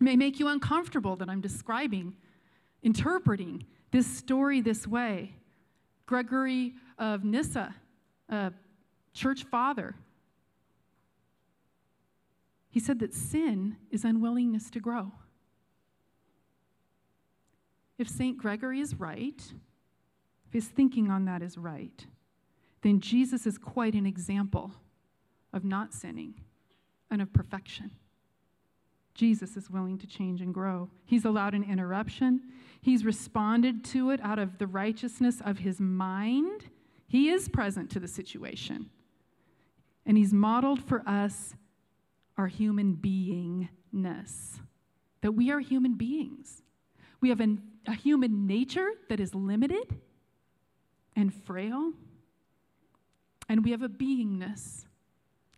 It 0.00 0.04
may 0.04 0.16
make 0.16 0.38
you 0.38 0.48
uncomfortable 0.48 1.16
that 1.16 1.28
I'm 1.30 1.40
describing, 1.40 2.16
interpreting 2.82 3.64
this 3.90 4.06
story 4.06 4.60
this 4.60 4.86
way. 4.86 5.36
Gregory 6.06 6.74
of 6.98 7.24
Nyssa, 7.24 7.74
a 8.28 8.52
church 9.14 9.44
father, 9.44 9.94
he 12.68 12.80
said 12.80 12.98
that 12.98 13.14
sin 13.14 13.76
is 13.90 14.04
unwillingness 14.04 14.68
to 14.70 14.80
grow. 14.80 15.12
If 17.96 18.08
St. 18.08 18.36
Gregory 18.36 18.80
is 18.80 18.96
right, 18.96 19.40
if 20.46 20.52
his 20.52 20.66
thinking 20.66 21.08
on 21.08 21.24
that 21.26 21.40
is 21.40 21.56
right, 21.56 22.04
then 22.82 22.98
Jesus 22.98 23.46
is 23.46 23.56
quite 23.56 23.94
an 23.94 24.04
example 24.04 24.72
of 25.54 25.64
not 25.64 25.94
sinning 25.94 26.34
and 27.10 27.22
of 27.22 27.32
perfection. 27.32 27.92
Jesus 29.14 29.56
is 29.56 29.70
willing 29.70 29.96
to 29.98 30.06
change 30.06 30.40
and 30.40 30.52
grow. 30.52 30.90
He's 31.06 31.24
allowed 31.24 31.54
an 31.54 31.62
interruption. 31.62 32.42
He's 32.82 33.04
responded 33.04 33.84
to 33.86 34.10
it 34.10 34.20
out 34.22 34.40
of 34.40 34.58
the 34.58 34.66
righteousness 34.66 35.40
of 35.42 35.58
his 35.58 35.80
mind. 35.80 36.66
He 37.06 37.30
is 37.30 37.48
present 37.48 37.90
to 37.90 38.00
the 38.00 38.08
situation. 38.08 38.90
And 40.04 40.18
he's 40.18 40.32
modeled 40.32 40.82
for 40.82 41.02
us 41.06 41.54
our 42.36 42.48
human 42.48 42.96
beingness, 42.96 44.58
that 45.20 45.32
we 45.32 45.52
are 45.52 45.60
human 45.60 45.94
beings. 45.94 46.62
We 47.20 47.28
have 47.28 47.40
an, 47.40 47.62
a 47.86 47.94
human 47.94 48.48
nature 48.48 48.88
that 49.08 49.20
is 49.20 49.34
limited 49.34 50.00
and 51.14 51.32
frail, 51.32 51.92
and 53.48 53.64
we 53.64 53.70
have 53.70 53.82
a 53.82 53.88
beingness 53.88 54.84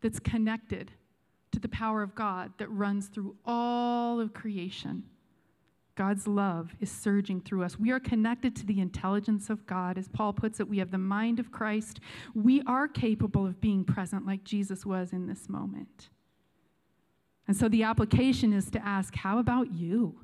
that's 0.01 0.19
connected 0.19 0.93
to 1.53 1.59
the 1.59 1.69
power 1.69 2.03
of 2.03 2.15
God 2.15 2.53
that 2.59 2.69
runs 2.69 3.09
through 3.09 3.37
all 3.45 4.21
of 4.21 4.35
creation. 4.35 5.05
God's 5.95 6.27
love 6.27 6.75
is 6.79 6.91
surging 6.91 7.41
through 7.41 7.65
us. 7.65 7.79
We 7.79 7.91
are 7.91 7.99
connected 7.99 8.55
to 8.57 8.67
the 8.67 8.81
intelligence 8.81 9.49
of 9.49 9.67
God. 9.67 9.97
As 9.97 10.09
Paul 10.09 10.35
puts 10.35 10.61
it, 10.61 10.69
we 10.69 10.79
have 10.79 10.91
the 10.91 10.99
mind 10.99 11.41
of 11.41 11.51
Christ. 11.51 12.01
We 12.35 12.63
are 12.67 12.87
capable 12.87 13.47
of 13.47 13.61
being 13.63 13.83
present 13.83 14.27
like 14.27 14.45
Jesus 14.45 14.85
was 14.85 15.15
in 15.15 15.27
this 15.27 15.49
moment. 15.49 16.11
And 17.49 17.57
so 17.57 17.69
the 17.69 17.85
application 17.85 18.53
is 18.53 18.71
to 18.73 18.87
ask, 18.87 19.15
how 19.15 19.39
about 19.39 19.73
you? 19.73 20.21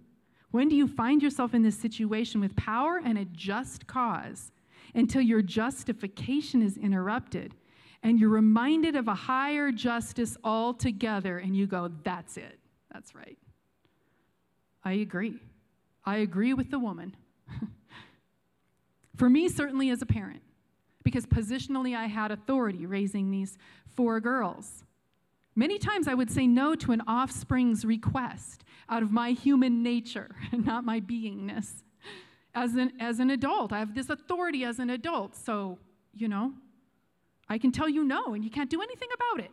When 0.50 0.68
do 0.68 0.76
you 0.76 0.86
find 0.86 1.22
yourself 1.22 1.54
in 1.54 1.62
this 1.62 1.78
situation 1.78 2.40
with 2.40 2.54
power 2.56 3.00
and 3.02 3.16
a 3.16 3.24
just 3.24 3.86
cause 3.86 4.52
until 4.94 5.22
your 5.22 5.40
justification 5.40 6.60
is 6.60 6.76
interrupted 6.76 7.54
and 8.02 8.18
you're 8.18 8.30
reminded 8.30 8.96
of 8.96 9.08
a 9.08 9.14
higher 9.14 9.70
justice 9.70 10.36
altogether 10.42 11.38
and 11.38 11.56
you 11.56 11.66
go, 11.66 11.90
that's 12.02 12.36
it. 12.36 12.58
That's 12.92 13.14
right. 13.14 13.38
I 14.84 14.94
agree. 14.94 15.38
I 16.04 16.16
agree 16.16 16.52
with 16.52 16.70
the 16.70 16.78
woman. 16.78 17.14
For 19.16 19.30
me, 19.30 19.48
certainly 19.48 19.90
as 19.90 20.02
a 20.02 20.06
parent, 20.06 20.42
because 21.04 21.26
positionally 21.26 21.96
I 21.96 22.06
had 22.06 22.32
authority 22.32 22.86
raising 22.86 23.30
these 23.30 23.56
four 23.94 24.20
girls. 24.20 24.84
Many 25.54 25.78
times 25.78 26.08
I 26.08 26.14
would 26.14 26.30
say 26.30 26.46
no 26.46 26.74
to 26.76 26.92
an 26.92 27.02
offspring's 27.06 27.84
request 27.84 28.64
out 28.88 29.02
of 29.02 29.12
my 29.12 29.30
human 29.30 29.82
nature, 29.82 30.34
and 30.52 30.64
not 30.66 30.84
my 30.84 31.00
beingness. 31.00 31.82
As 32.54 32.74
an, 32.74 32.92
as 33.00 33.20
an 33.20 33.30
adult, 33.30 33.72
I 33.72 33.78
have 33.78 33.94
this 33.94 34.10
authority 34.10 34.64
as 34.64 34.78
an 34.78 34.90
adult, 34.90 35.36
so, 35.36 35.78
you 36.14 36.28
know, 36.28 36.52
I 37.48 37.58
can 37.58 37.72
tell 37.72 37.88
you 37.88 38.04
no 38.04 38.34
and 38.34 38.44
you 38.44 38.50
can't 38.50 38.70
do 38.70 38.80
anything 38.80 39.08
about 39.14 39.44
it. 39.44 39.50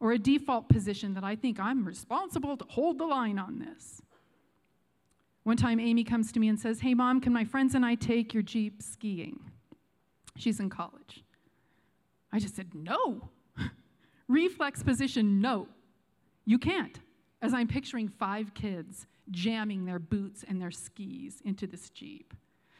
Or 0.00 0.12
a 0.12 0.18
default 0.18 0.68
position 0.68 1.14
that 1.14 1.24
I 1.24 1.36
think 1.36 1.58
I'm 1.58 1.84
responsible 1.84 2.56
to 2.56 2.64
hold 2.68 2.98
the 2.98 3.06
line 3.06 3.38
on 3.38 3.58
this. 3.58 4.02
One 5.44 5.56
time, 5.56 5.78
Amy 5.78 6.04
comes 6.04 6.32
to 6.32 6.40
me 6.40 6.48
and 6.48 6.58
says, 6.58 6.80
Hey, 6.80 6.94
mom, 6.94 7.20
can 7.20 7.32
my 7.32 7.44
friends 7.44 7.74
and 7.74 7.84
I 7.84 7.94
take 7.94 8.32
your 8.32 8.42
Jeep 8.42 8.82
skiing? 8.82 9.38
She's 10.36 10.58
in 10.58 10.70
college. 10.70 11.22
I 12.32 12.38
just 12.38 12.56
said, 12.56 12.74
No. 12.74 13.28
Reflex 14.28 14.82
position, 14.82 15.40
no, 15.40 15.68
you 16.46 16.58
can't. 16.58 16.98
As 17.42 17.52
I'm 17.52 17.68
picturing 17.68 18.08
five 18.08 18.54
kids 18.54 19.06
jamming 19.30 19.84
their 19.84 19.98
boots 19.98 20.44
and 20.48 20.60
their 20.60 20.70
skis 20.70 21.42
into 21.44 21.66
this 21.66 21.90
Jeep, 21.90 22.32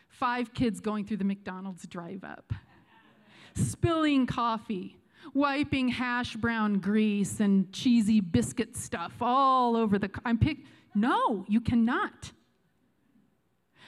five 0.08 0.54
kids 0.54 0.80
going 0.80 1.04
through 1.04 1.18
the 1.18 1.24
McDonald's 1.24 1.86
drive 1.86 2.24
up, 2.24 2.52
spilling 3.54 4.26
coffee, 4.26 4.98
wiping 5.32 5.88
hash 5.88 6.36
brown 6.36 6.78
grease 6.78 7.40
and 7.40 7.72
cheesy 7.72 8.20
biscuit 8.20 8.76
stuff 8.76 9.14
all 9.20 9.76
over 9.76 9.98
the. 9.98 10.10
I'm 10.24 10.38
pick. 10.38 10.58
No, 10.94 11.44
you 11.48 11.60
cannot. 11.60 12.32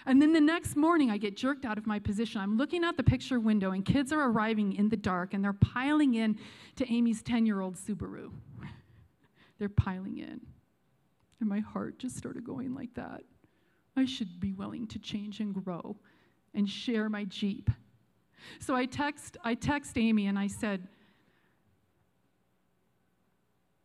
And 0.06 0.22
then 0.22 0.32
the 0.32 0.40
next 0.40 0.76
morning, 0.76 1.10
I 1.10 1.18
get 1.18 1.36
jerked 1.36 1.64
out 1.64 1.78
of 1.78 1.86
my 1.86 1.98
position. 1.98 2.40
I'm 2.40 2.56
looking 2.56 2.84
out 2.84 2.96
the 2.96 3.02
picture 3.02 3.40
window, 3.40 3.72
and 3.72 3.84
kids 3.84 4.12
are 4.12 4.30
arriving 4.30 4.74
in 4.74 4.88
the 4.88 4.96
dark, 4.96 5.34
and 5.34 5.42
they're 5.42 5.52
piling 5.52 6.14
in 6.14 6.38
to 6.76 6.90
Amy's 6.90 7.22
10 7.22 7.44
year 7.44 7.60
old 7.60 7.74
Subaru. 7.74 8.30
They're 9.58 9.68
piling 9.68 10.18
in. 10.18 10.40
And 11.40 11.48
my 11.48 11.60
heart 11.60 11.98
just 11.98 12.16
started 12.16 12.44
going 12.44 12.74
like 12.74 12.94
that. 12.94 13.22
I 13.96 14.04
should 14.04 14.38
be 14.38 14.52
willing 14.52 14.86
to 14.88 14.98
change 14.98 15.40
and 15.40 15.54
grow 15.54 15.96
and 16.54 16.68
share 16.68 17.08
my 17.08 17.24
Jeep. 17.24 17.70
So 18.60 18.74
I 18.74 18.86
text, 18.86 19.36
I 19.44 19.54
text 19.54 19.96
Amy 19.96 20.26
and 20.26 20.38
I 20.38 20.46
said, 20.46 20.86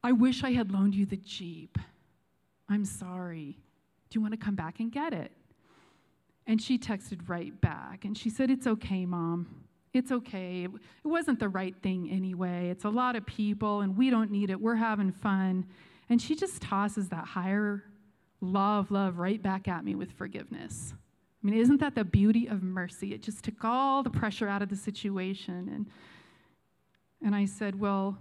I 0.03 0.11
wish 0.11 0.43
I 0.43 0.51
had 0.51 0.71
loaned 0.71 0.95
you 0.95 1.05
the 1.05 1.17
Jeep. 1.17 1.77
I'm 2.69 2.85
sorry. 2.85 3.57
Do 4.09 4.17
you 4.17 4.21
want 4.21 4.33
to 4.33 4.43
come 4.43 4.55
back 4.55 4.79
and 4.79 4.91
get 4.91 5.13
it? 5.13 5.31
And 6.47 6.61
she 6.61 6.77
texted 6.77 7.29
right 7.29 7.59
back 7.61 8.03
and 8.05 8.17
she 8.17 8.29
said, 8.29 8.49
It's 8.49 8.65
okay, 8.65 9.05
mom. 9.05 9.47
It's 9.93 10.11
okay. 10.11 10.63
It 10.65 11.07
wasn't 11.07 11.39
the 11.39 11.49
right 11.49 11.75
thing 11.81 12.09
anyway. 12.09 12.69
It's 12.69 12.85
a 12.85 12.89
lot 12.89 13.15
of 13.15 13.25
people 13.25 13.81
and 13.81 13.97
we 13.97 14.09
don't 14.09 14.31
need 14.31 14.49
it. 14.49 14.59
We're 14.59 14.75
having 14.75 15.11
fun. 15.11 15.65
And 16.09 16.21
she 16.21 16.35
just 16.35 16.61
tosses 16.61 17.09
that 17.09 17.25
higher 17.25 17.83
love, 18.39 18.89
love 18.89 19.17
right 19.17 19.41
back 19.41 19.67
at 19.67 19.83
me 19.83 19.95
with 19.95 20.11
forgiveness. 20.11 20.93
I 21.41 21.47
mean, 21.47 21.59
isn't 21.59 21.79
that 21.79 21.95
the 21.95 22.03
beauty 22.03 22.47
of 22.47 22.61
mercy? 22.61 23.13
It 23.13 23.23
just 23.23 23.43
took 23.43 23.63
all 23.63 24.03
the 24.03 24.11
pressure 24.11 24.47
out 24.47 24.61
of 24.61 24.69
the 24.69 24.75
situation. 24.75 25.69
And, 25.73 25.87
and 27.25 27.35
I 27.35 27.45
said, 27.45 27.79
Well, 27.79 28.17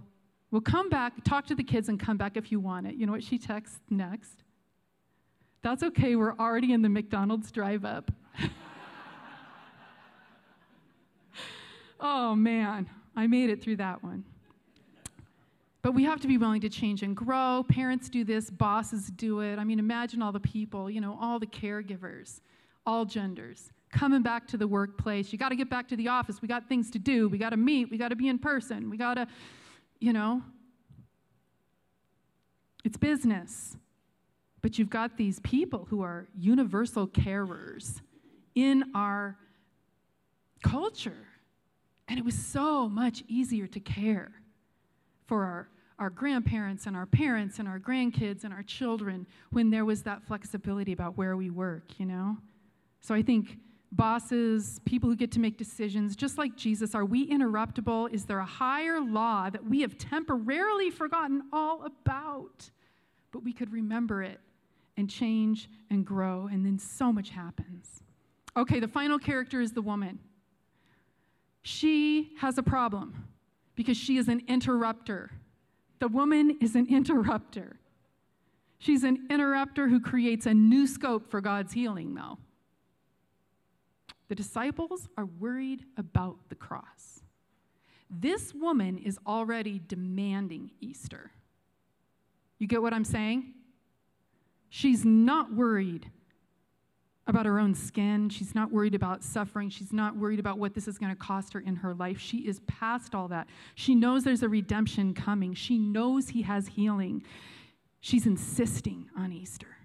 we'll 0.49 0.61
come 0.61 0.89
back, 0.89 1.23
talk 1.23 1.45
to 1.47 1.55
the 1.55 1.63
kids, 1.63 1.87
and 1.87 1.99
come 1.99 2.17
back 2.17 2.35
if 2.35 2.51
you 2.51 2.59
want 2.59 2.87
it. 2.87 2.95
You 2.95 3.05
know 3.05 3.11
what 3.11 3.23
she 3.23 3.37
texts 3.37 3.79
next? 3.89 4.43
That's 5.61 5.83
okay, 5.83 6.15
we're 6.15 6.35
already 6.37 6.73
in 6.73 6.81
the 6.81 6.89
McDonald's 6.89 7.51
drive 7.51 7.85
up. 7.85 8.11
oh 11.99 12.33
man, 12.33 12.89
I 13.15 13.27
made 13.27 13.51
it 13.51 13.61
through 13.61 13.75
that 13.75 14.03
one. 14.03 14.23
But 15.83 15.93
we 15.93 16.03
have 16.03 16.19
to 16.21 16.27
be 16.27 16.37
willing 16.37 16.61
to 16.61 16.69
change 16.69 17.01
and 17.03 17.15
grow. 17.15 17.65
Parents 17.67 18.09
do 18.09 18.23
this, 18.23 18.49
bosses 18.49 19.07
do 19.07 19.41
it. 19.41 19.57
I 19.57 19.63
mean, 19.63 19.79
imagine 19.79 20.21
all 20.21 20.31
the 20.31 20.39
people, 20.39 20.89
you 20.89 21.01
know, 21.01 21.17
all 21.19 21.39
the 21.39 21.47
caregivers, 21.47 22.41
all 22.85 23.05
genders, 23.05 23.71
coming 23.91 24.21
back 24.21 24.47
to 24.47 24.57
the 24.57 24.67
workplace. 24.67 25.31
You 25.31 25.39
got 25.39 25.49
to 25.49 25.55
get 25.55 25.69
back 25.69 25.87
to 25.89 25.95
the 25.95 26.07
office. 26.07 26.41
We 26.41 26.47
got 26.47 26.67
things 26.67 26.89
to 26.91 26.99
do. 26.99 27.29
We 27.29 27.37
got 27.37 27.51
to 27.51 27.57
meet. 27.57 27.91
We 27.91 27.97
got 27.97 28.09
to 28.09 28.15
be 28.15 28.27
in 28.27 28.39
person. 28.39 28.89
We 28.89 28.97
got 28.97 29.15
to, 29.15 29.27
you 29.99 30.13
know, 30.13 30.41
it's 32.83 32.97
business. 32.97 33.77
But 34.61 34.77
you've 34.77 34.89
got 34.89 35.17
these 35.17 35.39
people 35.39 35.87
who 35.89 36.01
are 36.01 36.27
universal 36.37 37.07
carers 37.07 38.01
in 38.55 38.83
our 38.93 39.37
culture. 40.63 41.27
And 42.07 42.19
it 42.19 42.25
was 42.25 42.35
so 42.35 42.87
much 42.89 43.23
easier 43.27 43.67
to 43.67 43.79
care 43.79 44.31
for 45.25 45.43
our, 45.43 45.69
our 45.97 46.09
grandparents 46.09 46.85
and 46.85 46.95
our 46.95 47.05
parents 47.05 47.57
and 47.57 47.67
our 47.67 47.79
grandkids 47.79 48.43
and 48.43 48.53
our 48.53 48.63
children 48.63 49.25
when 49.49 49.69
there 49.69 49.85
was 49.85 50.03
that 50.03 50.23
flexibility 50.23 50.91
about 50.91 51.17
where 51.17 51.35
we 51.37 51.49
work, 51.49 51.99
you 51.99 52.05
know? 52.05 52.37
So 53.01 53.15
I 53.15 53.21
think 53.21 53.57
bosses, 53.91 54.79
people 54.85 55.09
who 55.09 55.15
get 55.15 55.31
to 55.33 55.39
make 55.39 55.57
decisions, 55.57 56.15
just 56.15 56.37
like 56.37 56.55
Jesus, 56.55 56.95
are 56.95 57.03
we 57.03 57.27
interruptible? 57.27 58.13
Is 58.13 58.25
there 58.25 58.39
a 58.39 58.45
higher 58.45 59.01
law 59.01 59.49
that 59.49 59.65
we 59.65 59.81
have 59.81 59.97
temporarily 59.97 60.89
forgotten 60.89 61.43
all 61.51 61.83
about? 61.85 62.69
But 63.31 63.43
we 63.43 63.53
could 63.53 63.73
remember 63.73 64.23
it 64.23 64.39
and 64.97 65.09
change 65.09 65.69
and 65.89 66.05
grow, 66.05 66.47
and 66.51 66.65
then 66.65 66.77
so 66.77 67.11
much 67.11 67.31
happens. 67.31 68.03
Okay, 68.55 68.79
the 68.79 68.87
final 68.87 69.17
character 69.17 69.61
is 69.61 69.71
the 69.71 69.81
woman. 69.81 70.19
She 71.63 72.31
has 72.39 72.57
a 72.57 72.63
problem 72.63 73.25
because 73.75 73.97
she 73.97 74.17
is 74.17 74.27
an 74.27 74.41
interrupter. 74.47 75.31
The 75.99 76.07
woman 76.07 76.57
is 76.61 76.75
an 76.75 76.87
interrupter. 76.87 77.77
She's 78.79 79.03
an 79.03 79.27
interrupter 79.29 79.87
who 79.87 79.99
creates 79.99 80.45
a 80.45 80.53
new 80.53 80.87
scope 80.87 81.29
for 81.29 81.39
God's 81.39 81.73
healing, 81.73 82.15
though. 82.15 82.37
The 84.31 84.35
disciples 84.35 85.09
are 85.17 85.25
worried 85.25 85.83
about 85.97 86.37
the 86.47 86.55
cross. 86.55 87.19
This 88.09 88.53
woman 88.53 88.97
is 88.97 89.19
already 89.27 89.81
demanding 89.85 90.71
Easter. 90.79 91.31
You 92.57 92.65
get 92.65 92.81
what 92.81 92.93
I'm 92.93 93.03
saying? 93.03 93.53
She's 94.69 95.03
not 95.03 95.53
worried 95.53 96.09
about 97.27 97.45
her 97.45 97.59
own 97.59 97.75
skin. 97.75 98.29
She's 98.29 98.55
not 98.55 98.71
worried 98.71 98.95
about 98.95 99.21
suffering. 99.21 99.69
She's 99.69 99.91
not 99.91 100.15
worried 100.15 100.39
about 100.39 100.57
what 100.57 100.75
this 100.75 100.87
is 100.87 100.97
going 100.97 101.11
to 101.11 101.21
cost 101.21 101.51
her 101.51 101.59
in 101.59 101.75
her 101.75 101.93
life. 101.93 102.17
She 102.17 102.37
is 102.47 102.61
past 102.67 103.13
all 103.13 103.27
that. 103.27 103.49
She 103.75 103.95
knows 103.95 104.23
there's 104.23 104.43
a 104.43 104.47
redemption 104.47 105.13
coming. 105.13 105.53
She 105.55 105.77
knows 105.77 106.29
he 106.29 106.43
has 106.43 106.67
healing. 106.67 107.25
She's 107.99 108.25
insisting 108.25 109.09
on 109.17 109.33
Easter. 109.33 109.80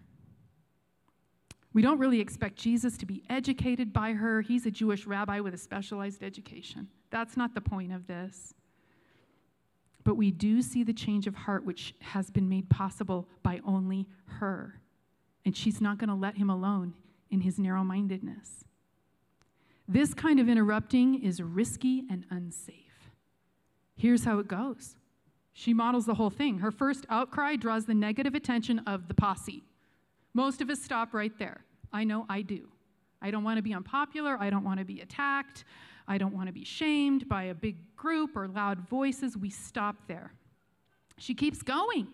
We 1.76 1.82
don't 1.82 1.98
really 1.98 2.20
expect 2.20 2.56
Jesus 2.56 2.96
to 2.96 3.04
be 3.04 3.22
educated 3.28 3.92
by 3.92 4.14
her. 4.14 4.40
He's 4.40 4.64
a 4.64 4.70
Jewish 4.70 5.06
rabbi 5.06 5.40
with 5.40 5.52
a 5.52 5.58
specialized 5.58 6.22
education. 6.22 6.88
That's 7.10 7.36
not 7.36 7.54
the 7.54 7.60
point 7.60 7.92
of 7.92 8.06
this. 8.06 8.54
But 10.02 10.14
we 10.14 10.30
do 10.30 10.62
see 10.62 10.84
the 10.84 10.94
change 10.94 11.26
of 11.26 11.34
heart 11.34 11.66
which 11.66 11.94
has 12.00 12.30
been 12.30 12.48
made 12.48 12.70
possible 12.70 13.28
by 13.42 13.60
only 13.62 14.06
her. 14.24 14.80
And 15.44 15.54
she's 15.54 15.82
not 15.82 15.98
going 15.98 16.08
to 16.08 16.14
let 16.14 16.38
him 16.38 16.48
alone 16.48 16.94
in 17.28 17.42
his 17.42 17.58
narrow 17.58 17.84
mindedness. 17.84 18.64
This 19.86 20.14
kind 20.14 20.40
of 20.40 20.48
interrupting 20.48 21.22
is 21.22 21.42
risky 21.42 22.04
and 22.10 22.24
unsafe. 22.30 23.10
Here's 23.96 24.24
how 24.24 24.38
it 24.38 24.48
goes 24.48 24.96
she 25.52 25.74
models 25.74 26.06
the 26.06 26.14
whole 26.14 26.30
thing. 26.30 26.60
Her 26.60 26.70
first 26.70 27.04
outcry 27.10 27.56
draws 27.56 27.84
the 27.84 27.92
negative 27.92 28.34
attention 28.34 28.78
of 28.86 29.08
the 29.08 29.14
posse. 29.14 29.62
Most 30.36 30.60
of 30.60 30.68
us 30.68 30.82
stop 30.82 31.14
right 31.14 31.32
there. 31.38 31.64
I 31.94 32.04
know 32.04 32.26
I 32.28 32.42
do. 32.42 32.68
I 33.22 33.30
don't 33.30 33.42
want 33.42 33.56
to 33.56 33.62
be 33.62 33.72
unpopular. 33.72 34.36
I 34.38 34.50
don't 34.50 34.64
want 34.64 34.78
to 34.78 34.84
be 34.84 35.00
attacked. 35.00 35.64
I 36.06 36.18
don't 36.18 36.34
want 36.34 36.48
to 36.48 36.52
be 36.52 36.62
shamed 36.62 37.26
by 37.26 37.44
a 37.44 37.54
big 37.54 37.76
group 37.96 38.36
or 38.36 38.46
loud 38.46 38.86
voices. 38.86 39.34
We 39.34 39.48
stop 39.48 39.96
there. 40.08 40.34
She 41.16 41.32
keeps 41.32 41.62
going. 41.62 42.08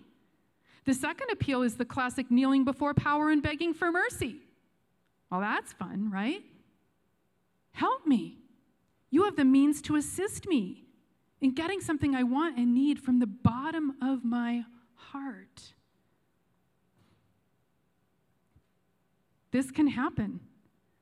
The 0.85 0.95
second 0.95 1.31
appeal 1.33 1.63
is 1.63 1.75
the 1.75 1.85
classic 1.85 2.31
kneeling 2.31 2.65
before 2.65 2.95
power 2.95 3.29
and 3.29 3.43
begging 3.43 3.75
for 3.75 3.91
mercy. 3.91 4.37
Well, 5.29 5.41
that's 5.41 5.73
fun, 5.73 6.09
right? 6.09 6.45
Help 7.73 8.07
me. 8.07 8.37
You 9.11 9.25
have 9.25 9.35
the 9.35 9.45
means 9.45 9.83
to 9.83 9.97
assist 9.97 10.47
me 10.47 10.85
in 11.41 11.55
getting 11.55 11.81
something 11.81 12.15
I 12.15 12.23
want 12.23 12.57
and 12.57 12.73
need 12.73 13.01
from 13.01 13.19
the 13.19 13.27
bottom 13.27 13.97
of 14.01 14.25
my 14.25 14.63
heart. 14.95 15.73
This 19.53 19.71
can 19.71 19.87
happen 19.87 20.41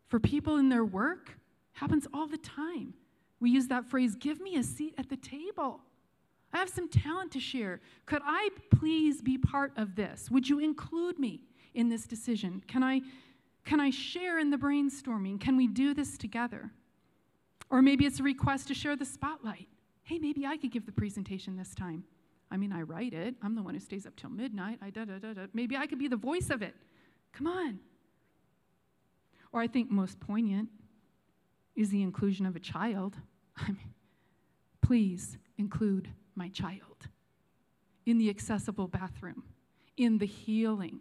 for 0.08 0.20
people 0.20 0.58
in 0.58 0.68
their 0.68 0.84
work, 0.84 1.38
happens 1.72 2.06
all 2.12 2.26
the 2.26 2.38
time. 2.38 2.92
We 3.38 3.50
use 3.50 3.68
that 3.68 3.86
phrase, 3.86 4.14
give 4.16 4.40
me 4.40 4.56
a 4.56 4.62
seat 4.62 4.94
at 4.98 5.08
the 5.08 5.16
table. 5.16 5.80
I 6.52 6.58
have 6.58 6.68
some 6.68 6.88
talent 6.88 7.30
to 7.32 7.40
share. 7.40 7.80
Could 8.06 8.22
I 8.24 8.50
please 8.70 9.22
be 9.22 9.38
part 9.38 9.72
of 9.76 9.94
this? 9.94 10.30
Would 10.30 10.48
you 10.48 10.58
include 10.58 11.18
me 11.18 11.40
in 11.74 11.88
this 11.88 12.06
decision? 12.06 12.62
Can 12.66 12.82
I, 12.82 13.00
can 13.64 13.80
I 13.80 13.90
share 13.90 14.40
in 14.40 14.50
the 14.50 14.56
brainstorming? 14.56 15.40
Can 15.40 15.56
we 15.56 15.68
do 15.68 15.94
this 15.94 16.18
together? 16.18 16.70
Or 17.70 17.82
maybe 17.82 18.04
it's 18.04 18.18
a 18.18 18.24
request 18.24 18.66
to 18.68 18.74
share 18.74 18.96
the 18.96 19.04
spotlight. 19.04 19.68
Hey, 20.02 20.18
maybe 20.18 20.44
I 20.44 20.56
could 20.56 20.72
give 20.72 20.86
the 20.86 20.92
presentation 20.92 21.56
this 21.56 21.72
time. 21.72 22.02
I 22.50 22.56
mean, 22.56 22.72
I 22.72 22.82
write 22.82 23.14
it. 23.14 23.36
I'm 23.42 23.54
the 23.54 23.62
one 23.62 23.74
who 23.74 23.80
stays 23.80 24.06
up 24.06 24.16
till 24.16 24.30
midnight. 24.30 24.80
I 24.82 24.90
da 24.90 25.04
da 25.04 25.18
da 25.18 25.34
da. 25.34 25.42
Maybe 25.54 25.76
I 25.76 25.86
could 25.86 26.00
be 26.00 26.08
the 26.08 26.16
voice 26.16 26.50
of 26.50 26.62
it. 26.62 26.74
Come 27.32 27.46
on. 27.46 27.78
Or 29.52 29.60
I 29.60 29.66
think 29.66 29.90
most 29.90 30.20
poignant 30.20 30.68
is 31.74 31.90
the 31.90 32.02
inclusion 32.02 32.46
of 32.46 32.56
a 32.56 32.60
child. 32.60 33.16
I 33.56 33.68
mean, 33.68 33.94
please 34.82 35.38
include 35.58 36.08
my 36.34 36.48
child 36.48 37.08
in 38.06 38.18
the 38.18 38.30
accessible 38.30 38.88
bathroom, 38.88 39.42
in 39.96 40.18
the 40.18 40.26
healing, 40.26 41.00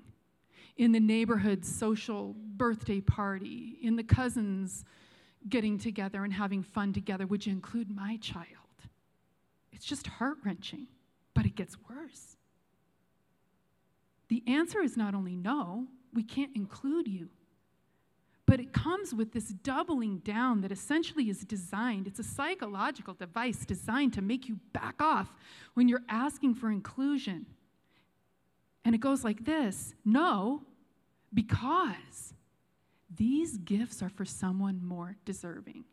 in 0.77 0.91
the 0.91 0.99
neighborhood 0.99 1.65
social 1.65 2.35
birthday 2.55 3.01
party, 3.01 3.77
in 3.81 3.95
the 3.95 4.03
cousins 4.03 4.83
getting 5.47 5.77
together 5.77 6.23
and 6.23 6.33
having 6.33 6.61
fun 6.61 6.91
together. 6.93 7.25
Would 7.25 7.45
you 7.45 7.53
include 7.53 7.89
my 7.89 8.17
child? 8.17 8.47
It's 9.71 9.85
just 9.85 10.07
heart 10.07 10.37
wrenching, 10.43 10.87
but 11.33 11.45
it 11.45 11.55
gets 11.55 11.77
worse. 11.89 12.35
The 14.27 14.43
answer 14.45 14.81
is 14.81 14.97
not 14.97 15.15
only 15.15 15.35
no, 15.35 15.87
we 16.13 16.23
can't 16.23 16.55
include 16.55 17.07
you. 17.07 17.29
But 18.49 18.59
it 18.59 18.73
comes 18.73 19.13
with 19.13 19.31
this 19.31 19.49
doubling 19.49 20.17
down 20.19 20.61
that 20.61 20.71
essentially 20.71 21.29
is 21.29 21.41
designed, 21.41 22.07
it's 22.07 22.17
a 22.17 22.23
psychological 22.23 23.13
device 23.13 23.63
designed 23.63 24.13
to 24.13 24.23
make 24.23 24.49
you 24.49 24.57
back 24.73 24.95
off 24.99 25.35
when 25.75 25.87
you're 25.87 26.01
asking 26.09 26.55
for 26.55 26.71
inclusion. 26.71 27.45
And 28.83 28.95
it 28.95 29.01
goes 29.01 29.23
like 29.23 29.45
this 29.45 29.93
No, 30.03 30.63
because 31.31 32.33
these 33.15 33.57
gifts 33.57 34.01
are 34.01 34.09
for 34.09 34.25
someone 34.25 34.83
more 34.83 35.15
deserving. 35.25 35.83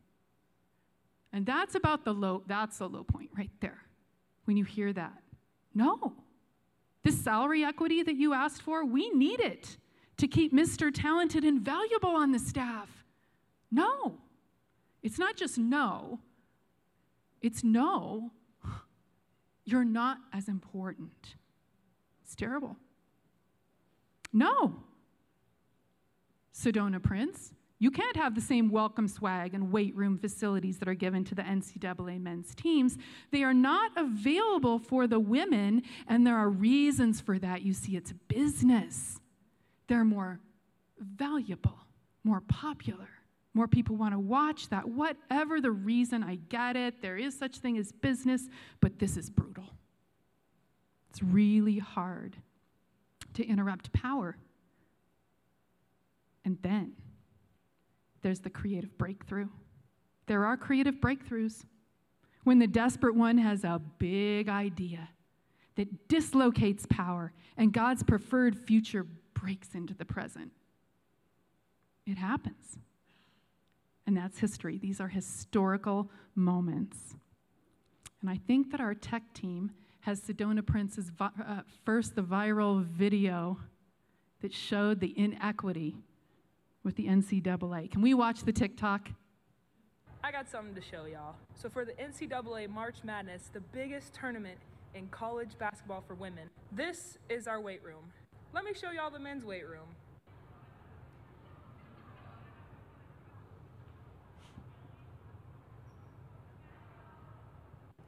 And 1.35 1.45
that's 1.45 1.75
about 1.75 2.07
the 2.07 2.15
low, 2.15 2.43
that's 2.47 2.79
the 2.79 2.89
low 2.89 3.05
point 3.05 3.33
right 3.37 3.53
there 3.61 3.83
when 4.47 4.57
you 4.57 4.65
hear 4.65 4.95
that. 4.95 5.23
No. 5.75 6.15
This 7.03 7.23
salary 7.23 7.65
equity 7.65 8.03
that 8.03 8.17
you 8.17 8.33
asked 8.33 8.63
for, 8.63 8.83
we 8.83 9.11
need 9.11 9.41
it 9.41 9.77
to 10.19 10.27
keep 10.27 10.53
Mr. 10.53 10.91
Talented 10.93 11.45
and 11.45 11.61
valuable 11.61 12.11
on 12.11 12.33
the 12.33 12.39
staff. 12.39 13.05
No. 13.71 14.19
It's 15.07 15.21
not 15.21 15.37
just 15.37 15.57
no, 15.57 16.19
it's 17.41 17.63
no, 17.63 18.33
you're 19.65 19.85
not 19.85 20.19
as 20.33 20.49
important. 20.49 21.37
It's 22.25 22.35
terrible. 22.35 22.77
No. 24.33 24.83
Sedona 26.53 27.01
Prince, 27.01 27.53
you 27.79 27.93
can't 27.93 28.17
have 28.17 28.35
the 28.35 28.41
same 28.41 28.69
welcome 28.69 29.07
swag 29.07 29.55
and 29.55 29.71
weight 29.71 29.95
room 29.95 30.19
facilities 30.19 30.79
that 30.79 30.89
are 30.89 30.95
given 30.95 31.23
to 31.23 31.37
the 31.37 31.43
NCAA 31.43 32.21
men's 32.21 32.53
teams. 32.57 32.99
They 33.31 33.45
are 33.45 33.55
not 33.55 33.93
available 33.97 34.81
for 34.81 35.07
the 35.07 35.21
women, 35.21 35.83
and 36.09 36.27
there 36.27 36.37
are 36.37 36.49
reasons 36.51 37.21
for 37.21 37.39
that. 37.39 37.63
You 37.63 37.75
see, 37.75 37.97
it's 37.97 38.13
business 38.27 39.21
they're 39.89 40.05
more 40.05 40.41
valuable, 40.99 41.79
more 42.25 42.41
popular. 42.41 43.09
More 43.55 43.69
people 43.69 43.97
want 43.97 44.13
to 44.13 44.19
watch 44.19 44.69
that. 44.69 44.87
Whatever 44.87 45.61
the 45.61 45.71
reason, 45.71 46.23
I 46.23 46.35
get 46.51 46.77
it. 46.77 47.01
There 47.01 47.17
is 47.17 47.39
such 47.39 47.57
thing 47.57 47.79
as 47.79 47.91
business, 47.91 48.43
but 48.81 48.99
this 48.99 49.17
is 49.17 49.31
brutal. 49.31 49.65
It's 51.09 51.23
really 51.23 51.79
hard 51.79 52.37
to 53.35 53.47
interrupt 53.47 53.93
power. 53.93 54.37
And 56.45 56.59
then 56.61 56.93
there's 58.21 58.41
the 58.41 58.51
creative 58.51 58.99
breakthrough. 58.99 59.49
There 60.27 60.45
are 60.45 60.57
creative 60.57 60.97
breakthroughs. 60.97 61.65
When 62.45 62.59
the 62.59 62.67
desperate 62.67 63.15
one 63.15 63.39
has 63.39 63.65
a 63.65 63.81
big 63.99 64.49
idea 64.49 65.09
that 65.77 66.09
dislocates 66.09 66.87
power 66.89 67.33
and 67.57 67.73
God's 67.73 68.03
preferred 68.03 68.57
future 68.57 69.07
breaks 69.37 69.75
into 69.75 69.95
the 69.95 70.05
present. 70.05 70.51
It 72.07 72.19
happens. 72.19 72.79
And 74.07 74.17
that's 74.17 74.39
history. 74.39 74.79
These 74.79 75.01
are 75.01 75.09
historical 75.09 76.11
moments. 76.35 77.17
And 78.21 78.31
I 78.31 78.41
think 78.47 78.71
that 78.71 78.81
our 78.81 78.95
tech 78.95 79.35
team 79.35 79.73
has 80.01 80.21
Sedona 80.21 80.65
Prince's 80.65 81.11
vi- 81.11 81.31
uh, 81.45 81.63
first, 81.85 82.15
the 82.15 82.23
viral 82.23 82.85
video 82.85 83.59
that 84.41 84.55
showed 84.55 85.01
the 85.01 85.13
inequity 85.19 85.97
with 86.85 86.95
the 86.95 87.09
NCAA. 87.09 87.91
Can 87.91 88.01
we 88.01 88.15
watch 88.15 88.43
the 88.45 88.53
TikTok? 88.53 89.11
I 90.23 90.31
got 90.31 90.49
something 90.49 90.75
to 90.75 90.81
show 90.81 91.05
y'all. 91.05 91.35
So, 91.55 91.69
for 91.69 91.85
the 91.85 91.93
NCAA 91.93 92.69
March 92.69 92.97
Madness, 93.05 93.51
the 93.53 93.61
biggest 93.61 94.15
tournament 94.15 94.59
in 94.95 95.09
college 95.09 95.51
basketball 95.59 96.05
for 96.07 96.15
women, 96.15 96.49
this 96.73 97.19
is 97.29 97.49
our 97.49 97.61
weight 97.61 97.83
room. 97.83 98.13
Let 98.53 98.65
me 98.65 98.73
show 98.75 98.91
y'all 98.91 99.11
the 99.11 99.19
men's 99.19 99.45
weight 99.45 99.67
room. 99.67 99.89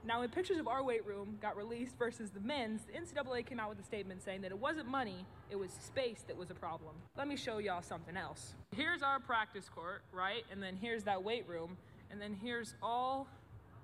Now, 0.09 0.21
when 0.21 0.31
pictures 0.31 0.59
of 0.59 0.67
our 0.67 0.83
weight 0.83 1.05
room 1.05 1.37
got 1.43 1.55
released 1.55 1.99
versus 1.99 2.31
the 2.31 2.41
men's, 2.41 2.81
the 2.85 2.95
NCAA 2.95 3.45
came 3.45 3.61
out 3.61 3.69
with 3.69 3.79
a 3.79 3.83
statement 3.83 4.23
saying 4.23 4.41
that 4.41 4.51
it 4.51 4.59
wasn't 4.59 4.89
money, 4.89 5.27
it 5.51 5.57
was 5.57 5.71
space 5.71 6.25
that 6.29 6.37
was 6.37 6.51
a 6.51 6.55
problem. 6.55 6.95
Let 7.19 7.29
me 7.29 7.37
show 7.37 7.59
y'all 7.59 7.83
something 7.83 8.17
else. 8.17 8.55
Here's 8.75 9.03
our 9.03 9.21
practice 9.21 9.69
court, 9.69 10.01
right? 10.11 10.45
And 10.51 10.63
then 10.63 10.77
here's 10.77 11.03
that 11.05 11.23
weight 11.23 11.47
room. 11.47 11.77
And 12.11 12.19
then 12.19 12.33
here's 12.33 12.75
all 12.83 13.29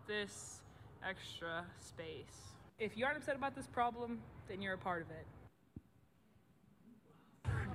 this 0.09 0.63
extra 1.07 1.67
space. 1.79 2.55
If 2.79 2.97
you 2.97 3.05
aren't 3.05 3.19
upset 3.19 3.37
about 3.37 3.55
this 3.55 3.67
problem, 3.67 4.19
then 4.49 4.63
you're 4.63 4.75
a 4.75 4.79
part 4.79 5.03
of 5.03 5.11
it. 5.11 5.27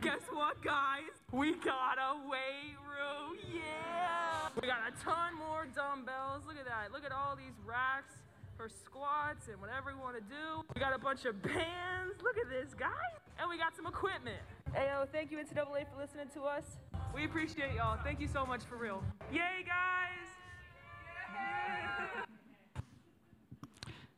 Guess 0.02 0.22
what, 0.32 0.62
guys? 0.64 1.12
We 1.32 1.56
got 1.56 1.97
a 2.00 2.16
weight 2.30 2.78
room. 2.80 3.38
Yeah! 3.54 4.47
We 4.62 4.68
got 4.68 4.80
a 4.88 5.04
ton 5.04 5.36
more 5.38 5.68
dumbbells. 5.76 6.43
Look 6.47 6.58
at 6.58 6.66
that. 6.66 6.93
Look 6.93 7.04
at 7.06 7.12
all 7.12 7.36
these 7.36 7.56
racks 7.66 8.16
for 8.56 8.70
squats 8.70 9.47
and 9.50 9.60
whatever 9.60 9.93
we 9.93 10.00
want 10.00 10.16
to 10.16 10.22
do. 10.22 10.64
We 10.74 10.80
got 10.80 10.95
a 10.95 11.00
bunch 11.00 11.26
of 11.26 11.41
bands. 11.41 12.16
Look 12.24 12.38
at 12.38 12.50
this, 12.50 12.74
guys. 12.74 12.91
And 13.39 13.50
we 13.50 13.58
got 13.58 13.76
some 13.76 13.88
equipment. 13.88 14.39
Ayo, 14.74 15.08
thank 15.12 15.32
you, 15.32 15.38
NCAA, 15.38 15.86
for 15.91 16.00
listening 16.00 16.28
to 16.34 16.43
us. 16.43 16.64
We 17.14 17.26
appreciate 17.26 17.74
y'all. 17.76 17.97
Thank 18.04 18.22
you 18.22 18.28
so 18.28 18.45
much 18.45 18.64
for 18.64 18.78
real. 18.78 19.04
Yay, 19.34 19.66
guys! 19.66 20.30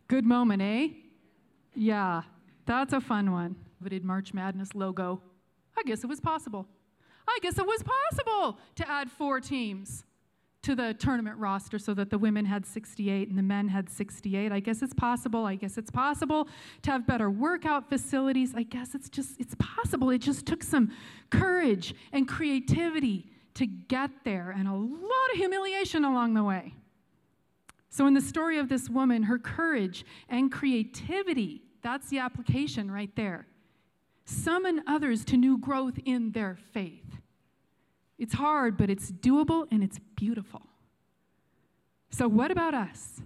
Good 0.08 0.26
moment, 0.26 0.62
eh? 0.62 0.90
Yeah, 1.74 2.22
that's 2.66 2.94
a 2.94 3.02
fun 3.02 3.32
one. 3.32 3.56
Did 3.88 4.04
March 4.06 4.34
Madness 4.34 4.76
logo. 4.76 5.22
I 5.82 5.84
guess 5.88 6.04
it 6.04 6.08
was 6.08 6.20
possible. 6.20 6.68
I 7.28 7.40
guess 7.42 7.58
it 7.58 7.66
was 7.66 7.82
possible 7.84 8.60
to 8.76 8.88
add 8.88 9.10
four 9.10 9.40
teams 9.40 10.04
to 10.62 10.76
the 10.76 10.94
tournament 10.94 11.38
roster 11.40 11.80
so 11.80 11.96
that 11.96 12.12
the 12.12 12.20
women 12.20 12.46
had 12.46 12.68
68 12.68 13.30
and 13.30 13.38
the 13.38 13.42
men 13.44 13.68
had 13.68 13.90
68. 13.90 14.52
I 14.52 14.60
guess 14.60 14.84
it's 14.84 14.94
possible. 14.94 15.46
I 15.48 15.56
guess 15.56 15.80
it's 15.80 15.90
possible 15.90 16.48
to 16.84 16.92
have 16.92 17.08
better 17.08 17.32
workout 17.32 17.90
facilities. 17.90 18.54
I 18.56 18.62
guess 18.62 18.94
it's 18.94 19.10
just 19.10 19.40
it's 19.40 19.56
possible. 19.58 20.12
It 20.12 20.20
just 20.20 20.46
took 20.46 20.62
some 20.62 20.92
courage 21.32 21.96
and 22.12 22.28
creativity 22.28 23.32
to 23.56 23.66
get 23.66 24.12
there 24.24 24.54
and 24.56 24.68
a 24.68 24.74
lot 24.74 25.32
of 25.32 25.38
humiliation 25.38 26.06
along 26.06 26.36
the 26.36 26.44
way. 26.44 26.76
So 27.90 28.06
in 28.06 28.14
the 28.14 28.22
story 28.22 28.60
of 28.60 28.70
this 28.70 28.88
woman, 28.88 29.24
her 29.24 29.40
courage 29.40 30.06
and 30.30 30.52
creativity, 30.52 31.64
that's 31.82 32.08
the 32.10 32.20
application 32.20 32.92
right 32.92 33.14
there. 33.16 33.48
Summon 34.26 34.82
others 34.88 35.26
to 35.26 35.38
new 35.38 35.58
growth 35.58 36.00
in 36.06 36.32
their 36.32 36.58
faith. 36.74 37.18
It's 38.18 38.34
hard, 38.34 38.78
but 38.78 38.90
it's 38.90 39.12
doable 39.12 39.68
and 39.72 39.84
it's 39.84 40.00
beautiful. 40.16 40.62
So, 42.12 42.28
what 42.28 42.52
about 42.52 42.74
us? 42.74 43.22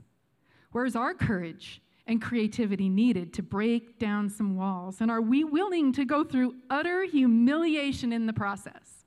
Where's 0.72 0.96
our 0.96 1.14
courage 1.14 1.82
and 2.08 2.22
creativity 2.22 2.88
needed 2.88 3.34
to 3.34 3.44
break 3.44 3.98
down 4.00 4.30
some 4.30 4.56
walls? 4.56 5.02
And 5.02 5.10
are 5.10 5.22
we 5.22 5.44
willing 5.44 5.92
to 5.94 6.06
go 6.06 6.24
through 6.24 6.56
utter 6.70 7.04
humiliation 7.04 8.14
in 8.14 8.26
the 8.26 8.34
process? 8.34 9.06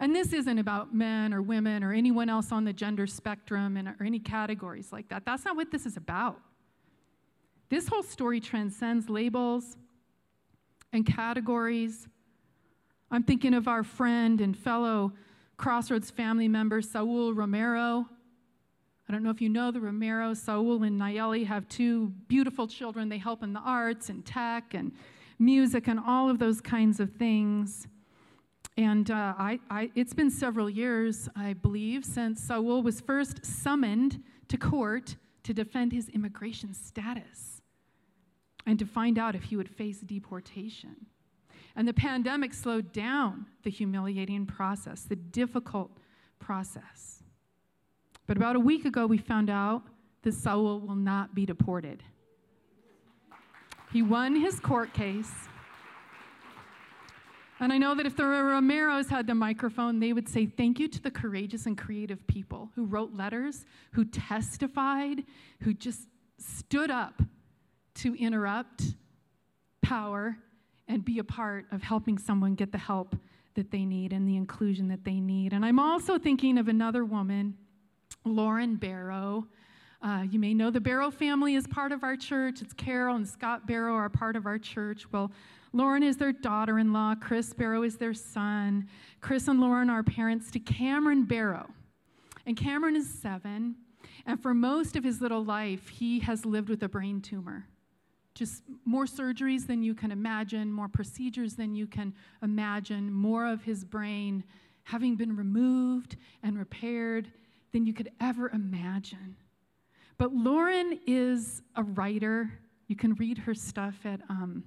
And 0.00 0.14
this 0.14 0.32
isn't 0.32 0.58
about 0.58 0.94
men 0.94 1.34
or 1.34 1.42
women 1.42 1.82
or 1.82 1.92
anyone 1.92 2.28
else 2.28 2.52
on 2.52 2.64
the 2.64 2.72
gender 2.72 3.06
spectrum 3.06 3.76
and, 3.76 3.88
or 3.88 4.04
any 4.04 4.20
categories 4.20 4.92
like 4.92 5.08
that. 5.08 5.24
That's 5.26 5.44
not 5.44 5.56
what 5.56 5.72
this 5.72 5.86
is 5.86 5.96
about. 5.96 6.40
This 7.68 7.88
whole 7.88 8.04
story 8.04 8.40
transcends 8.40 9.10
labels 9.10 9.76
and 10.92 11.06
categories 11.06 12.08
I'm 13.10 13.22
thinking 13.22 13.54
of 13.54 13.68
our 13.68 13.82
friend 13.82 14.40
and 14.40 14.56
fellow 14.56 15.14
Crossroads 15.56 16.10
family 16.10 16.46
member, 16.46 16.82
Saul 16.82 17.32
Romero. 17.32 18.06
I 19.08 19.12
don't 19.12 19.22
know 19.22 19.30
if 19.30 19.40
you 19.40 19.48
know 19.48 19.70
the 19.70 19.80
Romero. 19.80 20.34
Saul 20.34 20.82
and 20.82 21.00
Nayeli 21.00 21.46
have 21.46 21.66
two 21.68 22.08
beautiful 22.28 22.68
children. 22.68 23.08
They 23.08 23.16
help 23.16 23.42
in 23.42 23.54
the 23.54 23.60
arts 23.60 24.10
and 24.10 24.26
tech 24.26 24.74
and 24.74 24.92
music 25.38 25.88
and 25.88 25.98
all 25.98 26.28
of 26.28 26.38
those 26.38 26.60
kinds 26.60 27.00
of 27.00 27.12
things. 27.14 27.86
And 28.76 29.10
uh, 29.10 29.34
I, 29.38 29.58
I, 29.70 29.90
it's 29.94 30.12
been 30.12 30.30
several 30.30 30.68
years, 30.68 31.30
I 31.34 31.54
believe, 31.54 32.04
since 32.04 32.42
Saul 32.42 32.82
was 32.82 33.00
first 33.00 33.44
summoned 33.44 34.22
to 34.48 34.58
court 34.58 35.16
to 35.44 35.54
defend 35.54 35.92
his 35.92 36.10
immigration 36.10 36.74
status 36.74 37.57
and 38.68 38.78
to 38.78 38.84
find 38.84 39.18
out 39.18 39.34
if 39.34 39.44
he 39.44 39.56
would 39.56 39.70
face 39.70 40.00
deportation. 40.00 41.06
And 41.74 41.88
the 41.88 41.94
pandemic 41.94 42.52
slowed 42.52 42.92
down 42.92 43.46
the 43.62 43.70
humiliating 43.70 44.44
process, 44.44 45.04
the 45.04 45.16
difficult 45.16 45.90
process. 46.38 47.22
But 48.26 48.36
about 48.36 48.56
a 48.56 48.60
week 48.60 48.84
ago, 48.84 49.06
we 49.06 49.16
found 49.16 49.48
out 49.48 49.84
that 50.20 50.34
Saul 50.34 50.80
will 50.80 50.96
not 50.96 51.34
be 51.34 51.46
deported. 51.46 52.02
He 53.90 54.02
won 54.02 54.36
his 54.36 54.60
court 54.60 54.92
case. 54.92 55.32
And 57.60 57.72
I 57.72 57.78
know 57.78 57.94
that 57.94 58.04
if 58.04 58.16
the 58.16 58.24
Romeros 58.24 59.08
had 59.08 59.26
the 59.26 59.34
microphone, 59.34 59.98
they 59.98 60.12
would 60.12 60.28
say 60.28 60.44
thank 60.44 60.78
you 60.78 60.88
to 60.88 61.00
the 61.00 61.10
courageous 61.10 61.64
and 61.64 61.78
creative 61.78 62.26
people 62.26 62.68
who 62.74 62.84
wrote 62.84 63.14
letters, 63.14 63.64
who 63.92 64.04
testified, 64.04 65.24
who 65.62 65.72
just 65.72 66.02
stood 66.38 66.90
up 66.90 67.22
to 67.98 68.14
interrupt 68.14 68.82
power 69.82 70.36
and 70.86 71.04
be 71.04 71.18
a 71.18 71.24
part 71.24 71.66
of 71.70 71.82
helping 71.82 72.18
someone 72.18 72.54
get 72.54 72.72
the 72.72 72.78
help 72.78 73.16
that 73.54 73.70
they 73.70 73.84
need 73.84 74.12
and 74.12 74.28
the 74.28 74.36
inclusion 74.36 74.88
that 74.88 75.04
they 75.04 75.20
need. 75.20 75.52
And 75.52 75.64
I'm 75.64 75.78
also 75.78 76.18
thinking 76.18 76.58
of 76.58 76.68
another 76.68 77.04
woman, 77.04 77.56
Lauren 78.24 78.76
Barrow. 78.76 79.46
Uh, 80.00 80.24
you 80.30 80.38
may 80.38 80.54
know 80.54 80.70
the 80.70 80.80
Barrow 80.80 81.10
family 81.10 81.56
is 81.56 81.66
part 81.66 81.90
of 81.90 82.04
our 82.04 82.16
church. 82.16 82.62
It's 82.62 82.72
Carol 82.72 83.16
and 83.16 83.26
Scott 83.26 83.66
Barrow 83.66 83.94
are 83.94 84.08
part 84.08 84.36
of 84.36 84.46
our 84.46 84.58
church. 84.58 85.10
Well, 85.10 85.32
Lauren 85.72 86.02
is 86.02 86.16
their 86.16 86.32
daughter 86.32 86.78
in 86.78 86.92
law. 86.92 87.14
Chris 87.16 87.52
Barrow 87.52 87.82
is 87.82 87.96
their 87.96 88.14
son. 88.14 88.88
Chris 89.20 89.48
and 89.48 89.60
Lauren 89.60 89.90
are 89.90 90.02
parents 90.02 90.50
to 90.52 90.60
Cameron 90.60 91.24
Barrow. 91.24 91.68
And 92.46 92.56
Cameron 92.56 92.96
is 92.96 93.12
seven. 93.12 93.74
And 94.24 94.40
for 94.40 94.54
most 94.54 94.94
of 94.94 95.04
his 95.04 95.20
little 95.20 95.44
life, 95.44 95.88
he 95.88 96.20
has 96.20 96.46
lived 96.46 96.68
with 96.68 96.82
a 96.82 96.88
brain 96.88 97.20
tumor 97.20 97.66
just 98.38 98.62
more 98.84 99.04
surgeries 99.04 99.66
than 99.66 99.82
you 99.82 99.94
can 99.94 100.12
imagine, 100.12 100.70
more 100.70 100.86
procedures 100.86 101.54
than 101.54 101.74
you 101.74 101.88
can 101.88 102.14
imagine, 102.40 103.12
more 103.12 103.44
of 103.44 103.62
his 103.62 103.84
brain 103.84 104.44
having 104.84 105.16
been 105.16 105.36
removed 105.36 106.16
and 106.44 106.56
repaired 106.56 107.30
than 107.72 107.84
you 107.84 107.92
could 107.92 108.10
ever 108.20 108.48
imagine. 108.50 109.36
But 110.18 110.32
Lauren 110.32 111.00
is 111.04 111.62
a 111.74 111.82
writer. 111.82 112.50
You 112.86 112.94
can 112.94 113.14
read 113.14 113.38
her 113.38 113.54
stuff 113.54 113.96
at 114.04 114.20
um, 114.30 114.62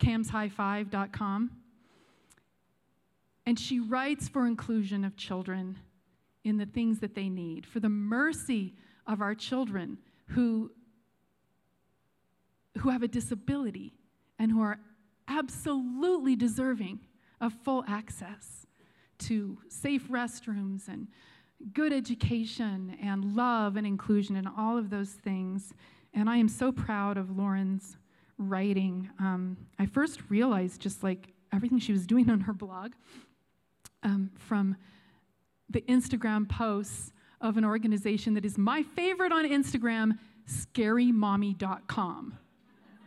camshighfive.com. 0.00 1.50
And 3.44 3.58
she 3.58 3.80
writes 3.80 4.28
for 4.28 4.46
inclusion 4.46 5.04
of 5.04 5.14
children 5.16 5.78
in 6.42 6.56
the 6.56 6.66
things 6.66 7.00
that 7.00 7.14
they 7.14 7.28
need, 7.28 7.66
for 7.66 7.80
the 7.80 7.88
mercy 7.88 8.74
of 9.06 9.20
our 9.20 9.34
children 9.34 9.98
who 10.28 10.72
who 12.78 12.90
have 12.90 13.02
a 13.02 13.08
disability 13.08 13.94
and 14.38 14.50
who 14.50 14.60
are 14.60 14.78
absolutely 15.28 16.36
deserving 16.36 17.00
of 17.40 17.52
full 17.64 17.84
access 17.86 18.66
to 19.18 19.58
safe 19.68 20.08
restrooms 20.08 20.88
and 20.88 21.08
good 21.72 21.92
education 21.92 22.96
and 23.00 23.36
love 23.36 23.76
and 23.76 23.86
inclusion 23.86 24.36
and 24.36 24.48
all 24.56 24.76
of 24.76 24.90
those 24.90 25.10
things. 25.10 25.72
And 26.12 26.28
I 26.28 26.36
am 26.36 26.48
so 26.48 26.72
proud 26.72 27.16
of 27.16 27.36
Lauren's 27.36 27.96
writing. 28.38 29.10
Um, 29.18 29.56
I 29.78 29.86
first 29.86 30.20
realized 30.28 30.80
just 30.80 31.02
like 31.02 31.32
everything 31.52 31.78
she 31.78 31.92
was 31.92 32.06
doing 32.06 32.30
on 32.30 32.40
her 32.40 32.52
blog 32.52 32.92
um, 34.02 34.30
from 34.36 34.76
the 35.70 35.82
Instagram 35.82 36.48
posts 36.48 37.12
of 37.40 37.56
an 37.56 37.64
organization 37.64 38.34
that 38.34 38.44
is 38.44 38.58
my 38.58 38.82
favorite 38.82 39.32
on 39.32 39.48
Instagram, 39.48 40.18
scarymommy.com. 40.48 42.38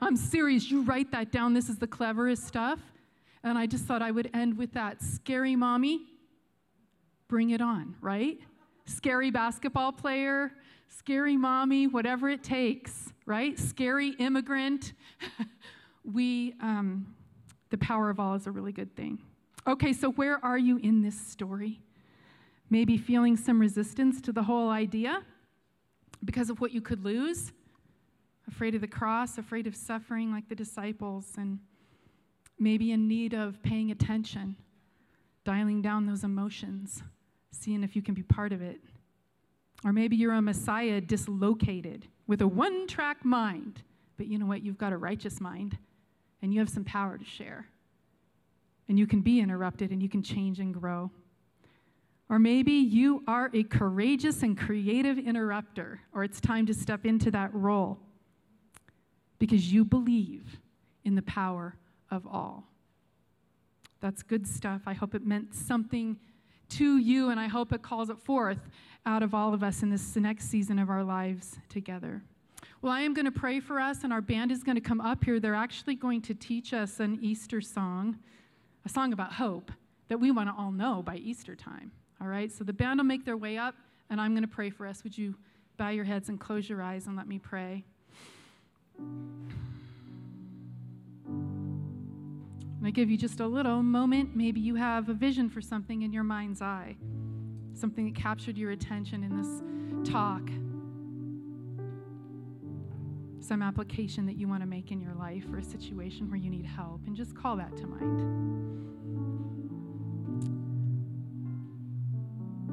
I'm 0.02 0.16
serious. 0.16 0.70
You 0.70 0.84
write 0.84 1.12
that 1.12 1.32
down. 1.32 1.54
This 1.54 1.70
is 1.70 1.78
the 1.78 1.88
cleverest 1.88 2.46
stuff. 2.46 2.80
And 3.44 3.58
I 3.58 3.66
just 3.66 3.86
thought 3.86 4.02
I 4.02 4.12
would 4.12 4.30
end 4.34 4.58
with 4.58 4.74
that. 4.74 5.02
Scary 5.02 5.56
mommy, 5.56 6.02
bring 7.28 7.52
it 7.52 7.62
on, 7.62 7.96
right? 8.02 8.40
Scary 8.86 9.32
basketball 9.32 9.92
player, 9.92 10.52
scary 10.88 11.38
mommy, 11.38 11.88
whatever 11.88 12.30
it 12.30 12.44
takes, 12.44 13.14
right? 13.26 13.58
Scary 13.58 14.10
immigrant. 14.20 14.94
we, 16.04 16.56
um, 16.62 17.16
the 17.70 17.78
power 17.78 18.10
of 18.10 18.20
all 18.20 18.34
is 18.34 18.48
a 18.48 18.52
really 18.52 18.72
good 18.72 18.96
thing. 18.96 19.20
Okay, 19.68 19.94
so 19.94 20.12
where 20.12 20.44
are 20.44 20.58
you 20.58 20.78
in 20.78 21.02
this 21.02 21.20
story? 21.20 21.80
Maybe 22.70 22.98
feeling 22.98 23.38
some 23.38 23.60
resistance 23.60 24.22
to 24.22 24.32
the 24.32 24.44
whole 24.44 24.70
idea 24.70 25.24
because 26.24 26.50
of 26.50 26.62
what 26.62 26.72
you 26.72 26.82
could 26.82 27.04
lose, 27.04 27.52
afraid 28.48 28.76
of 28.76 28.82
the 28.82 28.88
cross, 28.88 29.38
afraid 29.38 29.68
of 29.68 29.76
suffering 29.76 30.32
like 30.32 30.48
the 30.50 30.56
disciples, 30.56 31.34
and 31.38 31.60
maybe 32.60 32.92
in 32.92 33.08
need 33.08 33.34
of 33.34 33.62
paying 33.64 33.92
attention, 33.92 34.56
dialing 35.44 35.82
down 35.82 36.06
those 36.06 36.24
emotions, 36.24 37.04
seeing 37.52 37.84
if 37.84 37.96
you 37.96 38.02
can 38.02 38.14
be 38.14 38.24
part 38.24 38.54
of 38.54 38.62
it. 38.62 38.80
Or 39.84 39.92
maybe 39.92 40.16
you're 40.16 40.34
a 40.34 40.42
Messiah 40.42 41.02
dislocated 41.02 42.08
with 42.28 42.42
a 42.42 42.48
one 42.48 42.88
track 42.88 43.24
mind, 43.24 43.82
but 44.18 44.28
you 44.28 44.38
know 44.38 44.46
what? 44.46 44.64
You've 44.64 44.78
got 44.78 44.94
a 44.94 44.98
righteous 44.98 45.40
mind 45.42 45.78
and 46.42 46.54
you 46.54 46.60
have 46.60 46.70
some 46.70 46.84
power 46.84 47.18
to 47.18 47.26
share. 47.26 47.68
And 48.88 48.98
you 48.98 49.08
can 49.08 49.22
be 49.22 49.40
interrupted 49.40 49.92
and 49.92 50.02
you 50.02 50.10
can 50.10 50.24
change 50.24 50.60
and 50.60 50.74
grow. 50.74 51.12
Or 52.30 52.40
maybe 52.40 52.72
you 52.72 53.24
are 53.28 53.52
a 53.54 53.64
courageous 53.64 54.42
and 54.42 54.58
creative 54.58 55.20
interrupter, 55.20 56.02
or 56.14 56.24
it's 56.24 56.42
time 56.42 56.66
to 56.66 56.74
step 56.74 57.06
into 57.06 57.30
that 57.32 57.54
role 57.54 58.00
because 59.40 59.72
you 59.72 59.86
believe 59.86 60.60
in 61.04 61.16
the 61.16 61.22
power 61.22 61.76
of 62.12 62.26
all. 62.26 62.66
That's 64.02 64.24
good 64.24 64.48
stuff. 64.48 64.84
I 64.86 64.94
hope 64.94 65.16
it 65.16 65.26
meant 65.26 65.54
something 65.54 66.18
to 66.70 66.98
you, 66.98 67.30
and 67.30 67.40
I 67.40 67.48
hope 67.48 67.72
it 67.74 67.82
calls 67.82 68.10
it 68.10 68.20
forth 68.20 68.70
out 69.06 69.24
of 69.24 69.34
all 69.34 69.54
of 69.54 69.64
us 69.64 69.84
in 69.84 69.90
this 69.90 70.16
next 70.16 70.50
season 70.50 70.80
of 70.80 70.90
our 70.90 71.04
lives 71.04 71.58
together. 71.70 72.24
Well, 72.82 72.92
I 72.92 73.02
am 73.02 73.14
going 73.14 73.26
to 73.26 73.32
pray 73.32 73.60
for 73.60 73.80
us, 73.80 74.04
and 74.04 74.12
our 74.12 74.22
band 74.22 74.52
is 74.52 74.64
going 74.64 74.76
to 74.76 74.82
come 74.82 75.02
up 75.02 75.24
here. 75.24 75.40
They're 75.40 75.56
actually 75.56 75.96
going 75.96 76.22
to 76.24 76.34
teach 76.34 76.74
us 76.74 77.00
an 77.00 77.20
Easter 77.22 77.62
song, 77.62 78.18
a 78.86 78.90
song 78.90 79.14
about 79.14 79.34
hope 79.34 79.72
that 80.08 80.20
we 80.20 80.32
want 80.32 80.50
to 80.50 80.56
all 80.58 80.72
know 80.72 81.02
by 81.02 81.16
Easter 81.18 81.56
time. 81.56 81.92
All 82.22 82.28
right, 82.28 82.52
so 82.52 82.64
the 82.64 82.74
band 82.74 83.00
will 83.00 83.06
make 83.06 83.26
their 83.26 83.38
way 83.38 83.58
up, 83.58 83.76
and 84.10 84.22
I'm 84.22 84.34
going 84.34 84.44
to 84.44 84.48
pray 84.48 84.70
for 84.70 84.86
us. 84.86 85.04
Would 85.04 85.18
you 85.18 85.36
bow 85.78 85.90
your 85.90 86.06
heads 86.06 86.30
and 86.30 86.40
close 86.40 86.70
your 86.70 86.82
eyes 86.82 87.08
and 87.08 87.16
let 87.16 87.28
me 87.28 87.40
pray? 87.40 87.86
I 92.84 92.92
give 92.92 93.10
you 93.10 93.18
just 93.18 93.40
a 93.40 93.48
little 93.48 93.82
moment. 93.82 94.36
Maybe 94.36 94.60
you 94.60 94.76
have 94.76 95.10
a 95.10 95.14
vision 95.14 95.50
for 95.50 95.60
something 95.60 96.04
in 96.04 96.14
your 96.14 96.24
mind's 96.24 96.62
eye, 96.62 96.96
something 97.74 98.06
that 98.06 98.16
captured 98.16 98.58
your 98.58 98.72
attention 98.72 99.24
in 99.24 99.36
this 99.36 99.64
talk, 100.08 100.48
some 103.40 103.64
application 103.64 104.28
that 104.28 104.38
you 104.38 104.48
want 104.48 104.62
to 104.62 104.68
make 104.68 104.92
in 104.92 105.02
your 105.02 105.16
life 105.16 105.46
or 105.52 105.58
a 105.58 105.64
situation 105.64 106.30
where 106.30 106.38
you 106.38 106.52
need 106.52 106.66
help, 106.66 107.02
and 107.08 107.16
just 107.16 107.36
call 107.36 107.56
that 107.56 107.76
to 107.78 107.88
mind. 107.88 109.65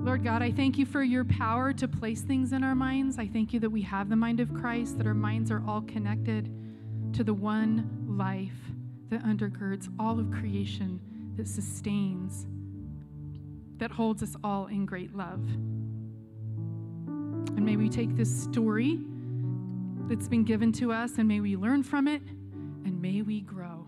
Lord 0.03 0.25
God, 0.25 0.43
I 0.43 0.51
thank 0.51 0.79
you 0.79 0.85
for 0.85 1.05
your 1.05 1.25
power 1.25 1.73
to 1.75 1.87
place 1.87 2.23
things 2.23 2.53
in 2.53 2.65
our 2.65 2.75
minds. 2.75 3.19
I 3.21 3.29
thank 3.29 3.53
you 3.53 3.61
that 3.61 3.71
we 3.71 3.83
have 3.83 4.09
the 4.09 4.17
mind 4.17 4.41
of 4.41 4.53
Christ, 4.53 4.99
that 4.99 5.07
our 5.07 5.15
minds 5.15 5.53
are 5.53 5.63
all 5.65 5.83
connected 5.83 6.51
to 7.13 7.23
the 7.23 7.33
one 7.33 7.89
life 8.09 8.51
that 9.11 9.23
undergirds 9.23 9.89
all 10.01 10.19
of 10.19 10.29
creation, 10.33 11.01
that 11.37 11.47
sustains, 11.47 12.47
that 13.79 13.93
holds 13.93 14.25
us 14.25 14.35
all 14.43 14.67
in 14.67 14.87
great 14.87 15.15
love. 15.15 15.45
And 17.07 17.65
may 17.65 17.77
we 17.77 17.89
take 17.89 18.17
this 18.17 18.43
story 18.43 18.99
that's 20.09 20.27
been 20.27 20.43
given 20.43 20.73
to 20.73 20.93
us 20.93 21.19
and 21.19 21.29
may 21.29 21.39
we 21.39 21.55
learn 21.57 21.85
from 21.85 22.09
it 22.09 22.23
and 22.85 23.01
may 23.01 23.23
we 23.23 23.43
grow. 23.43 23.87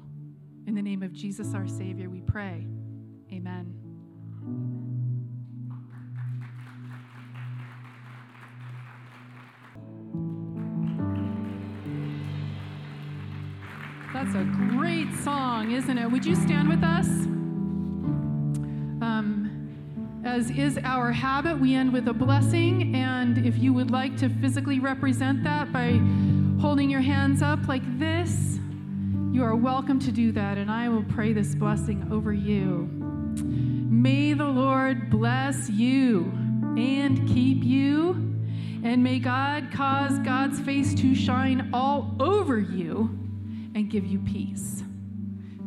In 0.69 0.77
the 0.77 0.83
name 0.83 1.03
of 1.03 1.12
Jesus, 1.12 1.55
our 1.55 1.67
Savior, 1.67 2.09
we 2.09 2.21
pray. 2.21 2.69
Amen. 3.33 3.84
That's 14.25 14.37
a 14.37 14.45
great 14.45 15.12
song, 15.16 15.72
isn't 15.72 15.99
it? 15.99 16.11
Would 16.11 16.25
you 16.25 16.35
stand 16.35 16.66
with 16.66 16.83
us? 16.83 17.07
Um, 19.03 20.22
as 20.25 20.49
is 20.51 20.79
our 20.83 21.12
habit, 21.12 21.61
we 21.61 21.75
end 21.75 21.93
with 21.93 22.09
a 22.09 22.14
blessing. 22.14 22.97
And 22.97 23.45
if 23.45 23.59
you 23.59 23.75
would 23.75 23.91
like 23.91 24.16
to 24.18 24.31
physically 24.31 24.81
represent 24.81 25.45
that 25.45 25.70
by 25.75 26.01
holding 26.59 26.89
your 26.89 27.03
hands 27.03 27.43
up 27.43 27.68
like 27.68 27.83
this, 27.99 28.59
you 29.31 29.45
are 29.45 29.55
welcome 29.55 29.99
to 29.99 30.11
do 30.11 30.33
that. 30.33 30.57
And 30.57 30.70
I 30.70 30.89
will 30.89 31.05
pray 31.05 31.35
this 31.35 31.55
blessing 31.55 32.09
over 32.11 32.33
you. 32.33 32.89
May 33.91 34.33
the 34.33 34.47
Lord 34.47 35.11
bless 35.11 35.68
you 35.68 36.33
and 36.79 37.29
keep 37.29 37.62
you. 37.62 38.12
And 38.85 39.05
may 39.05 39.18
God 39.18 39.70
cause 39.70 40.18
God's 40.20 40.61
face 40.61 40.95
to 40.95 41.14
shine 41.14 41.68
all 41.75 42.16
over 42.18 42.59
you 42.59 43.24
and 43.75 43.91
give 43.91 44.07
you 44.07 44.18
peace. 44.20 44.83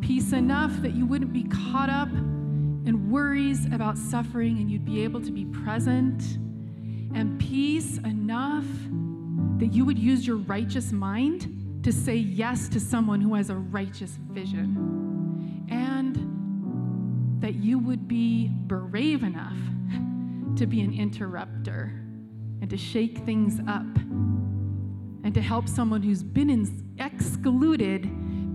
Peace 0.01 0.31
enough 0.31 0.71
that 0.81 0.93
you 0.93 1.05
wouldn't 1.05 1.33
be 1.33 1.43
caught 1.43 1.89
up 1.89 2.09
in 2.09 3.09
worries 3.11 3.65
about 3.67 3.97
suffering 3.97 4.57
and 4.59 4.71
you'd 4.71 4.85
be 4.85 5.03
able 5.03 5.21
to 5.21 5.31
be 5.31 5.45
present. 5.45 6.37
And 7.13 7.39
peace 7.39 7.97
enough 7.99 8.65
that 9.59 9.73
you 9.73 9.83
would 9.85 9.99
use 9.99 10.25
your 10.25 10.37
righteous 10.37 10.91
mind 10.91 11.81
to 11.83 11.91
say 11.91 12.15
yes 12.15 12.69
to 12.69 12.79
someone 12.79 13.21
who 13.21 13.33
has 13.35 13.49
a 13.49 13.55
righteous 13.55 14.11
vision. 14.29 15.67
And 15.69 17.41
that 17.41 17.55
you 17.55 17.79
would 17.79 18.07
be 18.07 18.47
brave 18.47 19.23
enough 19.23 19.57
to 20.55 20.65
be 20.65 20.81
an 20.81 20.93
interrupter 20.93 21.93
and 22.61 22.69
to 22.69 22.77
shake 22.77 23.19
things 23.19 23.59
up 23.67 23.85
and 25.27 25.33
to 25.33 25.41
help 25.41 25.67
someone 25.67 26.01
who's 26.01 26.23
been 26.23 26.49
in, 26.49 26.95
excluded 26.99 28.03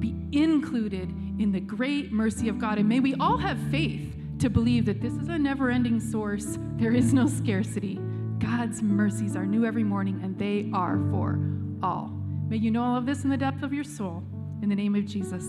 be 0.00 0.16
included 0.32 1.10
in 1.38 1.52
the 1.52 1.60
great 1.60 2.10
mercy 2.12 2.48
of 2.48 2.58
God. 2.58 2.78
And 2.78 2.88
may 2.88 2.98
we 2.98 3.14
all 3.16 3.36
have 3.36 3.58
faith 3.70 4.16
to 4.38 4.48
believe 4.48 4.86
that 4.86 4.98
this 5.02 5.12
is 5.12 5.28
a 5.28 5.36
never 5.36 5.68
ending 5.68 6.00
source. 6.00 6.56
There 6.78 6.94
is 6.94 7.12
no 7.12 7.26
scarcity. 7.26 8.00
God's 8.38 8.80
mercies 8.80 9.36
are 9.36 9.44
new 9.44 9.66
every 9.66 9.84
morning, 9.84 10.18
and 10.24 10.38
they 10.38 10.70
are 10.72 10.96
for 11.10 11.38
all. 11.82 12.08
May 12.48 12.56
you 12.56 12.70
know 12.70 12.82
all 12.82 12.96
of 12.96 13.04
this 13.04 13.22
in 13.22 13.28
the 13.28 13.36
depth 13.36 13.62
of 13.62 13.74
your 13.74 13.84
soul. 13.84 14.24
In 14.62 14.70
the 14.70 14.74
name 14.74 14.94
of 14.94 15.04
Jesus, 15.04 15.44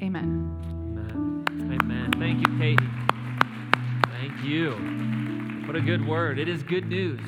amen. 0.00 0.56
Amen. 0.70 1.80
Amen. 1.82 2.12
Thank 2.16 2.46
you, 2.46 2.58
Katie. 2.60 2.86
Thank 4.12 4.44
you. 4.44 5.66
What 5.66 5.74
a 5.74 5.80
good 5.80 6.06
word. 6.06 6.38
It 6.38 6.48
is 6.48 6.62
good 6.62 6.86
news 6.86 7.20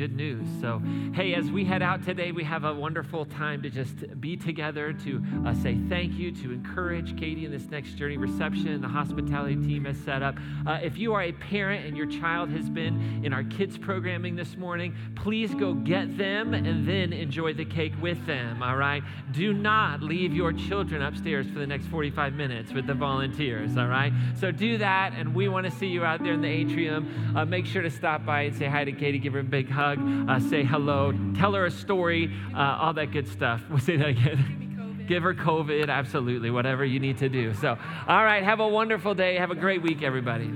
good 0.00 0.16
news. 0.16 0.48
So, 0.62 0.80
hey, 1.12 1.34
as 1.34 1.50
we 1.50 1.62
head 1.62 1.82
out 1.82 2.02
today, 2.02 2.32
we 2.32 2.42
have 2.44 2.64
a 2.64 2.72
wonderful 2.72 3.26
time 3.26 3.60
to 3.60 3.68
just 3.68 4.18
be 4.18 4.34
together, 4.34 4.94
to 4.94 5.22
uh, 5.44 5.52
say 5.52 5.78
thank 5.90 6.14
you, 6.14 6.32
to 6.36 6.52
encourage 6.52 7.18
Katie 7.18 7.44
in 7.44 7.50
this 7.50 7.68
next 7.68 7.96
journey. 7.96 8.16
Reception, 8.16 8.80
the 8.80 8.88
hospitality 8.88 9.56
team 9.56 9.84
has 9.84 9.98
set 9.98 10.22
up. 10.22 10.36
Uh, 10.66 10.78
if 10.82 10.96
you 10.96 11.12
are 11.12 11.24
a 11.24 11.32
parent 11.32 11.84
and 11.84 11.98
your 11.98 12.06
child 12.06 12.48
has 12.48 12.70
been 12.70 13.22
in 13.22 13.34
our 13.34 13.44
kids 13.44 13.76
programming 13.76 14.36
this 14.36 14.56
morning, 14.56 14.96
please 15.16 15.54
go 15.54 15.74
get 15.74 16.16
them 16.16 16.54
and 16.54 16.88
then 16.88 17.12
enjoy 17.12 17.52
the 17.52 17.66
cake 17.66 17.92
with 18.00 18.24
them, 18.24 18.62
all 18.62 18.76
right? 18.76 19.02
Do 19.32 19.52
not 19.52 20.02
leave 20.02 20.32
your 20.32 20.54
children 20.54 21.02
upstairs 21.02 21.46
for 21.50 21.58
the 21.58 21.66
next 21.66 21.84
45 21.88 22.32
minutes 22.32 22.72
with 22.72 22.86
the 22.86 22.94
volunteers, 22.94 23.76
all 23.76 23.86
right? 23.86 24.14
So 24.38 24.50
do 24.50 24.78
that, 24.78 25.12
and 25.12 25.34
we 25.34 25.48
want 25.48 25.66
to 25.66 25.70
see 25.72 25.88
you 25.88 26.04
out 26.04 26.24
there 26.24 26.32
in 26.32 26.40
the 26.40 26.48
atrium. 26.48 27.36
Uh, 27.36 27.44
make 27.44 27.66
sure 27.66 27.82
to 27.82 27.90
stop 27.90 28.24
by 28.24 28.42
and 28.42 28.56
say 28.56 28.64
hi 28.64 28.84
to 28.84 28.92
Katie, 28.92 29.18
give 29.18 29.34
her 29.34 29.40
a 29.40 29.44
big 29.44 29.68
hug 29.68 29.89
hug, 29.96 30.28
uh, 30.28 30.40
say 30.48 30.64
hello, 30.64 31.12
tell 31.36 31.52
her 31.54 31.66
a 31.66 31.70
story, 31.70 32.32
uh, 32.54 32.78
all 32.80 32.92
that 32.94 33.12
good 33.12 33.28
stuff. 33.28 33.62
We'll 33.70 33.78
say 33.78 33.96
that 33.96 34.08
again. 34.08 35.04
Give 35.06 35.22
her 35.22 35.34
COVID, 35.34 35.88
absolutely, 35.88 36.50
whatever 36.50 36.84
you 36.84 37.00
need 37.00 37.18
to 37.18 37.28
do. 37.28 37.54
So, 37.54 37.76
all 38.08 38.24
right, 38.24 38.42
have 38.42 38.60
a 38.60 38.68
wonderful 38.68 39.14
day. 39.14 39.36
Have 39.36 39.50
a 39.50 39.54
great 39.56 39.82
week, 39.82 40.02
everybody. 40.02 40.52